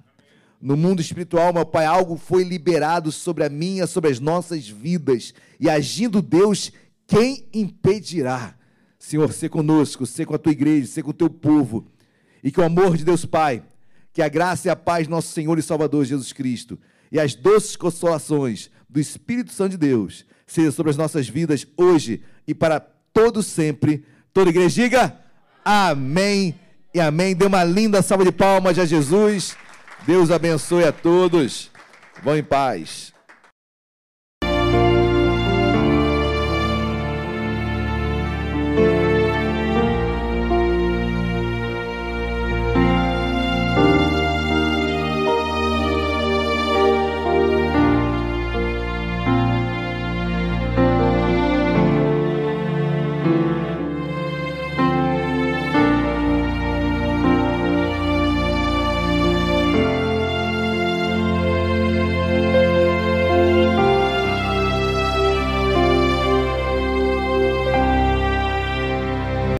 [0.61, 5.32] No mundo espiritual, meu Pai, algo foi liberado sobre a minha, sobre as nossas vidas.
[5.59, 6.70] E agindo Deus,
[7.07, 8.55] quem impedirá?
[8.99, 11.86] Senhor, ser conosco, ser com a tua igreja, ser com o teu povo.
[12.43, 13.62] E que o amor de Deus Pai,
[14.12, 16.78] que a graça e a paz do nosso Senhor e Salvador Jesus Cristo
[17.10, 22.23] e as doces consolações do Espírito Santo de Deus seja sobre as nossas vidas hoje
[22.47, 24.05] e para todo sempre
[24.39, 25.16] Toda igreja diga
[25.65, 26.55] amém
[26.94, 27.35] e amém.
[27.35, 29.56] Dê uma linda salva de palmas a Jesus.
[30.06, 31.73] Deus abençoe a todos.
[32.23, 33.12] Vão em paz.